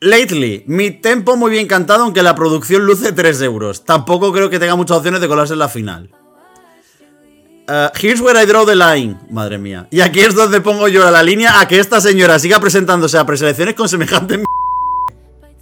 Lately, 0.00 0.64
mi 0.66 0.90
tempo 0.90 1.36
muy 1.36 1.52
bien 1.52 1.68
cantado, 1.68 2.02
aunque 2.02 2.24
la 2.24 2.34
producción 2.34 2.84
luce 2.84 3.12
3 3.12 3.40
euros. 3.42 3.84
Tampoco 3.84 4.32
creo 4.32 4.50
que 4.50 4.58
tenga 4.58 4.74
muchas 4.74 4.96
opciones 4.96 5.20
de 5.20 5.28
colarse 5.28 5.52
en 5.52 5.60
la 5.60 5.68
final. 5.68 6.10
Uh, 7.70 7.88
here's 8.00 8.20
where 8.20 8.36
I 8.36 8.46
draw 8.46 8.66
the 8.66 8.74
line. 8.74 9.16
Madre 9.30 9.56
mía. 9.58 9.86
Y 9.90 10.00
aquí 10.00 10.20
es 10.20 10.34
donde 10.34 10.60
pongo 10.60 10.88
yo 10.88 11.08
la 11.08 11.22
línea 11.22 11.60
a 11.60 11.68
que 11.68 11.78
esta 11.78 12.00
señora 12.00 12.38
siga 12.40 12.58
presentándose 12.58 13.16
a 13.16 13.24
preselecciones 13.24 13.74
con 13.76 13.88
semejante 13.88 14.34
m- 14.34 14.44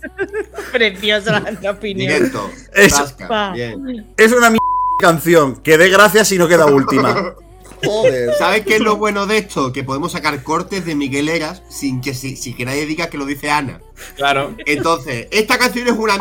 Preciosa 0.73 1.43
la 1.61 1.71
opinión. 1.71 2.09
Directo. 2.13 2.51
Es- 2.75 2.95
tasca, 2.95 3.29
Pa. 3.29 3.53
bien. 3.53 4.07
Es 4.17 4.33
una 4.33 4.47
m 4.49 4.59
canción. 5.01 5.57
Que 5.57 5.77
dé 5.77 5.89
gracias 5.91 6.29
si 6.29 6.39
no 6.39 6.49
queda 6.49 6.67
última. 6.67 7.35
Joder. 7.85 8.35
¿Sabes 8.39 8.65
qué 8.65 8.77
es 8.77 8.81
lo 8.81 8.97
bueno 8.97 9.27
de 9.27 9.39
esto? 9.39 9.73
Que 9.73 9.85
podemos 9.85 10.11
sacar 10.13 10.43
cortes 10.43 10.85
de 10.85 10.95
Miguel 10.97 11.29
Eras 11.29 11.63
sin 11.69 12.01
que, 12.01 12.15
si- 12.15 12.37
sin 12.37 12.57
que 12.57 12.65
nadie 12.65 12.87
diga 12.87 13.09
que 13.09 13.19
lo 13.19 13.27
dice 13.27 13.51
Ana. 13.51 13.81
Claro. 14.17 14.55
Entonces, 14.67 15.29
esta 15.31 15.59
canción 15.59 15.87
es 15.87 15.95
una 15.95 16.17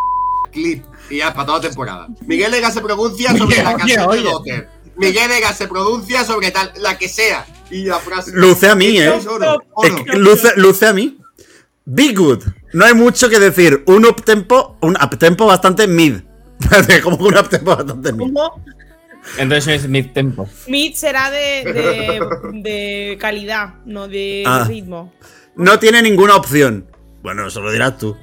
clip 0.52 0.84
y 1.10 1.16
ya 1.18 1.32
para 1.34 1.46
toda 1.46 1.60
temporada. 1.62 2.06
Miguel 2.26 2.52
Egas 2.54 2.74
se 2.74 2.80
pronuncia 2.80 3.30
sobre 3.36 3.56
Oye, 3.56 3.62
la 3.62 3.70
oye, 3.70 3.78
canción 3.78 4.08
oye. 4.08 4.18
de 4.22 4.30
Dotter. 4.30 4.68
Miguel 4.98 5.30
Egas 5.30 5.56
se 5.56 5.68
pronuncia 5.68 6.24
sobre 6.24 6.50
tal, 6.50 6.72
la 6.80 6.98
que 6.98 7.08
sea. 7.08 7.46
Y 7.70 7.84
la 7.84 7.98
frase. 7.98 8.32
Luce 8.34 8.68
a 8.68 8.74
mí, 8.74 8.98
¿eh? 8.98 9.14
es 9.16 9.26
oro, 9.26 9.60
Es 9.82 9.90
oro. 9.92 10.04
que 10.04 10.16
luce, 10.16 10.52
luce 10.56 10.86
a 10.86 10.92
mí. 10.92 11.18
Be 11.84 12.12
good. 12.14 12.42
No 12.72 12.84
hay 12.84 12.94
mucho 12.94 13.28
que 13.30 13.38
decir. 13.38 13.82
Un 13.86 14.04
uptempo, 14.06 14.76
un 14.82 14.96
uptempo 15.02 15.46
bastante 15.46 15.86
mid. 15.86 16.16
Como 17.02 17.18
que 17.18 17.24
un 17.24 17.36
uptempo 17.38 17.76
bastante 17.76 18.12
mid. 18.12 18.18
¿Cómo? 18.32 18.62
Entonces 19.36 19.82
es 19.82 19.88
mid 19.88 20.06
tempo. 20.12 20.48
Mid 20.66 20.94
será 20.94 21.30
de, 21.30 21.64
de, 21.64 22.20
de 22.62 23.18
calidad, 23.20 23.74
no 23.84 24.08
de 24.08 24.42
Ah. 24.46 24.64
ritmo. 24.66 25.12
No 25.56 25.78
tiene 25.78 26.02
ninguna 26.02 26.36
opción. 26.36 26.86
Bueno, 27.22 27.46
eso 27.46 27.60
lo 27.60 27.70
dirás 27.70 27.98
tú. 27.98 28.16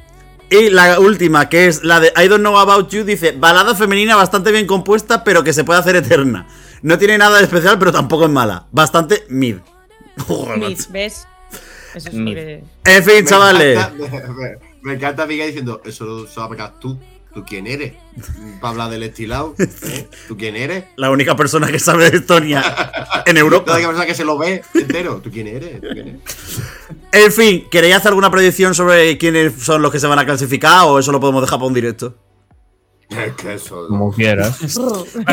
Y 0.49 0.69
la 0.69 0.99
última, 0.99 1.49
que 1.49 1.67
es 1.67 1.83
la 1.83 1.99
de 1.99 2.13
I 2.17 2.27
Don't 2.27 2.41
Know 2.41 2.57
About 2.57 2.89
You, 2.89 3.03
dice, 3.03 3.33
balada 3.37 3.75
femenina 3.75 4.15
bastante 4.15 4.51
bien 4.51 4.67
compuesta, 4.67 5.23
pero 5.23 5.43
que 5.43 5.53
se 5.53 5.63
puede 5.63 5.79
hacer 5.79 5.95
eterna. 5.95 6.47
No 6.81 6.97
tiene 6.97 7.17
nada 7.17 7.37
de 7.37 7.43
especial, 7.45 7.77
pero 7.79 7.91
tampoco 7.91 8.25
es 8.25 8.31
mala. 8.31 8.65
Bastante 8.71 9.23
mid. 9.29 9.57
Joder, 10.27 10.57
Mid. 10.59 10.79
¿ves? 10.89 11.27
Eso 11.93 12.09
es 12.09 12.13
Mid. 12.15 12.37
En 12.37 13.03
fin, 13.03 13.15
Me 13.15 13.23
chavales. 13.25 13.77
encanta- 13.77 14.09
me, 14.09 14.33
me- 14.33 14.57
me 14.81 14.93
encanta 14.93 15.25
Miguel 15.25 15.47
diciendo, 15.47 15.81
eso 15.85 16.05
lo 16.05 16.27
sabrás 16.27 16.79
tú. 16.79 16.99
¿Tú 17.33 17.43
quién 17.43 17.67
eres? 17.67 17.91
Para 18.61 18.71
hablar 18.71 18.89
del 18.91 19.03
estilado. 19.03 19.55
¿eh? 19.59 20.07
¿Tú 20.29 20.37
quién 20.37 20.55
eres? 20.55 20.85
La 20.95 21.09
única 21.09 21.35
persona 21.35 21.67
que 21.67 21.79
sabe 21.79 22.09
de 22.09 22.17
Estonia 22.19 22.63
en 23.25 23.33
La 23.35 23.39
Europa. 23.41 23.73
única 23.73 23.87
persona 23.89 24.05
que 24.05 24.15
se 24.15 24.23
lo 24.23 24.37
ve 24.37 24.63
entero. 24.73 25.19
¿Tú 25.21 25.29
quién 25.31 25.47
eres? 25.47 25.81
¿Tú 25.81 25.87
quién 25.91 26.07
eres? 26.07 26.21
En 27.11 27.31
fin, 27.33 27.65
¿queréis 27.69 27.95
hacer 27.95 28.09
alguna 28.09 28.31
predicción 28.31 28.73
sobre 28.73 29.17
quiénes 29.17 29.53
son 29.61 29.81
los 29.81 29.91
que 29.91 29.99
se 29.99 30.07
van 30.07 30.19
a 30.19 30.25
clasificar 30.25 30.85
o 30.85 30.97
eso 30.97 31.11
lo 31.11 31.19
podemos 31.19 31.41
dejar 31.41 31.59
para 31.59 31.67
un 31.67 31.73
directo? 31.73 32.15
Es 33.09 33.33
que 33.33 33.53
eso. 33.53 33.87
Como 33.87 34.11
quieras. 34.11 34.59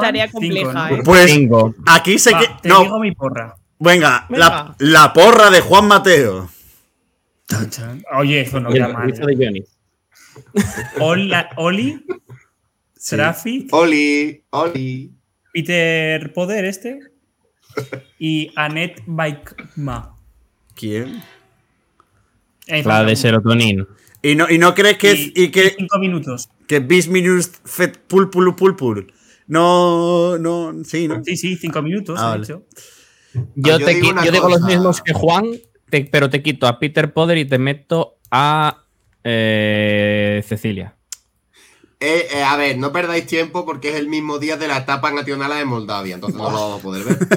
Tarea 0.00 0.26
Cinco, 0.26 0.38
compleja. 0.40 0.90
¿eh? 0.92 1.00
Pues 1.04 1.26
Bingo. 1.26 1.74
aquí 1.86 2.18
sé 2.18 2.32
Va, 2.32 2.40
que. 2.40 2.46
te 2.62 2.68
digo 2.68 2.84
No, 2.84 2.98
mi 3.00 3.12
porra. 3.12 3.56
venga, 3.78 4.26
La, 4.28 4.48
Venga. 4.48 4.76
la 4.78 5.12
porra 5.12 5.50
de 5.50 5.60
Juan 5.60 5.88
Mateo. 5.88 6.48
Oye, 8.18 8.42
eso 8.42 8.60
no 8.60 8.70
queda 8.70 8.88
mal. 8.88 9.12
Johnny. 9.18 9.64
Oli, 11.00 11.32
Oli 11.56 12.04
Traffic, 13.08 13.72
Oli, 13.72 14.44
Oli. 14.50 15.10
Peter 15.52 16.32
Poder 16.32 16.64
este 16.66 17.00
y 18.18 18.52
Annette 18.54 19.02
Baikma. 19.06 20.14
¿Quién? 20.74 21.22
Eh, 22.66 22.82
La 22.84 22.98
de 22.98 23.06
falta 23.06 23.16
serotonin. 23.16 23.86
¿Y 24.22 24.34
no, 24.34 24.50
y 24.50 24.58
no 24.58 24.74
crees 24.74 24.98
que, 24.98 25.32
y, 25.34 25.48
que, 25.50 25.74
cinco 25.78 25.98
minutos. 25.98 26.48
que 26.66 26.80
Bis 26.80 27.08
Minus 27.08 27.50
Fet 27.64 27.98
Pul 27.98 28.30
Pul 28.30 28.54
Pul 28.56 28.76
Pul? 28.76 29.12
No, 29.46 30.36
no, 30.38 30.74
sí, 30.84 31.08
¿no? 31.08 31.22
Sí, 31.24 31.36
sí, 31.36 31.56
cinco 31.56 31.80
minutos. 31.82 32.18
Ah, 32.20 32.26
he 32.26 32.30
vale. 32.30 32.40
dicho. 32.42 32.66
Yo, 33.54 33.74
Ah, 33.74 33.78
yo 33.78 33.84
te 33.84 33.94
digo 33.94 34.14
yo 34.24 34.30
digo 34.32 34.48
los 34.48 34.60
mismos 34.62 35.00
que 35.02 35.12
Juan, 35.12 35.46
te- 35.88 36.04
pero 36.10 36.28
te 36.28 36.42
quito 36.42 36.66
a 36.66 36.78
Peter 36.78 37.12
Poder 37.12 37.38
y 37.38 37.44
te 37.46 37.58
meto 37.58 38.18
a 38.30 38.84
eh, 39.24 40.42
Cecilia. 40.46 40.96
Eh, 42.00 42.28
eh, 42.32 42.44
a 42.44 42.56
ver, 42.56 42.78
no 42.78 42.92
perdáis 42.92 43.26
tiempo 43.26 43.66
porque 43.66 43.88
es 43.90 43.96
el 43.96 44.06
mismo 44.06 44.38
día 44.38 44.56
de 44.56 44.68
la 44.68 44.76
etapa 44.78 45.10
nacional 45.10 45.50
de 45.56 45.64
Moldavia, 45.64 46.14
entonces 46.14 46.38
no 46.40 46.48
lo 46.48 46.56
vamos 46.56 46.78
a 46.78 46.82
poder 46.82 47.04
ver. 47.04 47.18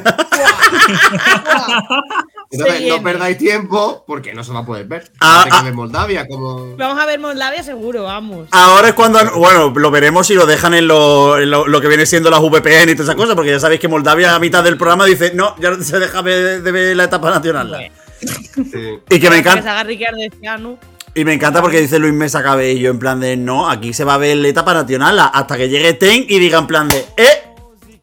Entonces, 2.54 2.82
no 2.90 3.02
perdáis 3.02 3.38
tiempo 3.38 4.04
porque 4.06 4.34
no 4.34 4.44
se 4.44 4.52
va 4.52 4.60
a 4.60 4.66
poder 4.66 4.86
ver. 4.86 5.10
Ah, 5.22 5.44
que 5.46 5.50
ah. 5.54 5.62
ver 5.64 5.74
Moldavia 5.74 6.28
como. 6.28 6.76
Vamos 6.76 7.02
a 7.02 7.06
ver 7.06 7.18
Moldavia 7.20 7.64
seguro, 7.64 8.04
vamos. 8.04 8.50
Ahora 8.52 8.90
es 8.90 8.94
cuando. 8.94 9.20
Bueno, 9.38 9.70
lo 9.76 9.90
veremos 9.90 10.28
si 10.28 10.34
lo 10.34 10.46
dejan 10.46 10.74
en 10.74 10.88
lo, 10.88 11.40
en 11.40 11.50
lo- 11.50 11.66
lo 11.68 11.80
que 11.82 11.88
viene 11.88 12.06
siendo 12.06 12.30
las 12.30 12.42
VPN 12.42 12.90
y 12.92 12.96
todas 12.96 13.08
esas 13.08 13.16
cosas, 13.16 13.36
porque 13.36 13.52
ya 13.52 13.60
sabéis 13.60 13.80
que 13.80 13.88
Moldavia 13.88 14.36
a 14.36 14.40
mitad 14.40 14.64
del 14.64 14.78
programa 14.78 15.06
dice: 15.06 15.32
No, 15.34 15.56
ya 15.60 15.76
se 15.82 15.98
deja 16.00 16.22
ver- 16.22 16.62
de 16.62 16.72
ver 16.72 16.96
la 16.96 17.06
etapa 17.06 17.30
nacional. 17.32 17.90
Sí. 18.20 19.00
Y 19.10 19.20
que 19.20 19.30
me 19.30 19.36
Que 19.36 19.40
encanta. 19.40 19.64
se 19.64 19.70
haga 19.70 19.84
Ricardo 19.84 20.18
Ciano. 20.40 20.78
Y 21.14 21.26
me 21.26 21.34
encanta 21.34 21.62
porque 21.62 21.82
dice 21.82 22.00
Luis 22.00 22.14
Mesa 22.14 22.42
Cabello 22.42 22.90
en 22.90 22.98
plan 23.00 23.20
de 23.20 23.36
no, 23.36 23.70
aquí 23.70 23.94
se 23.94 24.06
va 24.06 24.14
a 24.14 24.18
ver 24.18 24.38
la 24.38 24.48
etapa 24.48 24.74
nacional 24.74 25.20
a- 25.20 25.26
hasta 25.26 25.58
que 25.58 25.68
llegue 25.68 25.94
Ten 25.94 26.26
y 26.28 26.40
diga 26.40 26.58
en 26.60 26.68
plan 26.68 26.88
de 26.88 27.06
¡eh! 27.18 27.44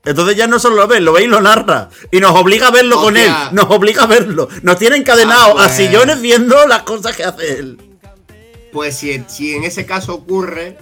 Entonces 0.04 0.36
ya 0.36 0.46
no 0.46 0.58
solo 0.58 0.76
lo 0.76 0.86
ves, 0.86 1.00
lo 1.02 1.12
ve 1.12 1.24
y 1.24 1.26
lo 1.26 1.40
narra. 1.40 1.88
Y 2.10 2.20
nos 2.20 2.34
obliga 2.34 2.68
a 2.68 2.70
verlo 2.70 2.96
con 3.00 3.16
él. 3.16 3.30
Nos 3.52 3.66
obliga 3.70 4.04
a 4.04 4.06
verlo. 4.06 4.48
Nos 4.62 4.78
tiene 4.78 4.96
encadenados 4.96 5.48
Ah, 5.50 5.52
pues. 5.54 5.66
a 5.66 5.68
sillones 5.74 6.20
viendo 6.22 6.66
las 6.66 6.82
cosas 6.82 7.14
que 7.16 7.24
hace 7.24 7.58
él. 7.58 7.78
Pues 8.72 8.96
si, 8.96 9.22
si 9.26 9.54
en 9.54 9.64
ese 9.64 9.84
caso 9.84 10.14
ocurre, 10.14 10.78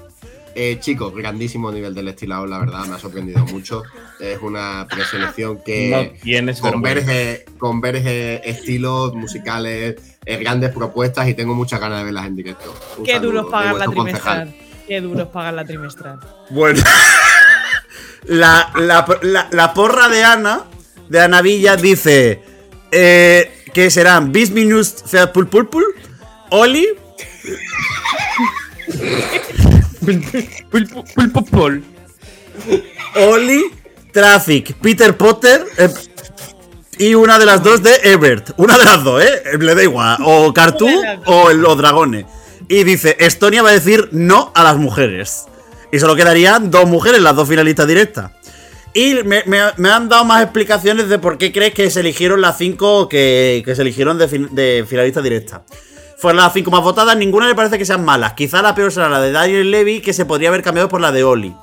eh, 0.57 0.79
chicos, 0.81 1.15
grandísimo 1.15 1.71
nivel 1.71 1.95
del 1.95 2.09
estilado, 2.09 2.47
la 2.47 2.59
verdad, 2.59 2.85
me 2.87 2.97
ha 2.97 2.99
sorprendido 2.99 3.45
mucho. 3.47 3.83
Es 4.19 4.39
una 4.43 4.87
preselección 4.91 5.61
que 5.65 6.13
No 6.25 6.53
converge, 6.71 7.45
converge 7.59 8.49
estilos 8.49 9.15
musicales, 9.15 9.97
eh, 10.25 10.37
grandes 10.39 10.73
propuestas 10.73 11.29
y 11.29 11.35
tengo 11.35 11.55
muchas 11.55 11.79
ganas 11.81 11.99
de 11.99 12.05
verlas 12.05 12.27
en 12.27 12.37
directo. 12.37 12.75
Un 12.99 13.05
Qué 13.05 13.13
saludo 13.13 13.27
duro 13.29 13.41
es 13.41 13.47
de 13.47 13.51
pagar 13.53 13.67
la 13.67 13.73
vuestro 13.87 13.95
concejal. 13.95 14.39
trimestral. 14.49 14.87
Qué 14.89 15.01
duro 15.01 15.23
es 15.23 15.29
pagar 15.29 15.55
la 15.55 15.65
trimestral. 15.65 16.21
Bueno. 16.51 16.83
la, 18.25 18.73
la- 18.77 19.19
la- 19.23 19.49
la 19.53 19.75
porra 19.75 20.09
de 20.09 20.25
Ana, 20.25 20.65
de 21.09 21.21
Ana 21.21 21.43
Villa, 21.43 21.77
dice 21.77 22.41
eh, 22.91 23.63
que 23.75 23.91
serán 23.91 24.33
Bis 24.33 24.51
Minus 24.51 25.03
Feat 25.07 25.33
Pul 25.33 25.47
Pul 25.49 25.69
Pul, 25.69 25.85
Oli, 26.51 26.87
Pul- 30.07 30.89
pul- 30.89 31.33
pul- 31.33 31.51
pul. 31.51 31.85
Oli, 33.17 33.65
Traffic, 34.13 34.75
Peter 34.81 35.17
Potter 35.17 35.65
eh, 35.79 35.89
y 36.99 37.15
una 37.15 37.39
de 37.39 37.47
las 37.47 37.63
dos 37.63 37.83
de 37.83 37.95
Ebert. 38.05 38.51
Una 38.57 38.79
de 38.79 38.85
las 38.85 39.03
dos, 39.05 39.23
¿eh? 39.23 39.43
Le 39.59 39.75
da 39.75 39.83
igual. 39.83 40.19
O 40.25 40.53
Cartoon 40.55 40.95
o 41.27 41.53
los 41.53 41.77
dragones. 41.77 42.25
Y 42.69 42.85
dice, 42.85 43.17
Estonia 43.21 43.63
va 43.63 43.71
a 43.71 43.73
decir 43.73 44.09
no 44.13 44.53
a 44.55 44.65
las 44.65 44.77
mujeres. 44.77 45.45
Y 45.93 45.99
solo 45.99 46.17
quedarían 46.17 46.71
dos 46.71 46.87
mujeres, 46.87 47.21
las 47.21 47.37
dos 47.37 47.49
finalistas 47.49 47.87
directas. 47.87 48.33
Y 48.95 49.15
me, 49.25 49.61
han 49.91 50.09
dado 50.09 50.25
más 50.25 50.43
explicaciones 50.43 51.09
de 51.11 51.19
por 51.19 51.37
qué 51.37 51.53
crees 51.53 51.75
que 51.75 51.91
se 51.91 52.01
eligieron 52.01 52.41
las 52.41 52.57
cinco 52.57 53.09
que, 53.11 53.63
se 53.75 53.83
eligieron 53.83 54.17
de, 54.17 54.27
de 54.27 54.87
finalistas 54.89 55.23
directas. 55.23 55.61
Fueron 56.19 56.39
las 56.39 56.53
cinco 56.53 56.71
más 56.71 56.83
votadas, 56.83 57.17
ninguna 57.17 57.47
le 57.47 57.55
parece 57.55 57.79
que 57.79 57.85
sean 57.85 58.05
malas. 58.05 58.33
Quizá 58.33 58.63
la 58.63 58.75
peor 58.75 58.91
será 58.91 59.09
la 59.09 59.21
de 59.21 59.33
Daniel 59.33 59.71
Levy, 59.71 60.01
que 60.01 60.13
se 60.13 60.25
podría 60.25 60.49
haber 60.49 60.63
cambiado 60.63 60.89
por 60.89 61.01
la 61.01 61.13
de 61.13 61.25
Oli. 61.25 61.55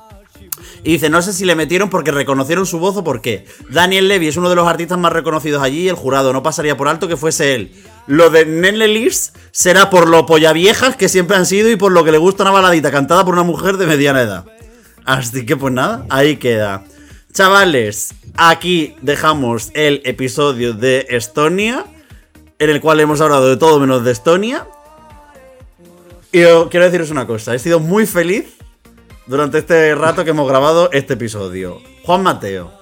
Y 0.84 0.92
dice, 0.92 1.08
no 1.08 1.22
sé 1.22 1.32
si 1.32 1.44
le 1.44 1.54
metieron 1.54 1.88
porque 1.88 2.10
reconocieron 2.10 2.66
su 2.66 2.78
voz 2.78 2.96
o 2.96 3.04
por 3.04 3.20
qué. 3.20 3.46
Daniel 3.70 4.06
Levy 4.06 4.28
es 4.28 4.36
uno 4.36 4.50
de 4.50 4.56
los 4.56 4.68
artistas 4.68 4.98
más 4.98 5.12
reconocidos 5.12 5.62
allí 5.62 5.82
y 5.82 5.88
el 5.88 5.94
jurado 5.94 6.32
no 6.32 6.42
pasaría 6.42 6.76
por 6.76 6.88
alto 6.88 7.08
que 7.08 7.16
fuese 7.16 7.54
él. 7.54 7.72
Lo 8.06 8.28
de 8.30 8.44
Nelle 8.44 8.86
Lears 8.86 9.32
será 9.50 9.88
por 9.88 10.08
lo 10.08 10.26
pollaviejas 10.26 10.96
que 10.96 11.08
siempre 11.08 11.36
han 11.36 11.46
sido 11.46 11.70
y 11.70 11.76
por 11.76 11.92
lo 11.92 12.04
que 12.04 12.12
le 12.12 12.18
gusta 12.18 12.42
una 12.42 12.52
baladita 12.52 12.90
cantada 12.90 13.24
por 13.24 13.34
una 13.34 13.44
mujer 13.44 13.78
de 13.78 13.86
mediana 13.86 14.22
edad. 14.22 14.44
Así 15.04 15.46
que 15.46 15.56
pues 15.56 15.72
nada, 15.72 16.04
ahí 16.10 16.36
queda. 16.36 16.84
Chavales, 17.32 18.14
aquí 18.36 18.94
dejamos 19.00 19.70
el 19.74 20.02
episodio 20.04 20.74
de 20.74 21.06
Estonia, 21.08 21.86
en 22.64 22.70
el 22.70 22.80
cual 22.80 22.98
hemos 23.00 23.20
hablado 23.20 23.48
de 23.48 23.56
todo 23.56 23.78
menos 23.78 24.04
de 24.04 24.12
Estonia. 24.12 24.66
Y 26.32 26.40
yo 26.40 26.68
quiero 26.70 26.86
deciros 26.86 27.10
una 27.10 27.26
cosa, 27.26 27.54
he 27.54 27.58
sido 27.58 27.78
muy 27.78 28.06
feliz 28.06 28.56
durante 29.26 29.58
este 29.58 29.94
rato 29.94 30.24
que 30.24 30.30
hemos 30.30 30.48
grabado 30.48 30.90
este 30.92 31.14
episodio. 31.14 31.80
Juan 32.04 32.22
Mateo. 32.22 32.72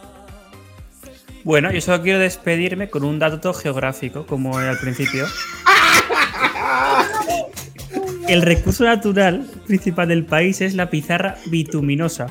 Bueno, 1.44 1.72
yo 1.72 1.80
solo 1.80 2.00
quiero 2.02 2.20
despedirme 2.20 2.88
con 2.88 3.02
un 3.02 3.18
dato 3.18 3.52
geográfico, 3.52 4.24
como 4.24 4.56
al 4.56 4.78
principio. 4.78 5.26
El 8.28 8.42
recurso 8.42 8.84
natural 8.84 9.50
principal 9.66 10.08
del 10.08 10.24
país 10.24 10.60
es 10.60 10.74
la 10.74 10.88
pizarra 10.88 11.36
bituminosa, 11.46 12.28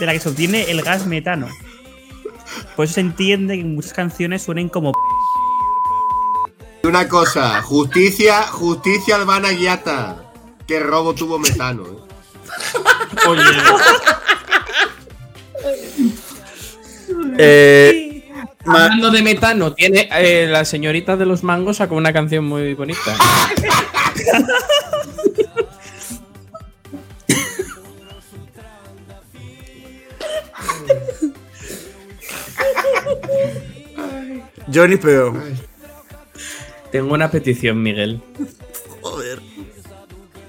de 0.00 0.06
la 0.06 0.12
que 0.14 0.20
se 0.20 0.30
obtiene 0.30 0.70
el 0.70 0.80
gas 0.80 1.06
metano. 1.06 1.48
Por 2.74 2.86
eso 2.86 2.94
se 2.94 3.00
entiende 3.00 3.58
que 3.58 3.64
muchas 3.64 3.92
canciones 3.92 4.42
suenen 4.42 4.70
como 4.70 4.90
Y 4.90 5.23
Una 6.84 7.08
cosa, 7.08 7.62
justicia, 7.62 8.42
justicia 8.42 9.16
Albana 9.16 9.52
Guiata. 9.52 10.22
Que 10.66 10.78
robo 10.80 11.14
tuvo 11.14 11.38
metano. 11.38 11.84
¿eh? 11.86 13.26
Oye. 13.26 13.42
Eh, 17.38 18.32
Hablando 18.66 19.10
de 19.10 19.22
metano, 19.22 19.72
tiene 19.72 20.08
eh, 20.12 20.46
la 20.48 20.64
señorita 20.64 21.16
de 21.16 21.26
los 21.26 21.42
mangos 21.42 21.78
sacó 21.78 21.96
una 21.96 22.12
canción 22.12 22.44
muy 22.44 22.74
bonita. 22.74 23.16
Johnny 34.72 34.96
Peo. 34.96 35.34
Tengo 36.94 37.12
una 37.12 37.28
petición, 37.28 37.82
Miguel. 37.82 38.22
Joder. 39.00 39.40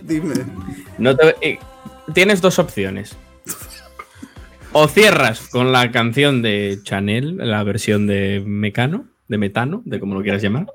Dime. 0.04 0.36
No 1.00 1.16
te- 1.18 1.36
eh, 1.42 1.60
tienes 2.14 2.40
dos 2.40 2.60
opciones. 2.60 3.18
O 4.72 4.88
cierras 4.88 5.48
con 5.50 5.72
la 5.72 5.92
canción 5.92 6.44
de 6.44 6.78
Chanel, 6.84 7.38
la 7.38 7.64
versión 7.64 8.06
de 8.06 8.44
Mecano, 8.46 9.08
de 9.28 9.40
Metano, 9.40 9.82
de 9.86 10.00
como 10.00 10.14
lo 10.14 10.22
quieras 10.22 10.44
llamar. 10.44 10.68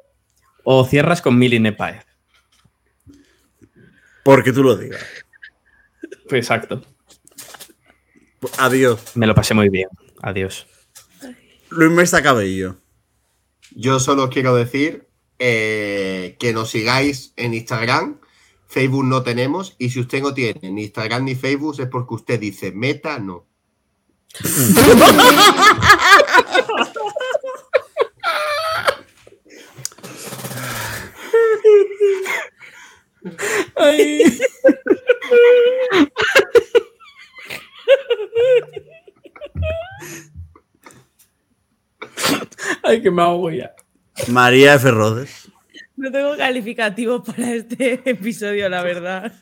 O 0.64 0.84
cierras 0.84 1.22
con 1.22 1.38
Mili 1.38 1.60
Nepaez. 1.60 2.04
Porque 4.24 4.52
tú 4.52 4.64
lo 4.64 4.76
digas. 4.76 5.06
Pues 6.28 6.46
exacto. 6.46 6.82
Adiós. 8.58 9.12
Me 9.14 9.28
lo 9.28 9.36
pasé 9.36 9.54
muy 9.54 9.68
bien. 9.68 9.88
Adiós. 10.20 10.66
Luis 11.68 11.92
Mesa 11.92 12.20
Cabello. 12.24 12.76
Yo 13.70 14.00
solo 14.00 14.30
quiero 14.30 14.56
decir 14.56 15.06
eh, 15.40 16.36
que 16.38 16.52
nos 16.52 16.70
sigáis 16.70 17.32
en 17.36 17.54
Instagram. 17.54 18.20
Facebook 18.66 19.04
no 19.04 19.22
tenemos. 19.22 19.74
Y 19.78 19.90
si 19.90 20.00
usted 20.00 20.22
no 20.22 20.34
tiene 20.34 20.70
ni 20.70 20.84
Instagram 20.84 21.24
ni 21.24 21.34
Facebook 21.34 21.80
es 21.80 21.88
porque 21.88 22.14
usted 22.14 22.38
dice 22.38 22.72
meta 22.72 23.18
no. 23.18 23.46
Ay, 33.76 34.22
que 43.02 43.10
me 43.10 43.22
ahogo 43.22 43.50
ya. 43.50 43.74
María 44.28 44.74
F. 44.74 44.90
Rodes. 44.90 45.48
No 45.96 46.10
tengo 46.10 46.36
calificativo 46.36 47.22
para 47.22 47.52
este 47.52 48.00
episodio, 48.04 48.68
la 48.68 48.82
verdad. 48.82 49.32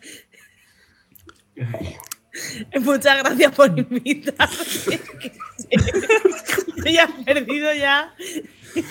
Muchas 2.81 3.19
gracias 3.19 3.53
por 3.53 3.79
invitarme. 3.79 5.01
Yo 6.77 6.85
ya 6.85 7.09
he 7.27 7.35
perdido 7.35 7.73
ya 7.75 8.15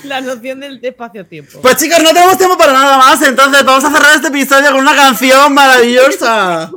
la 0.04 0.22
noción 0.22 0.60
del 0.60 0.80
espacio-tiempo. 0.84 1.62
Pues 1.62 1.78
chicos, 1.78 2.02
no 2.02 2.14
tenemos 2.14 2.38
tiempo 2.38 2.58
para 2.58 2.74
nada 2.74 2.98
más, 2.98 3.22
entonces 3.22 3.64
vamos 3.64 3.84
a 3.84 3.92
cerrar 3.92 4.16
este 4.16 4.28
episodio 4.28 4.72
con 4.72 4.82
una 4.82 4.96
canción 4.96 5.54
maravillosa. 5.54 6.72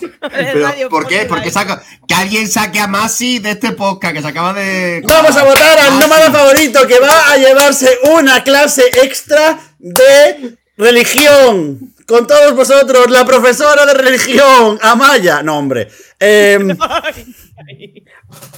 Pero, 0.32 0.88
¿Por 0.88 1.06
qué? 1.06 1.26
Porque 1.28 1.50
saca, 1.50 1.82
que 2.06 2.14
alguien 2.14 2.48
saque 2.48 2.78
a 2.80 2.86
Masi 2.86 3.38
de 3.38 3.50
este 3.52 3.72
podcast 3.72 4.14
que 4.14 4.22
se 4.22 4.28
acaba 4.28 4.52
de. 4.52 5.02
Vamos 5.04 5.36
a 5.36 5.44
votar 5.44 5.78
al 5.78 5.98
nómada 5.98 6.30
favorito 6.30 6.86
que 6.86 6.98
va 7.00 7.32
a 7.32 7.36
llevarse 7.36 7.88
una 8.14 8.42
clase 8.44 8.82
extra 9.02 9.58
de 9.78 10.56
religión. 10.76 11.94
Con 12.06 12.26
todos 12.26 12.54
vosotros, 12.54 13.10
la 13.10 13.24
profesora 13.24 13.86
de 13.86 13.94
religión, 13.94 14.78
Amaya. 14.82 15.42
No, 15.42 15.58
hombre. 15.58 15.88
Em, 16.18 16.68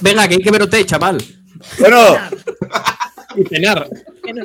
Venga, 0.01 0.27
que 0.27 0.35
hay 0.35 0.41
que 0.41 0.51
verote, 0.51 0.85
chaval. 0.85 1.23
bueno, 1.79 2.17
Y 3.35 3.45
cenar. 3.45 3.87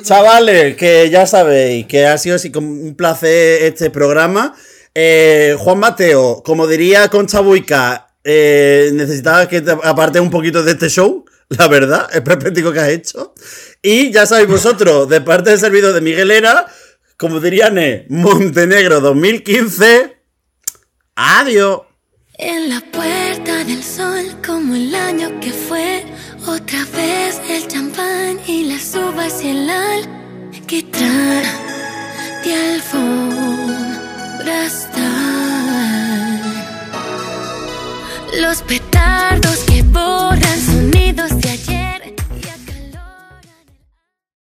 chavales, 0.03 0.75
que 0.77 1.09
ya 1.09 1.25
sabéis 1.25 1.87
que 1.87 2.05
ha 2.05 2.17
sido 2.17 2.35
así 2.35 2.51
como 2.51 2.69
un 2.69 2.95
placer 2.95 3.63
este 3.63 3.89
programa. 3.89 4.53
Eh, 4.93 5.55
Juan 5.57 5.79
Mateo, 5.79 6.41
como 6.43 6.67
diría 6.67 7.07
Concha 7.07 7.39
Buica, 7.39 8.13
eh, 8.23 8.89
necesitaba 8.93 9.47
que 9.47 9.61
te 9.61 9.71
aparte 9.71 10.19
un 10.19 10.29
poquito 10.29 10.63
de 10.63 10.71
este 10.71 10.89
show, 10.89 11.25
la 11.49 11.67
verdad, 11.67 12.09
el 12.13 12.23
perpético 12.23 12.71
que 12.71 12.79
has 12.79 12.89
hecho. 12.89 13.33
Y 13.81 14.11
ya 14.11 14.25
sabéis 14.25 14.49
vosotros, 14.49 15.07
de 15.09 15.21
parte 15.21 15.51
del 15.51 15.59
servidor 15.59 15.93
de 15.93 16.01
Miguel 16.01 16.31
Era, 16.31 16.67
como 17.17 17.39
dirían, 17.39 17.79
Montenegro 18.09 18.99
2015. 18.99 20.17
Adiós. 21.15 21.81
En 22.37 22.69
la 22.69 22.81
puerta 22.91 23.63
del 23.63 23.83
sol, 23.83 24.25
como 24.45 24.75
el 24.75 24.93
año 24.95 25.39
que 25.39 25.51
fue, 25.51 26.03
otra 26.47 26.83
vez 26.95 27.39
el 27.47 27.67
champán 27.67 28.39
y 28.47 28.65
las 28.65 28.95
uvas 28.95 29.43
y 29.43 29.49
el 29.49 29.69
alquitrán 29.69 31.43
de 32.43 32.55
alfombra 32.55 33.70
los 38.39 38.61
petardos 38.63 39.59
que 39.67 39.83
borran 39.83 40.61
sonidos 40.61 41.39
de 41.41 41.49
allí. 41.49 41.70